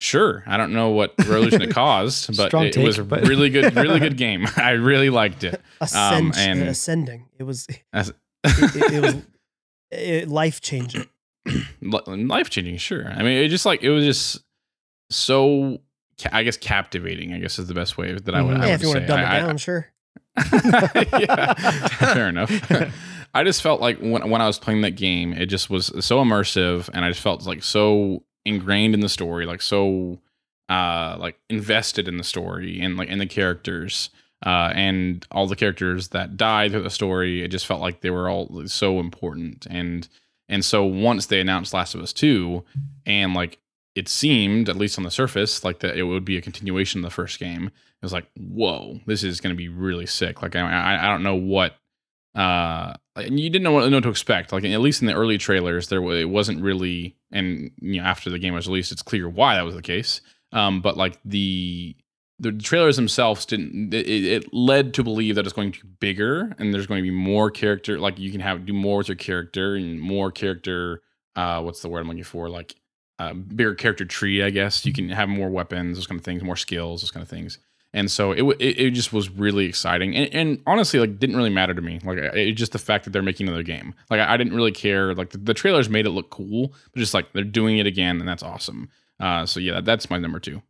[0.01, 0.43] Sure.
[0.47, 3.49] I don't know what revolution it caused, but Strong it, it was a but- really
[3.49, 4.47] good, really good game.
[4.57, 5.61] I really liked it.
[5.81, 7.27] Ascend, and- ascending.
[7.39, 8.11] It was As-
[8.45, 9.15] it, it was
[9.91, 11.07] it, life changing.
[11.81, 13.07] life changing, sure.
[13.09, 14.43] I mean, it just like it was just
[15.11, 15.79] so.
[16.33, 17.33] I guess captivating.
[17.33, 18.57] I guess is the best way that I would.
[18.57, 18.61] Mhm.
[18.61, 19.01] I would if you want say.
[19.03, 19.87] to dumb I- it I- sure.
[21.21, 21.55] yeah,
[22.15, 22.51] fair enough.
[23.35, 26.23] I just felt like when when I was playing that game, it just was so
[26.23, 30.21] immersive, and I just felt like so ingrained in the story, like so
[30.69, 34.11] uh like invested in the story and like in the characters.
[34.45, 38.11] Uh, and all the characters that died through the story, it just felt like they
[38.11, 39.67] were all so important.
[39.71, 40.07] And
[40.51, 42.63] and so once they announced Last of Us Two,
[43.07, 43.59] and like
[43.95, 47.05] it seemed, at least on the surface, like that it would be a continuation of
[47.05, 47.69] the first game.
[47.69, 50.43] It was like, whoa, this is going to be really sick.
[50.43, 51.77] Like I, I, I don't know what,
[52.35, 54.53] uh, and you didn't know what know to expect.
[54.53, 58.31] Like at least in the early trailers, there it wasn't really, and you know after
[58.31, 60.21] the game was released, it's clear why that was the case.
[60.53, 61.97] Um, but like the
[62.39, 63.95] the trailers themselves didn't.
[63.95, 67.09] It, it led to believe that it's going to be bigger, and there's going to
[67.09, 67.99] be more character.
[67.99, 71.03] Like you can have do more with your character and more character.
[71.37, 72.49] Uh, what's the word I'm looking for?
[72.49, 72.75] Like
[73.19, 74.85] uh, bigger character tree, I guess.
[74.85, 77.59] You can have more weapons, those kind of things, more skills, those kind of things.
[77.95, 81.49] And so it it, it just was really exciting, and, and honestly, like didn't really
[81.49, 82.01] matter to me.
[82.05, 83.95] Like I- it just the fact that they're making another game.
[84.11, 85.15] Like I, I didn't really care.
[85.15, 88.19] Like the, the trailers made it look cool, but just like they're doing it again,
[88.19, 88.89] and that's awesome.
[89.21, 90.61] Uh, so yeah, that's my number two.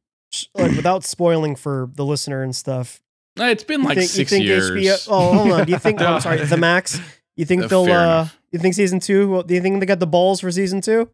[0.55, 3.01] Like without spoiling for the listener and stuff.
[3.41, 4.70] Uh, It's been like think, six you think years.
[4.70, 5.09] HBO?
[5.11, 5.64] Oh, hold on.
[5.66, 6.01] Do you think?
[6.03, 7.01] oh, I'm sorry, the Max.
[7.37, 7.83] You think Uh, they'll?
[7.85, 8.41] uh enough.
[8.53, 9.29] You think season two?
[9.31, 11.09] Well, do you think they got the balls for season two?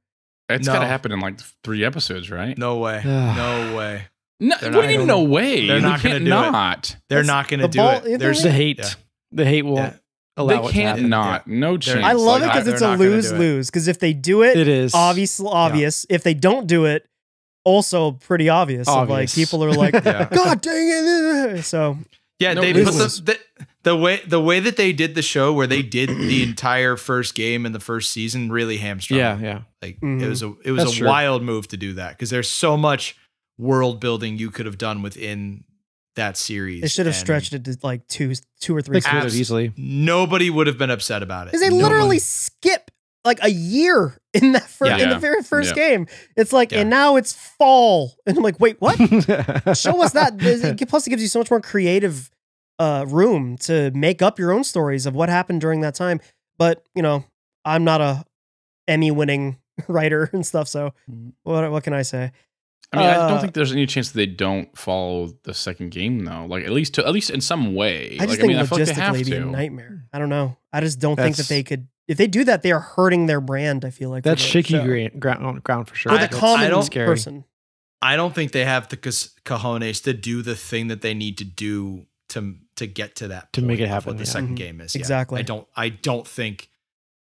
[0.48, 0.72] It's No.
[0.74, 2.58] got to happen in like three episodes, right?
[2.58, 3.00] No way.
[3.06, 4.02] no way.
[4.40, 5.06] No, They're what not do you mean?
[5.06, 5.66] No way.
[5.66, 6.30] they're not gonna can't do
[6.94, 6.96] it.
[7.08, 8.18] They're not going to do ball- it.
[8.18, 8.78] There's The hate.
[8.78, 8.88] Yeah.
[9.32, 9.92] The hate won't Yeah.
[10.36, 11.08] allow They can't happen.
[11.10, 11.46] not.
[11.46, 12.04] No They're- chance.
[12.04, 13.16] I love like, it because it's a not gonna do it.
[13.16, 13.66] lose lose.
[13.70, 14.94] Because if they do it, It is.
[14.94, 16.06] obvious, obvious.
[16.08, 17.06] If they don't do it,
[17.64, 18.88] also pretty obvious.
[18.88, 20.28] Of like people are like, Yeah.
[20.32, 21.62] God dang it!
[21.64, 21.98] So
[22.38, 23.38] Yeah, No they put the, the
[23.82, 27.34] the way the way that they did the show, where they did the entire first
[27.34, 29.18] game in the first season, really hamstrung.
[29.20, 29.60] Yeah, yeah.
[29.82, 30.22] like Mhm.
[30.22, 31.08] it was a it was That's a true.
[31.08, 33.14] wild move to do that because there's so much
[33.60, 35.64] world building you could have done within
[36.16, 36.80] that series.
[36.82, 39.00] they should have and stretched it to like two, two or three.
[39.00, 39.72] Could have Abs- easily.
[39.76, 41.52] Nobody would have been upset about it.
[41.52, 41.82] Because they Nobody.
[41.84, 42.90] literally skip
[43.24, 45.04] like a year in that first, Yeah.
[45.04, 45.88] in the very first Yeah.
[45.88, 46.06] game.
[46.36, 46.80] It's like, Yeah.
[46.80, 48.96] and now it's fall, and I'm like, wait, what?
[49.76, 50.38] Show us that.
[50.88, 52.30] Plus, it gives you so much more creative
[52.78, 56.18] uh, room to make up your own stories of what happened during that time.
[56.58, 57.24] But you know,
[57.64, 58.24] I'm not a
[58.88, 59.58] Emmy-winning
[59.88, 61.32] writer and stuff, so Mhm.
[61.44, 62.32] what what can I say?
[62.92, 65.90] I mean, I Uh, don't think there's any chance that they don't follow the second
[65.90, 66.46] game though.
[66.46, 68.16] Like at least to at least in some way.
[68.18, 70.04] I just like, think I mean, I like they have logistically it'd be a nightmare.
[70.12, 70.56] I don't know.
[70.72, 71.86] I just don't think that they could.
[72.08, 73.84] If they do that, they are hurting their brand.
[73.84, 74.84] I feel like That's shaky show.
[74.84, 76.10] ground, ground, ground for sure.
[76.10, 77.06] for the I- That's common don't- scary.
[77.06, 77.44] person.
[78.02, 81.38] I don't think they have the cas- cojones to do the thing that they need
[81.38, 84.30] to do to to get to that To make it happen, What the yeah.
[84.30, 84.56] second Mhm.
[84.56, 85.00] game is Yeah.
[85.00, 85.38] Exactly.
[85.38, 85.68] I don't.
[85.76, 86.69] I don't think.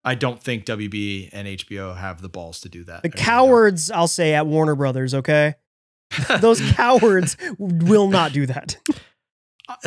[0.06, 3.02] I don't think WB and HBO have the balls to do that.
[3.02, 3.24] The I really don't.
[3.24, 5.12] cowards, I'll say, at Warner Brothers.
[5.14, 5.54] Okay,
[6.40, 8.76] those cowards will not do that.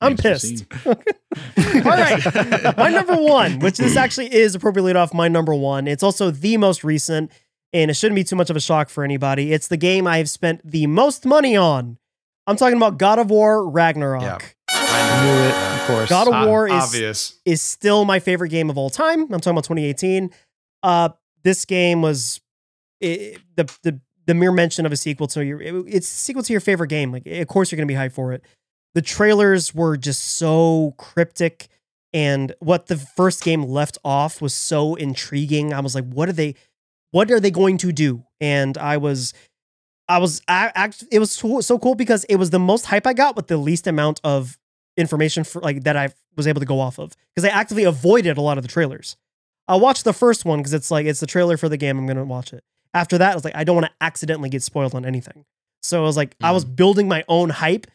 [0.00, 0.86] I'm Remains to be pissed.
[1.86, 2.76] All right.
[2.76, 5.86] My number one, which this actually is appropriately off my number one.
[5.86, 7.30] It's also the most recent,
[7.72, 9.52] and it shouldn't be too much of a shock for anybody.
[9.52, 11.98] It's the game I have spent the most money on.
[12.48, 14.22] I'm talking about God of War Ragnarok.
[14.22, 14.38] Yeah.
[14.90, 16.08] I knew it, of course.
[16.10, 17.38] God of Ob- War is obvious.
[17.44, 19.22] is still my favorite game of all time.
[19.22, 20.30] I'm talking about 2018.
[20.82, 21.10] Uh,
[21.42, 22.40] this game was
[23.00, 26.42] it, the the the mere mention of a sequel to your it- it's a sequel
[26.42, 27.12] to your favorite game.
[27.12, 28.42] Like, of course you're gonna be hyped for it.
[28.94, 31.68] The trailers were just so cryptic,
[32.12, 35.72] and what the first game left off was so intriguing.
[35.72, 36.54] I was like, what are they?
[37.10, 38.24] What are they going to do?
[38.40, 39.34] And I was.
[40.10, 43.06] I was I, act, it was so, so cool because it was the most hype
[43.06, 44.58] I got with the least amount of
[44.98, 48.36] information for like that I was able to go off of because I actively avoided
[48.36, 49.16] a lot of the trailers.
[49.66, 51.98] I watched the first one because it's like it's the trailer for the game.
[51.98, 52.64] I'm gonna watch it.
[52.92, 55.44] After that, I was like, I don't want to accidentally get spoiled on anything.
[55.82, 56.74] So I was like, I was mm.
[56.74, 57.86] building my own hype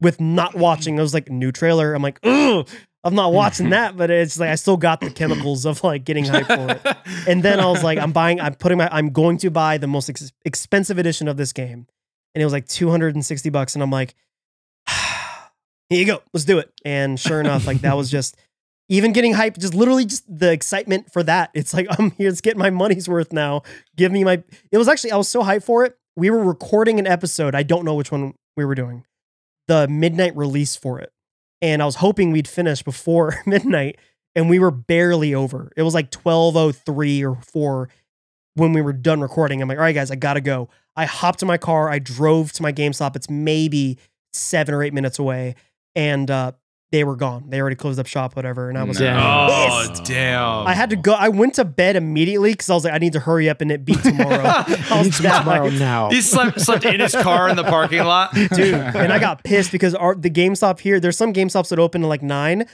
[0.00, 0.60] with not mm.
[0.60, 0.98] watching.
[0.98, 1.94] I was like, new trailer.
[1.94, 2.68] I'm like, ugh,
[3.04, 6.24] I'm not watching that, but it's like I still got the chemicals of like getting
[6.24, 6.96] hype for it.
[7.28, 9.86] And then I was like, I'm buying, I'm putting my, I'm going to buy the
[9.86, 11.86] most ex- expensive edition of this game.
[12.34, 13.74] And it was like 260 bucks.
[13.74, 14.14] And I'm like,
[15.92, 16.72] here you go, let's do it.
[16.84, 18.36] And sure enough, like that was just,
[18.92, 21.50] even getting hyped, just literally just the excitement for that.
[21.54, 23.62] It's like I'm here to get my money's worth now.
[23.96, 24.42] Give me my.
[24.70, 25.96] It was actually I was so hyped for it.
[26.14, 27.54] We were recording an episode.
[27.54, 29.04] I don't know which one we were doing.
[29.66, 31.10] The midnight release for it,
[31.62, 33.98] and I was hoping we'd finish before midnight,
[34.34, 35.72] and we were barely over.
[35.74, 37.88] It was like twelve oh three or four
[38.56, 39.62] when we were done recording.
[39.62, 40.68] I'm like, all right, guys, I gotta go.
[40.96, 41.88] I hopped in my car.
[41.88, 43.16] I drove to my GameStop.
[43.16, 43.96] It's maybe
[44.34, 45.54] seven or eight minutes away,
[45.94, 46.52] and uh,
[46.90, 47.48] they were gone.
[47.48, 48.68] They already closed up shop, whatever.
[48.68, 49.16] And I was Damn.
[49.18, 50.04] Oh pissed.
[50.04, 50.66] damn!
[50.66, 51.14] I had to go.
[51.14, 53.70] I went to bed immediately because I was like, I need to hurry up and
[53.72, 54.42] it be tomorrow.
[54.44, 56.10] I I was to that tomorrow now.
[56.10, 58.34] He slept slept in his car in the parking lot.
[58.54, 58.74] dude.
[58.74, 62.08] And I got pissed because our the GameStop here, there's some GameStops that open at
[62.08, 62.66] like nine.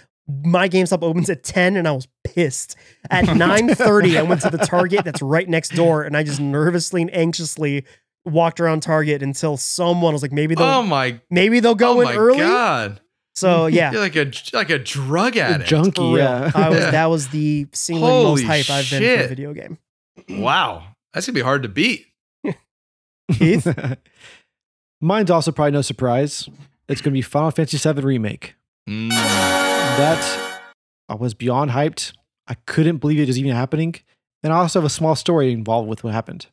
[0.45, 2.77] My GameStop opens at 10 and I was pissed.
[3.11, 7.01] At 9:30, I went to the Target that's right next door and I just nervously
[7.03, 7.87] and anxiously
[8.27, 11.21] walked around Target until someone was like, maybe they'll Oh my!
[11.31, 12.39] maybe they'll go oh in my early.
[12.41, 13.01] god!
[13.39, 13.93] So yeah.
[13.93, 15.71] You're like a like a drug addict.
[15.71, 16.25] junkie, For real.
[16.25, 16.51] yeah.
[16.55, 19.79] I was that was the single most Holy hype I've been for a video game.
[20.29, 20.83] Wow,
[21.15, 22.07] that's gonna be hard to beat.
[23.33, 23.73] Keith?
[25.01, 26.49] Mine's also probably no surprise.
[26.89, 28.57] It's going to be Final Fantasy VII Remake.
[28.89, 29.11] Mm.
[29.11, 30.61] That
[31.09, 32.15] I was beyond hyped.
[32.49, 33.95] I couldn't believe it was even happening.
[34.43, 36.47] And I also have a small story involved with what happened.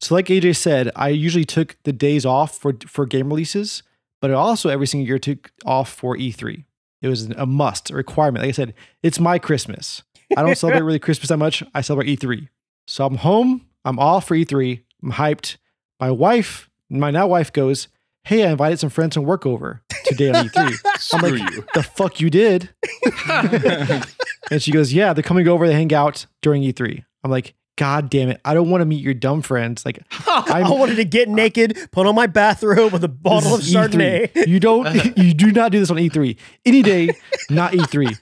[0.00, 3.82] So, like AJ said, I usually took the days off for for game releases,
[4.22, 6.64] but I also every single year took off for E3.
[7.02, 8.42] It was a must, a requirement.
[8.42, 8.72] Like I said,
[9.02, 10.02] it's my Christmas.
[10.34, 11.62] I don't celebrate really Christmas that much.
[11.74, 12.48] I celebrate E3.
[12.86, 13.66] So I'm home.
[13.84, 14.80] I'm off for E3.
[15.02, 15.58] I'm hyped.
[16.00, 17.88] My wife, my now wife, goes,
[18.24, 21.64] "Hey, I invited some friends from work over today on E3." Screw like, you.
[21.74, 22.70] the fuck you did?
[24.52, 27.02] And she goes, Yeah, they're coming over to hang out during E3.
[27.24, 28.40] I'm like, God damn it.
[28.44, 29.86] I don't want to meet your dumb friends.
[29.86, 33.72] Like, I wanted to get naked, put on my bathrobe with a bottle of this
[33.72, 33.88] E3.
[34.32, 34.46] Chardonnay.
[34.46, 36.36] You don't, you do not do this on E3.
[36.66, 37.10] Any day,
[37.48, 38.18] not E3.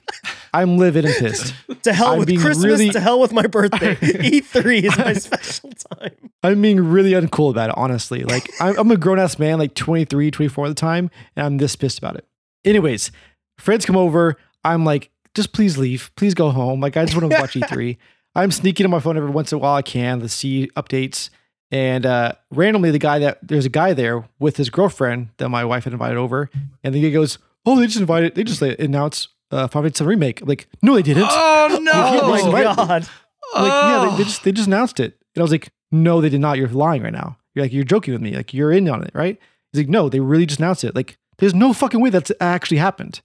[0.53, 1.53] I'm livid and pissed.
[1.83, 3.95] To hell I'm with Christmas, really- to hell with my birthday.
[4.01, 6.15] E3 is my special time.
[6.43, 8.23] I'm being really uncool about it, honestly.
[8.23, 11.57] Like, I'm, I'm a grown ass man, like 23, 24 at the time, and I'm
[11.57, 12.25] this pissed about it.
[12.63, 13.11] Anyways,
[13.57, 14.37] friends come over.
[14.63, 16.09] I'm like, just please leave.
[16.15, 16.79] Please go home.
[16.79, 17.97] Like, I just want to watch E3.
[18.35, 21.29] I'm sneaking on my phone every once in a while I can to see updates.
[21.69, 25.63] And uh, randomly, the guy that there's a guy there with his girlfriend that my
[25.63, 26.49] wife had invited over,
[26.83, 28.35] and the guy goes, "Oh, they just invited.
[28.35, 31.27] They just like, announced uh, Final Fantasy VII remake." I'm like, no, they didn't.
[31.29, 31.91] Oh no!
[31.91, 32.75] can't Oh my right.
[32.75, 33.07] god.
[33.55, 34.11] I'm like, yeah, Oh.
[34.11, 35.17] they, they just they just announced it.
[35.33, 36.57] And I was like, no, they did not.
[36.57, 37.37] You're lying right now.
[37.55, 38.35] You're like, you're joking with me.
[38.35, 39.37] Like, you're in on it, right?
[39.71, 40.93] He's like, no, they really just announced it.
[40.95, 43.21] Like, there's no fucking way that's actually happened.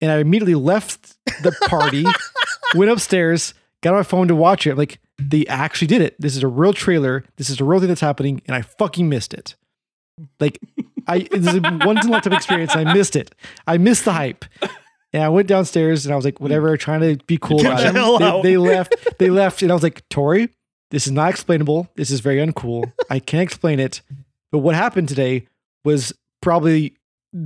[0.00, 2.04] And I immediately left the party,
[2.76, 4.76] went upstairs, got on my phone to watch it.
[4.76, 6.16] Like, they actually did it.
[6.18, 7.24] This is a real trailer.
[7.36, 9.54] This is a real thing that's happening, and I fucking missed it.
[10.40, 10.60] Like,
[11.06, 12.74] I this is a once in a lifetime experience.
[12.74, 13.34] I missed it.
[13.66, 14.44] I missed the hype.
[15.14, 17.92] And I went downstairs and I was like, whatever, trying to be cool about the
[17.92, 18.22] hell it.
[18.22, 18.42] out.
[18.42, 19.18] They, they left.
[19.18, 20.48] They left, and I was like, Tori,
[20.90, 21.88] this is not explainable.
[21.96, 22.92] This is very uncool.
[23.10, 24.00] I can't explain it.
[24.50, 25.48] But what happened today
[25.84, 26.96] was probably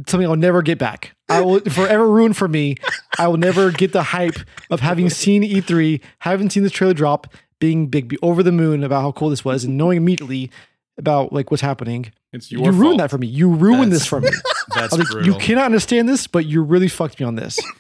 [0.08, 1.14] something I'll never get back.
[1.28, 2.76] I will forever ruin for me.
[3.18, 4.36] I will never get the hype
[4.70, 7.26] of having seen E3, having seen the trailer drop,
[7.58, 10.50] being big, be over the moon about how cool this was, and knowing immediately
[10.98, 12.12] about like what's happening.
[12.32, 12.98] It's You your ruined fault.
[12.98, 13.26] that for me.
[13.28, 14.28] You ruined That's- this for me.
[14.74, 15.32] That's I like, brutal.
[15.32, 17.58] you cannot understand this, but you really fucked me on this.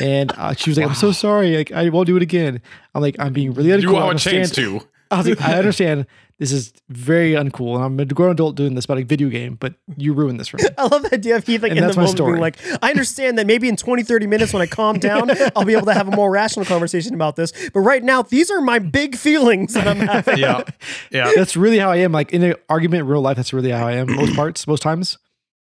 [0.00, 1.54] And uh, she was like, I'm so sorry.
[1.54, 2.62] Like, I won't do it again.
[2.94, 3.82] I'm like, I'm being really uncool.
[3.82, 4.36] You I have a understand.
[4.36, 4.80] chance to.
[5.10, 6.06] I was like, I understand
[6.42, 7.76] this is very uncool.
[7.76, 10.48] And I'm a grown adult doing this about a video game, but you ruined this
[10.48, 10.64] for me.
[10.76, 12.82] I love the idea of Heath like And in the that's my moment being like,
[12.82, 15.86] I understand that maybe in 20, 30 minutes when I calm down, I'll be able
[15.86, 17.52] to have a more rational conversation about this.
[17.72, 20.38] But right now, these are my big feelings that I'm having.
[20.38, 20.64] yeah,
[21.12, 21.30] yeah.
[21.36, 22.10] That's really how I am.
[22.10, 24.82] Like in an argument in real life, that's really how I am most parts, most
[24.82, 25.18] times.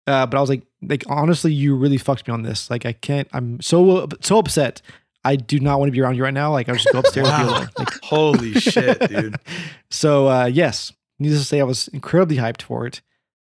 [0.07, 2.69] Uh, but I was like, like honestly, you really fucked me on this.
[2.69, 3.29] Like I can't.
[3.33, 4.83] I'm so so upset.
[5.27, 6.53] I do not want to be around you right now.
[6.53, 7.59] Like I just go upstairs and be Wow.
[7.59, 7.69] alone.
[7.79, 9.37] Like Holy shit, dude.
[9.91, 13.03] So uh, yes, needless to say, I was incredibly hyped for it.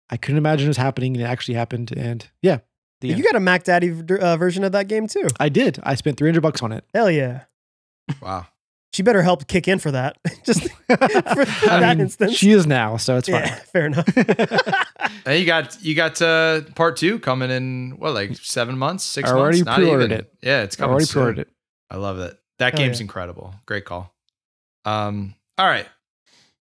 [0.09, 1.91] I couldn't imagine it was happening, and it actually happened.
[1.95, 2.59] And yeah,
[3.01, 3.23] the You end.
[3.23, 5.27] got a Mac Daddy uh, version of that game too.
[5.39, 5.79] I did.
[5.83, 6.83] I spent three hundred bucks on it.
[6.93, 7.43] Hell yeah.
[8.21, 8.47] Wow.
[8.91, 10.17] She better help kick in for that.
[10.43, 10.95] Just for I
[11.79, 12.33] that mean, instance.
[12.35, 13.43] she is now, so it's fine.
[13.43, 14.07] yeah, fair enough.
[15.25, 19.29] And you got you got uh, part two coming in what like seven months, six
[19.29, 19.65] I already months?
[19.67, 20.19] Not pre-ordered even.
[20.19, 20.33] it.
[20.41, 20.89] Yeah, it's coming.
[20.89, 21.21] I already soon.
[21.21, 21.49] pre-ordered it.
[21.89, 22.37] I love it.
[22.59, 23.03] That Hell game's yeah.
[23.05, 23.55] incredible.
[23.65, 24.13] Great call.
[24.85, 25.87] Um, all right.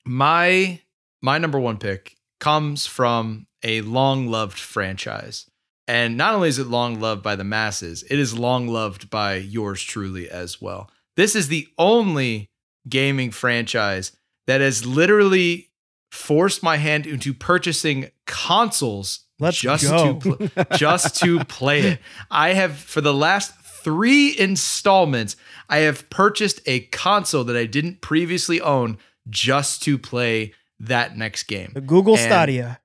[0.04, 0.80] My
[1.22, 5.46] my number one pick comes from a long loved franchise.
[5.88, 9.34] And not only is it long loved by the masses, it is long loved by
[9.36, 10.90] yours truly as well.
[11.16, 12.48] This is the only
[12.88, 14.12] gaming franchise
[14.46, 15.68] that has literally
[16.10, 20.18] forced my hand into purchasing consoles Let's just go.
[20.18, 21.98] to pl- just to play it.
[22.30, 23.52] I have for the last
[23.82, 25.36] three installments,
[25.68, 28.98] I have purchased a console that I didn't previously own
[29.30, 31.72] just to play that next game.
[31.74, 32.80] The Google And- Stadia.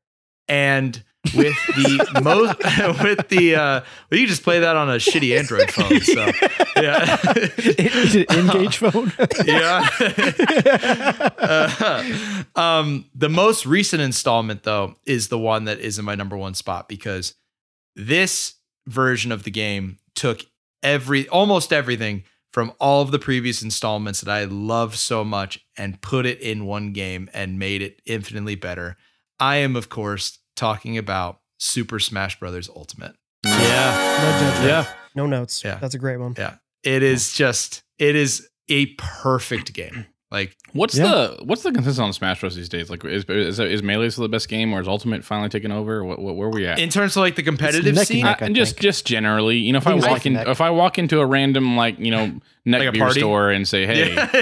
[0.50, 1.04] And
[1.36, 2.58] with the most,
[3.04, 6.00] with the, uh, well, you just play that on a shitty Android phone.
[6.00, 6.26] So,
[6.82, 7.18] yeah.
[7.58, 9.12] Is it an engage phone?
[9.46, 9.90] yeah.
[11.38, 16.38] Uh, um, the most recent installment, though, is the one that is in my number
[16.38, 17.34] one spot because
[17.96, 18.56] this
[18.88, 20.42] version of the game took
[20.88, 22.24] every almost everything
[22.54, 26.66] from all of the previous installments that I love so much and put it in
[26.66, 28.98] one game and made it infinitely better.
[29.40, 33.16] I am, of course, talking about Super Smash Brothers Ultimate.
[33.46, 34.20] yeah.
[34.24, 34.68] No judgment.
[34.70, 34.94] Yeah.
[35.14, 35.64] No notes.
[35.64, 35.76] Yeah.
[35.76, 36.34] That's a great one.
[36.38, 36.56] Yeah.
[36.84, 40.06] It is just, it is a perfect game.
[40.30, 41.06] Like, What's Yeah.
[41.06, 42.90] the what's the consensus on Smash Bros these days?
[42.90, 46.04] Like, is is, is Melee still the best game, or is Ultimate finally taken over?
[46.04, 46.80] What, what where are we at?
[46.80, 48.42] in terms of like the competitive neck scene, neck.
[48.42, 48.82] I and just think.
[48.84, 50.48] just generally, you know, if I I, walk in, neck.
[50.50, 52.26] if I walk into a random like you know
[52.66, 53.20] neck Like a beer party?
[53.22, 54.16] store and say, hey,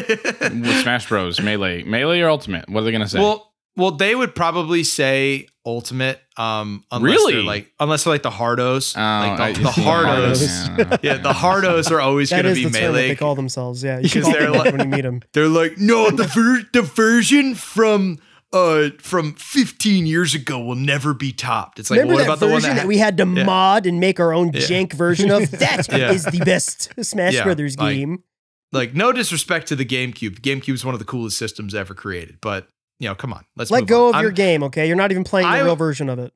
[0.41, 3.20] with Smash Bros, Melee, Melee or Ultimate, what are they gonna say?
[3.20, 6.19] Well, well, they would probably say ultimate.
[6.38, 7.34] Um, unless Really?
[7.35, 10.77] they're like unless they're like the hardos, Oh, like I- the, the hardos.
[10.77, 10.97] Yeah.
[11.03, 13.84] Yeah, the hardos are always That going to be the term that they call themselves.
[13.84, 15.22] Yeah, you can Because they're them that like- when you meet them.
[15.34, 18.19] They're like, no, the ver- the version from
[18.53, 21.80] uh from 15 years ago will never be topped.
[21.80, 23.43] It's like, Remember what that about the one version that, that, we had to Yeah.
[23.45, 24.60] mod and make our own Yeah.
[24.61, 25.49] jank version of?
[25.52, 26.30] That is Yeah.
[26.31, 28.23] the best Smash Yeah, Brothers like- game.
[28.72, 30.41] like no disrespect to the GameCube.
[30.41, 32.68] The GameCube is one of the coolest systems ever created, but
[33.00, 34.10] you know, come on, let's Let go on.
[34.10, 34.88] of I'm- your game, okay?
[34.88, 36.34] You're not even playing the I- real version of it.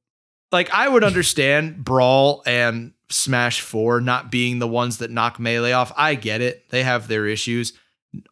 [0.52, 5.72] like I would understand Brawl and Smash 4 not being the ones that knock Melee
[5.72, 5.91] off.
[5.98, 6.69] I get it.
[6.69, 7.73] They have their issues.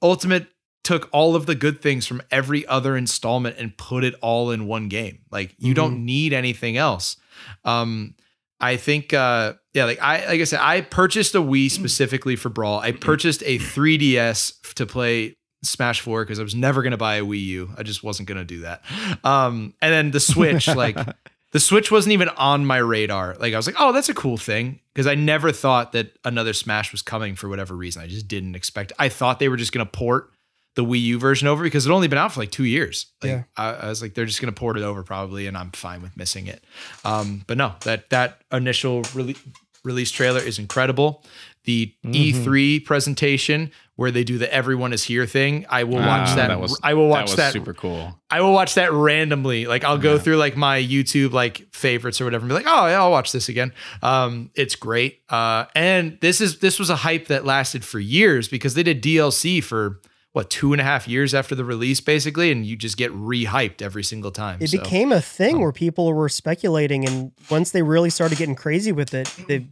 [0.02, 0.48] Ultimate
[0.84, 4.68] took all of the good things from every other installment and put it all in
[4.68, 5.20] one game.
[5.32, 7.18] Like you don't need anything else.
[7.66, 8.16] Um
[8.60, 12.50] I think uh yeah, like I like I said I purchased a Wii specifically for
[12.50, 12.80] Brawl.
[12.80, 17.16] I purchased a 3DS to play Smash 4 because I was never going to buy
[17.16, 17.70] a Wii U.
[17.78, 18.84] I just wasn't going to do that.
[19.24, 20.98] Um and then the Switch like
[21.52, 23.36] the Switch wasn't even on my radar.
[23.40, 26.54] Like I was like, oh, that's a cool thing because I never thought that another
[26.54, 28.02] Smash was coming for whatever reason.
[28.04, 28.94] I just didn't expect.
[29.00, 30.32] I thought they were just going to port
[30.76, 33.08] the Wii U version over because it only been out for like two years.
[33.24, 33.44] Like, Yeah.
[33.56, 36.04] I, I was like, they're just going to port it over probably, and I'm fine
[36.04, 36.64] with missing it.
[37.04, 39.40] Um, but no, that that initial rele-
[39.84, 41.24] release trailer is incredible.
[41.64, 42.34] The Mhm.
[42.46, 46.48] E3 presentation where they do the "Everyone is here" thing, I will watch Ah, that.
[46.48, 48.18] that was- I will that watch was that super cool.
[48.32, 49.66] I will watch that randomly.
[49.66, 50.20] Like I'll go Yeah.
[50.20, 53.32] through like my YouTube like favorites or whatever and be like, oh yeah, I'll watch
[53.34, 53.74] this again.
[54.02, 55.20] Um, it's great.
[55.30, 59.02] Uh, and this is this was a hype that lasted for years because they did
[59.04, 60.00] DLC for
[60.34, 63.82] what two and a half years after the release, basically, and you just get re-hyped
[63.82, 64.60] every single time.
[64.62, 68.38] It So, became a thing um, where people were speculating, and once they really started
[68.38, 69.66] getting crazy with it, they,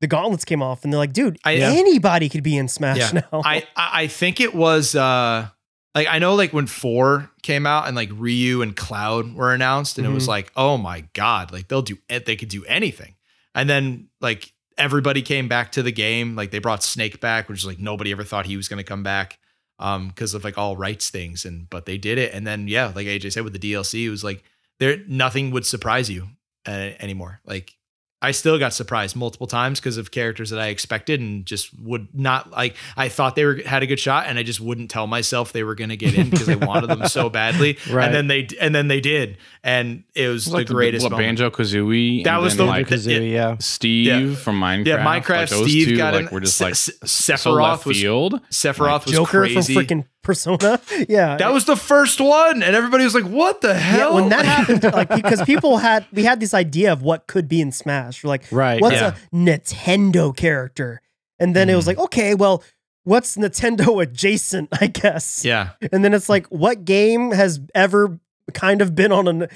[0.00, 3.22] the gauntlets came off, and they're like, "Dude, I- anybody could be in Smash Yeah.
[3.32, 5.48] now." I I think it was uh
[5.94, 9.98] like I know like when four came out and like Ryu and Cloud were announced
[9.98, 10.28] and it was Mhm.
[10.28, 13.14] like oh my god like they'll do it they could do anything
[13.54, 17.58] and then like everybody came back to the game like they brought Snake back which
[17.58, 19.38] is like nobody ever thought he was going to come back
[19.80, 22.92] um because of like all rights things and but they did it and then yeah
[22.94, 24.44] like AJ said with the DLC it was like
[24.78, 26.28] there nothing would surprise you
[26.68, 26.70] uh,
[27.00, 27.74] anymore like
[28.22, 32.08] I still got surprised multiple times because of characters that I expected and just would
[32.14, 32.76] not like.
[32.96, 35.64] I thought they were had a good shot, and I just wouldn't tell myself they
[35.64, 37.78] were going to get in because I wanted them so badly.
[37.90, 38.04] Right.
[38.06, 41.04] And then they and then they did, and it was It was the like greatest.
[41.10, 41.16] what.
[41.18, 42.24] Banjo Kazooie.
[42.24, 43.56] That was then, the- like Kazooie, yeah.
[43.58, 44.34] Steve Yeah.
[44.34, 44.86] from Minecraft.
[44.86, 45.28] Yeah, Minecraft.
[45.40, 46.28] like those Steve two, got like in.
[46.30, 48.40] we're just Se- like Se- so left Sephiroth was field.
[48.50, 49.72] Sephiroth was Joker crazy.
[49.74, 50.80] from freaking Persona.
[51.08, 53.78] Yeah, that was the first one, and everybody was like, "What the yeah.
[53.78, 57.48] hell?" When that happened, like because people had we had this idea of what could
[57.48, 58.22] be in Smash.
[58.22, 58.80] We're like, Right.
[58.82, 59.14] what's Yeah.
[59.32, 61.00] a Nintendo character?
[61.38, 61.88] And then it was Mhm.
[61.88, 62.62] like, okay, well,
[63.04, 64.68] what's Nintendo adjacent?
[64.80, 65.42] I guess.
[65.44, 68.18] yeah, And then it's like, what game has ever
[68.52, 69.48] kind of been on a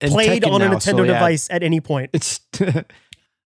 [0.00, 2.10] And played Tekken on a Nintendo so, yeah, device at any point?
[2.12, 2.40] It's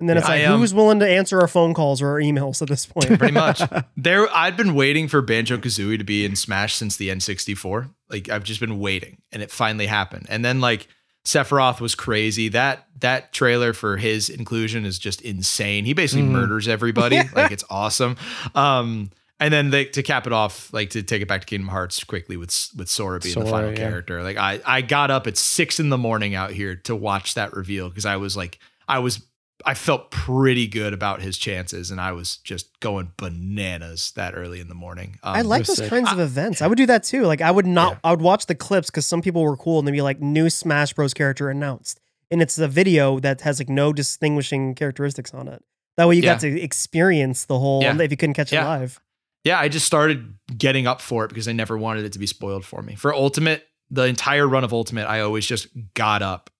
[0.01, 2.21] And then it's like, I, um, who's willing to answer our phone calls or our
[2.21, 3.19] emails at this point?
[3.19, 3.61] pretty much.
[3.97, 7.91] There, I'd been waiting for Banjo Kazooie to be in Smash since the N64.
[8.09, 10.27] Like I've just been waiting, and it finally happened.
[10.29, 10.87] And then like
[11.25, 12.49] Sephiroth was crazy.
[12.49, 15.85] That that trailer for his inclusion is just insane.
[15.85, 16.31] He basically Mhm.
[16.31, 17.19] murders everybody.
[17.35, 18.17] like it's awesome.
[18.55, 19.11] Um,
[19.41, 22.03] and then they, to cap it off, like to take it back to Kingdom Hearts
[22.05, 23.77] quickly with with Sora being the final yeah.
[23.77, 24.23] character.
[24.23, 27.53] Like I I got up at six in the morning out here to watch that
[27.53, 28.59] reveal because I was like
[28.89, 29.21] I was
[29.67, 34.61] I felt pretty good about his chances, and I was just going bananas that early
[34.61, 35.19] in the morning.
[35.23, 35.91] Um, I like those sick.
[35.91, 36.63] kinds of events.
[36.63, 37.23] I would do that too.
[37.25, 37.95] Like I would not.
[37.95, 37.99] Yeah.
[38.05, 40.49] I would watch the clips because some people were cool and they'd be like, "New
[40.49, 41.13] Smash Bros.
[41.13, 45.63] character announced," and it's a video that has like no distinguishing characteristics on it.
[45.97, 46.35] That way you Yeah.
[46.35, 48.01] got to experience the whole Yeah.
[48.01, 49.01] if you couldn't catch it live.
[49.45, 52.27] Yeah, I just started getting up for it because I never wanted it to be
[52.27, 52.95] spoiled for me.
[52.95, 56.51] For Ultimate, the entire run of Ultimate, I always just got up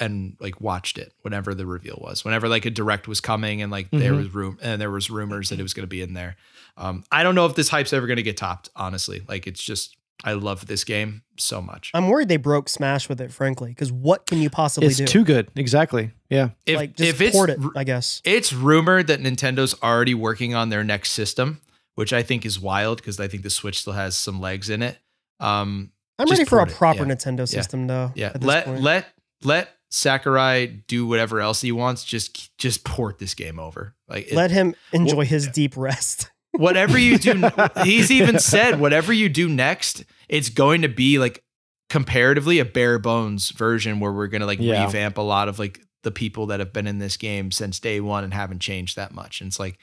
[0.00, 2.24] and like watched it whenever the reveal was.
[2.24, 4.16] Whenever like a direct was coming and like there Mhm.
[4.16, 6.36] was room and there was rumors that it was going to be in there.
[6.76, 8.70] Um, I don't know if this hype's ever going to get topped.
[8.74, 11.90] Honestly, like it's just I love this game so much.
[11.94, 15.06] I'm worried they broke Smash with it, frankly, because what can you possibly It's do?
[15.06, 15.50] too good.
[15.56, 16.10] Exactly.
[16.28, 16.50] Yeah.
[16.66, 18.20] If like just if it's port it, r- I guess.
[18.24, 21.60] It's rumored that Nintendo's already working on their next system,
[21.94, 24.82] which I think is wild because I think the Switch still has some legs in
[24.82, 24.98] it.
[25.40, 27.14] Um, I'm ready for a port it, proper yeah.
[27.14, 28.12] Nintendo system, though.
[28.14, 28.82] yeah, at this let point.
[28.82, 29.06] let
[29.42, 32.04] let Sakurai do whatever else he wants.
[32.04, 33.94] Just just port this game over.
[34.08, 36.30] Like it- let him enjoy Well, his deep rest.
[36.52, 37.48] whatever you do.
[37.84, 41.42] he's even said whatever you do next, it's going to be like
[41.88, 44.84] comparatively a bare bones version where we're gonna like Yeah.
[44.84, 48.00] revamp a lot of like the people that have been in this game since day
[48.00, 49.40] one and haven't changed that much.
[49.40, 49.78] And it's like,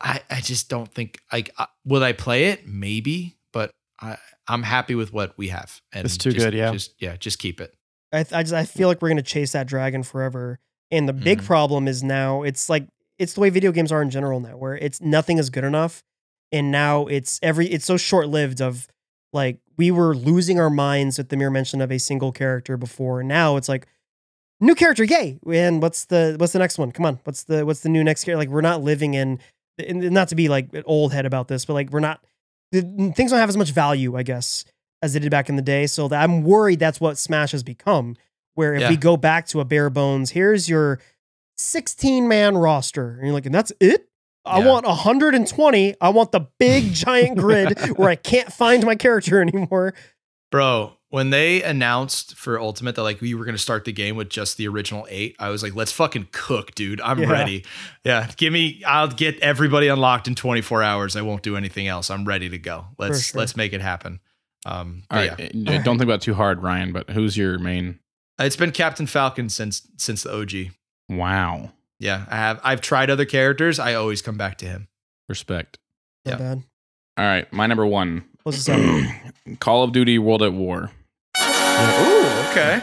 [0.00, 2.66] I I just don't think like uh, will I play it?
[2.66, 3.70] Maybe, but
[4.00, 4.16] I
[4.46, 5.80] I'm happy with what we have.
[5.92, 6.72] And It's too just- good, yeah.
[6.72, 7.74] Just yeah, just keep it.
[8.12, 10.58] I, I just I feel like we're gonna chase that dragon forever.
[10.90, 11.46] And the big Mhm.
[11.46, 12.86] problem is now it's like
[13.18, 16.02] it's the way video games are in general now, where it's nothing is good enough,
[16.52, 18.60] and now it's every it's so short lived.
[18.62, 18.86] Of
[19.32, 23.20] like we were losing our minds at the mere mention of a single character before,
[23.20, 23.86] and now it's like
[24.60, 25.38] new character, yay!
[25.52, 26.90] And what's the what's the next one?
[26.92, 28.38] Come on, what's the what's the new next character?
[28.38, 29.38] Like we're not living in,
[29.78, 32.24] not to be like an old head about this, but like we're not
[32.72, 32.80] the,
[33.14, 34.64] things don't have as much value, I guess,
[35.02, 35.86] as they did back in the day.
[35.86, 38.16] So that I'm worried that's what Smash has become.
[38.54, 38.90] Where if Yeah.
[38.90, 40.98] we go back to a bare bones, here's your
[41.56, 44.08] 16 man roster, and you're like, and that's it.
[44.44, 44.66] I Yeah.
[44.66, 45.94] want 120.
[46.00, 49.94] I want the big giant grid where I can't find my character anymore.
[50.50, 54.30] Bro, when they announced for Ultimate that like we were gonna start the game with
[54.30, 57.00] just the original eight, I was like, let's fucking cook, dude.
[57.02, 57.30] I'm Yeah.
[57.30, 57.64] ready.
[58.04, 58.30] Yeah.
[58.36, 61.16] Give me I'll get everybody unlocked in 24 hours.
[61.16, 62.08] I won't do anything else.
[62.10, 62.86] I'm ready to go.
[62.98, 63.38] Let's sure.
[63.40, 64.20] let's make it happen.
[64.68, 65.78] Um All but right, yeah.
[65.78, 66.92] uh, don't think about it too hard, Ryan.
[66.92, 67.98] But who's your main?
[68.38, 70.72] It's been Captain Falcon since since the OG.
[71.08, 72.26] Wow, Yeah.
[72.30, 73.78] I have I've tried other characters.
[73.78, 74.88] I always come back to him.
[75.28, 75.78] respect.
[76.24, 76.36] Not Yeah.
[76.38, 76.62] bad.
[77.16, 79.58] All right, my number one, Close this out.
[79.60, 80.90] Call of Duty World at War.
[81.40, 82.82] Ooh, okay.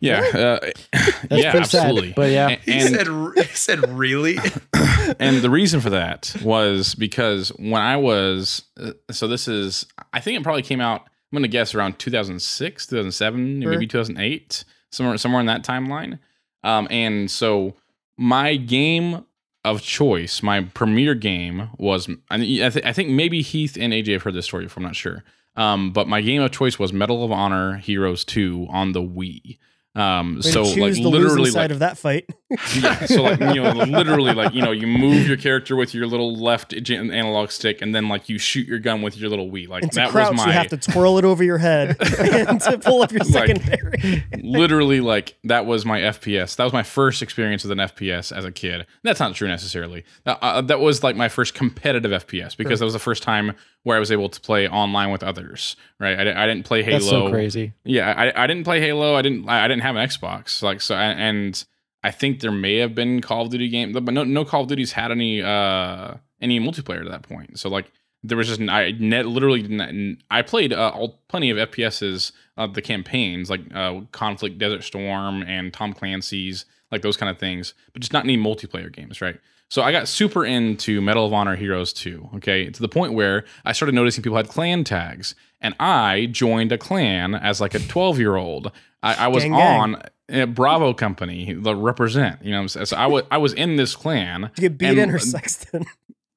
[0.00, 0.58] Yeah, uh,
[0.92, 2.12] That's yeah, pretty sad, absolutely.
[2.16, 2.48] but yeah.
[2.48, 3.06] A- He and said
[3.46, 4.38] he said really?
[5.20, 10.20] and the reason for that was because when I was uh, so this is I
[10.20, 13.70] think it probably came out I'm going to guess around 2006 2007 Sure.
[13.70, 16.18] maybe 2008 somewhere somewhere in that timeline
[16.64, 17.74] um and so
[18.16, 19.24] my game
[19.64, 22.38] of choice my premier game was I, I,
[22.70, 25.22] th- I think maybe Heath and AJ have heard this story before I'm not sure
[25.56, 29.58] um but my game of choice was Medal of Honor Heroes 2 on the Wii
[29.94, 32.28] um Way so like the literally side like of that fight.
[32.74, 36.06] Yeah, so like you know, literally like you know, you move your character with your
[36.06, 39.68] little left analog stick, and then like you shoot your gun with your little Wii.
[39.68, 41.98] Like And to that crouch, was my you have to twirl it over your head
[42.00, 44.24] to pull up your Like- secondary.
[44.42, 46.56] literally like that was my FPS.
[46.56, 48.86] That was my first experience with an FPS as a kid.
[49.02, 50.04] That's not true necessarily.
[50.26, 53.96] Uh, that was like my first competitive FPS because that was the first time where
[53.96, 55.76] I was able to play online with others.
[55.98, 56.18] Right?
[56.18, 56.98] I, I didn't play Halo.
[56.98, 57.72] That's so crazy.
[57.84, 59.14] Yeah, I, I didn't play Halo.
[59.14, 60.62] I didn't I, I didn't have an Xbox.
[60.62, 61.64] Like so, and
[62.02, 64.68] I think there may have been Call of Duty game, but no no Call of
[64.68, 67.58] Duties had any uh any multiplayer at that point.
[67.58, 71.56] So like there was just I net literally didn't- I played uh, all, plenty of
[71.70, 77.30] FPSs of the campaigns like uh, Conflict, Desert Storm, and Tom Clancy's like those kind
[77.30, 79.38] of things, but just not any multiplayer games, right?
[79.70, 83.44] So I got super into Medal of Honor Heroes 2, okay, to the point where
[83.64, 87.78] I started noticing people had clan tags, and I joined a clan as like a
[87.78, 88.72] 12 year old.
[89.02, 89.80] I, I was Gang, gang.
[89.80, 90.02] on
[90.32, 92.86] uh, Bravo Company, the represent, you know, what I'm saying?
[92.86, 95.18] so I was I was in this clan, Did you get beat And- in or
[95.20, 95.86] sexton?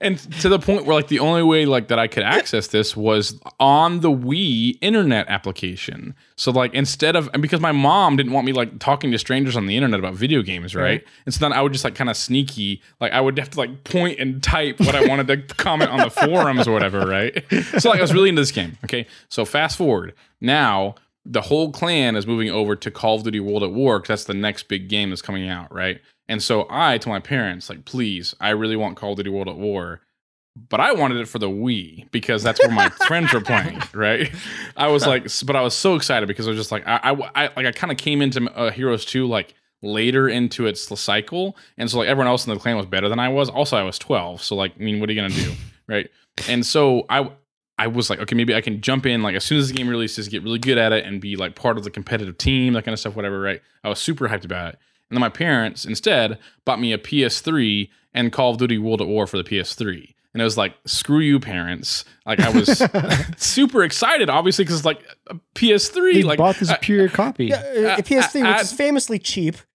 [0.00, 2.96] and to the point where like the only way like that I could access this
[2.96, 6.14] was on the Wii internet application.
[6.36, 9.56] So like instead of and because my mom didn't want me like talking to strangers
[9.56, 11.04] on the internet about video games, right?
[11.24, 13.58] And so then I would just like kind of sneaky, like I would have to
[13.58, 17.44] like point and type what I wanted to comment on the forums or whatever, right?
[17.78, 18.76] So like I was really into this game.
[18.84, 19.06] Okay.
[19.28, 20.14] So fast forward.
[20.40, 20.94] Now
[21.24, 24.24] the whole clan is moving over to Call of Duty World at War 'cause that's
[24.24, 26.00] the next big game that's coming out, right?
[26.28, 29.48] And so I told my parents, like, please, I really want Call of Duty World
[29.48, 30.00] at War.
[30.68, 34.28] But I wanted it for the Wii because that's where my friends were playing, right?
[34.76, 37.30] I was like, but I was so excited because I was just like, I, I,
[37.34, 41.56] I like, I kind of came into uh, Heroes 2 like later into its cycle.
[41.76, 43.48] And so, like, everyone else in the clan was better than I was.
[43.48, 44.42] Also, I was 12.
[44.42, 45.52] So, like, I mean, what are you going to do?
[45.86, 46.10] Right.
[46.48, 47.30] And so I,
[47.78, 49.88] I was like, okay, maybe I can jump in like as soon as the game
[49.88, 52.84] releases, get really good at it and be like part of the competitive team, that
[52.84, 53.62] kind of stuff, whatever, right?
[53.84, 54.78] I was super hyped about it.
[55.10, 59.08] And then my parents instead bought me a PS3 and Call of Duty World at
[59.08, 60.14] War for the PS3.
[60.34, 62.04] And it was like, screw you, parents.
[62.26, 62.82] Like I was
[63.38, 66.12] super excited, obviously, because it's like a PS3.
[66.12, 67.46] He like bought the I- superior copy.
[67.46, 69.56] Yeah, uh, Uh, PS3, uh, which is famously cheap.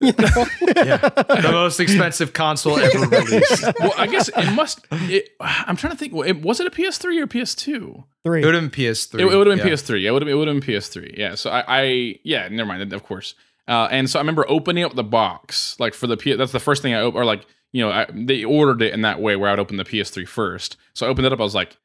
[0.00, 0.14] You know?
[0.16, 3.64] the most expensive console ever released.
[3.80, 4.86] well, I guess it must.
[4.92, 6.14] It, I'm trying to think.
[6.24, 8.04] it- Was it a PS3 or PS2?
[8.24, 8.42] Three.
[8.42, 9.14] It would have been PS3.
[9.14, 9.72] It, it would have been yeah.
[9.74, 10.00] PS3.
[10.02, 10.28] Yeah, it would have.
[10.28, 11.18] It would have been PS3.
[11.18, 11.34] Yeah.
[11.34, 12.92] So I, I, yeah, never mind.
[12.92, 13.34] Of course.
[13.68, 16.32] Uh, and so I remember opening up the box, like for the P.
[16.34, 19.02] That's the first thing I opened, or like you know, I, they ordered it in
[19.02, 20.78] that way where I would open the PS3 first.
[20.94, 21.40] So I opened it up.
[21.40, 21.76] I was like,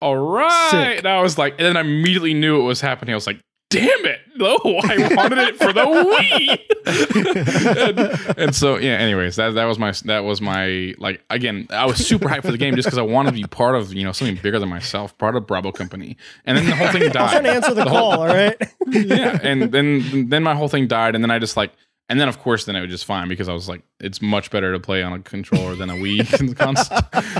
[0.00, 0.70] all right.
[0.70, 0.98] Sick.
[0.98, 3.12] And I was like, and then I immediately knew what was happening.
[3.12, 3.40] I was like.
[3.74, 4.20] Damn it!
[4.36, 6.58] No, I wanted it for the Wii.
[8.26, 8.94] and, and so, yeah.
[8.94, 11.66] Anyways, that that was my that was my like again.
[11.70, 13.92] I was super hyped for the game just because I wanted to be part of
[13.92, 16.16] you know something bigger than myself, part of Bravo Company.
[16.46, 17.16] And then the whole thing died.
[17.16, 18.56] I was died trying to answer the, The whole- call, all right?
[18.88, 21.72] yeah, and then then my whole thing died, and then I just like,
[22.08, 24.50] and then of course then it was just fine because I was like, it's much
[24.50, 26.98] better to play on a controller than a Wii console.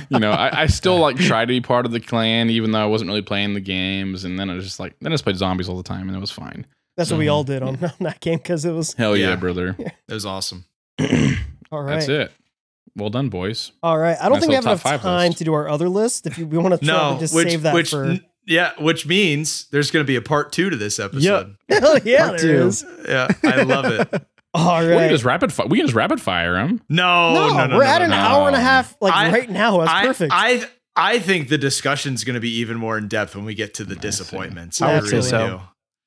[0.08, 2.82] You know, I, I still like try to be part of the clan even though
[2.82, 5.24] I wasn't really playing the games, and then I was just like, then I just
[5.24, 6.66] played zombies all the time, and it was fine.
[6.96, 7.48] That's what we all mm.
[7.48, 9.36] did on, on that game because it was Hell yeah, Yeah.
[9.36, 9.76] brother.
[10.08, 10.64] It was awesome.
[11.00, 11.94] all right.
[11.94, 12.32] That's it.
[12.96, 13.72] Well done, boys.
[13.82, 14.16] All right.
[14.20, 15.38] I don't Nice think we have enough time list.
[15.38, 16.26] to do our other list.
[16.28, 18.16] If you, we want to No, just which save that which for.
[18.46, 21.56] yeah, which means there's going to be a part two to this episode.
[21.68, 22.66] Hell yeah, Part there two.
[22.68, 22.84] is.
[23.08, 24.26] Yeah, I love it.
[24.54, 25.52] All We can just rapid.
[25.52, 26.80] Fi- we can just rapid fire them.
[26.88, 28.16] No, no, no, no, we're no, at no, an no.
[28.16, 29.78] hour and a half, like I- right now.
[29.78, 30.32] That's I, perfect.
[30.34, 30.64] I
[30.96, 33.84] I think the discussion's going to be even more in depth when we get to
[33.84, 34.80] the disappointments.
[34.80, 35.46] I I, would say really so.
[35.48, 35.60] do.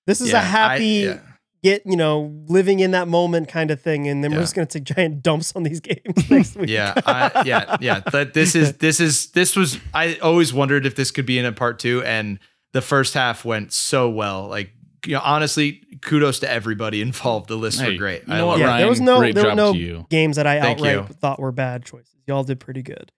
[0.08, 1.20] this is Yeah, a happy I- yeah.
[1.62, 4.66] get, you know, living in that moment kind of thing, and then we're just gonna
[4.66, 6.00] take giant dumps on these games
[6.30, 6.70] next week.
[6.70, 8.00] Yeah, I, yeah, yeah.
[8.12, 9.78] But this is this is this was.
[9.94, 12.40] I always wondered if this could be in a part two, and
[12.72, 14.48] the first half went so well.
[14.48, 14.72] Like,
[15.06, 17.48] you know, honestly, kudos to everybody involved.
[17.50, 18.28] The lists Hey, were great.
[18.28, 18.66] you I know what, love Yeah.
[18.68, 18.78] Ryan?
[18.80, 20.06] there was no Great there were no to you.
[20.10, 21.16] games that I Thank outright you.
[21.16, 22.16] thought were bad choices.
[22.26, 23.12] Y'all did pretty good.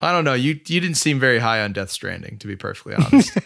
[0.00, 0.34] I don't know.
[0.34, 3.32] You you didn't seem very high on Death Stranding, to be perfectly honest.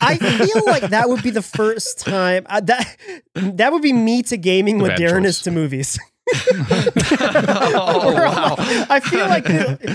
[0.00, 2.96] I feel like that would be the first time uh, that
[3.34, 5.98] that would be me to gaming The what bad Darren is to movies.
[6.34, 8.54] Oh, I'm wow.
[8.58, 9.44] like- I feel like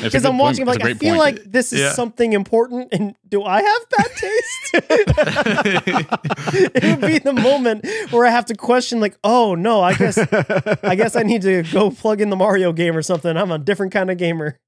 [0.04, 1.38] because I'm watching, I'm like It's a I great feel point.
[1.38, 1.94] like this is Yeah.
[1.94, 4.74] something important, and do I have bad taste?
[6.76, 10.18] it would be the moment where I have to question, like, oh no, I guess
[10.84, 13.36] I guess I need to go plug in the Mario game or something.
[13.36, 14.60] I'm a different kind of gamer.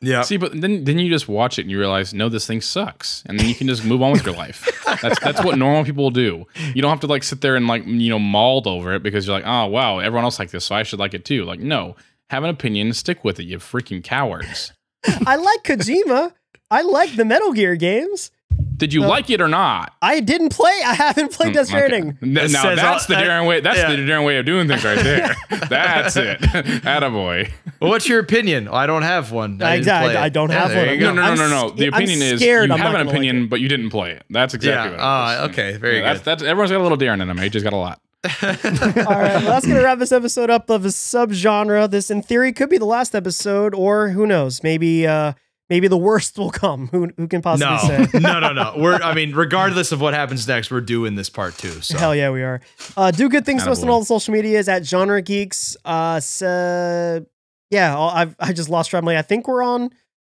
[0.00, 0.22] Yeah.
[0.22, 3.22] See, but then then you just watch it and you realize, no, this thing sucks,
[3.26, 4.68] and then you can just move on with your life.
[5.02, 6.46] That's that's what normal people do.
[6.74, 9.26] You don't have to like sit there and like you know mauled over it because
[9.26, 11.44] you're like, oh wow, everyone else like this, so I should like it too.
[11.44, 11.96] Like, no,
[12.30, 13.44] have an opinion, stick with it.
[13.44, 14.72] You freaking cowards.
[15.26, 16.32] I like Kojima.
[16.70, 18.30] I like the Metal Gear games.
[18.76, 19.08] Did you No.
[19.08, 19.92] like it or not?
[20.00, 20.72] I didn't play.
[20.86, 21.86] I haven't played Death Mm, okay.
[21.88, 22.18] Stranding.
[22.22, 23.60] Now says that's the that- Darren way.
[23.60, 23.90] That's yeah.
[23.90, 25.36] the Darren way of doing things right there.
[25.68, 26.40] that's it.
[26.84, 27.50] Attaboy.
[27.80, 28.68] Well, what's your opinion?
[28.68, 29.60] I don't have one.
[29.62, 30.12] I, didn't Exactly.
[30.14, 30.32] play I it.
[30.32, 30.98] don't Yeah, have there one.
[31.00, 31.70] No, no, no, no, no.
[31.70, 33.68] The sc- I'm opinion is scared you I'm have an gonna like opinion, but you
[33.68, 34.24] didn't play it.
[34.30, 35.34] That's exactly Yeah.
[35.34, 35.50] what it is.
[35.58, 35.76] okay.
[35.78, 36.24] Very Yeah, that's, good.
[36.24, 37.36] that's everyone's got a little Darren in them.
[37.38, 38.00] He just got a lot.
[38.24, 41.90] All right, well, that's gonna wrap this episode up of a subgenre.
[41.90, 44.62] This, in theory, could be the last episode, or who knows?
[44.62, 45.32] Maybe, uh,
[45.70, 46.88] maybe the worst will come.
[46.88, 48.18] Who, who can possibly no, say?
[48.18, 48.74] no, no, no.
[48.76, 48.96] We're.
[48.96, 51.80] I mean, regardless of what happens next, we're doing this part two.
[51.80, 52.60] So Hell yeah, we are.
[52.96, 55.76] Uh, do good things to us on all the social medias at Genre Geeks.
[55.84, 57.24] Uh, so,
[57.70, 59.04] yeah, I've I just lost track.
[59.04, 59.90] I think we're on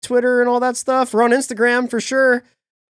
[0.02, 1.14] Twitter and all that stuff.
[1.14, 2.42] We're on Instagram for sure.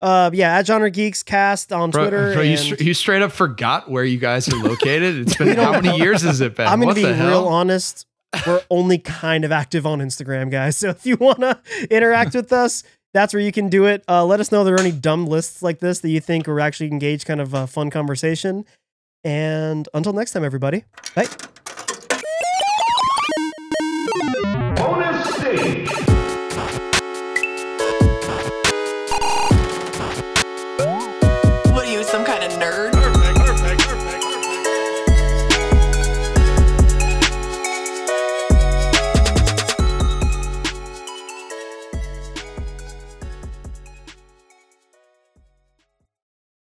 [0.03, 2.33] Uh, yeah, at Genre Geeks Cast on Bro, Twitter.
[2.33, 5.19] bro, you, and- str- you straight up forgot where you guys are located.
[5.19, 6.67] It's been how many years has it been?
[6.67, 8.07] I'm gonna what be real honest.
[8.47, 10.77] We're only kind of active on Instagram, guys.
[10.81, 11.59] So if you want to
[11.91, 14.05] interact with us, that's where you can do it.
[14.09, 16.49] Uh, let us know if there are any dumb lists like this that you think
[16.49, 18.65] are actually engaged, kind of a fun conversation.
[19.25, 20.85] And until next time, everybody.
[21.15, 21.27] Bye.
[24.77, 26.10] Bonus stage.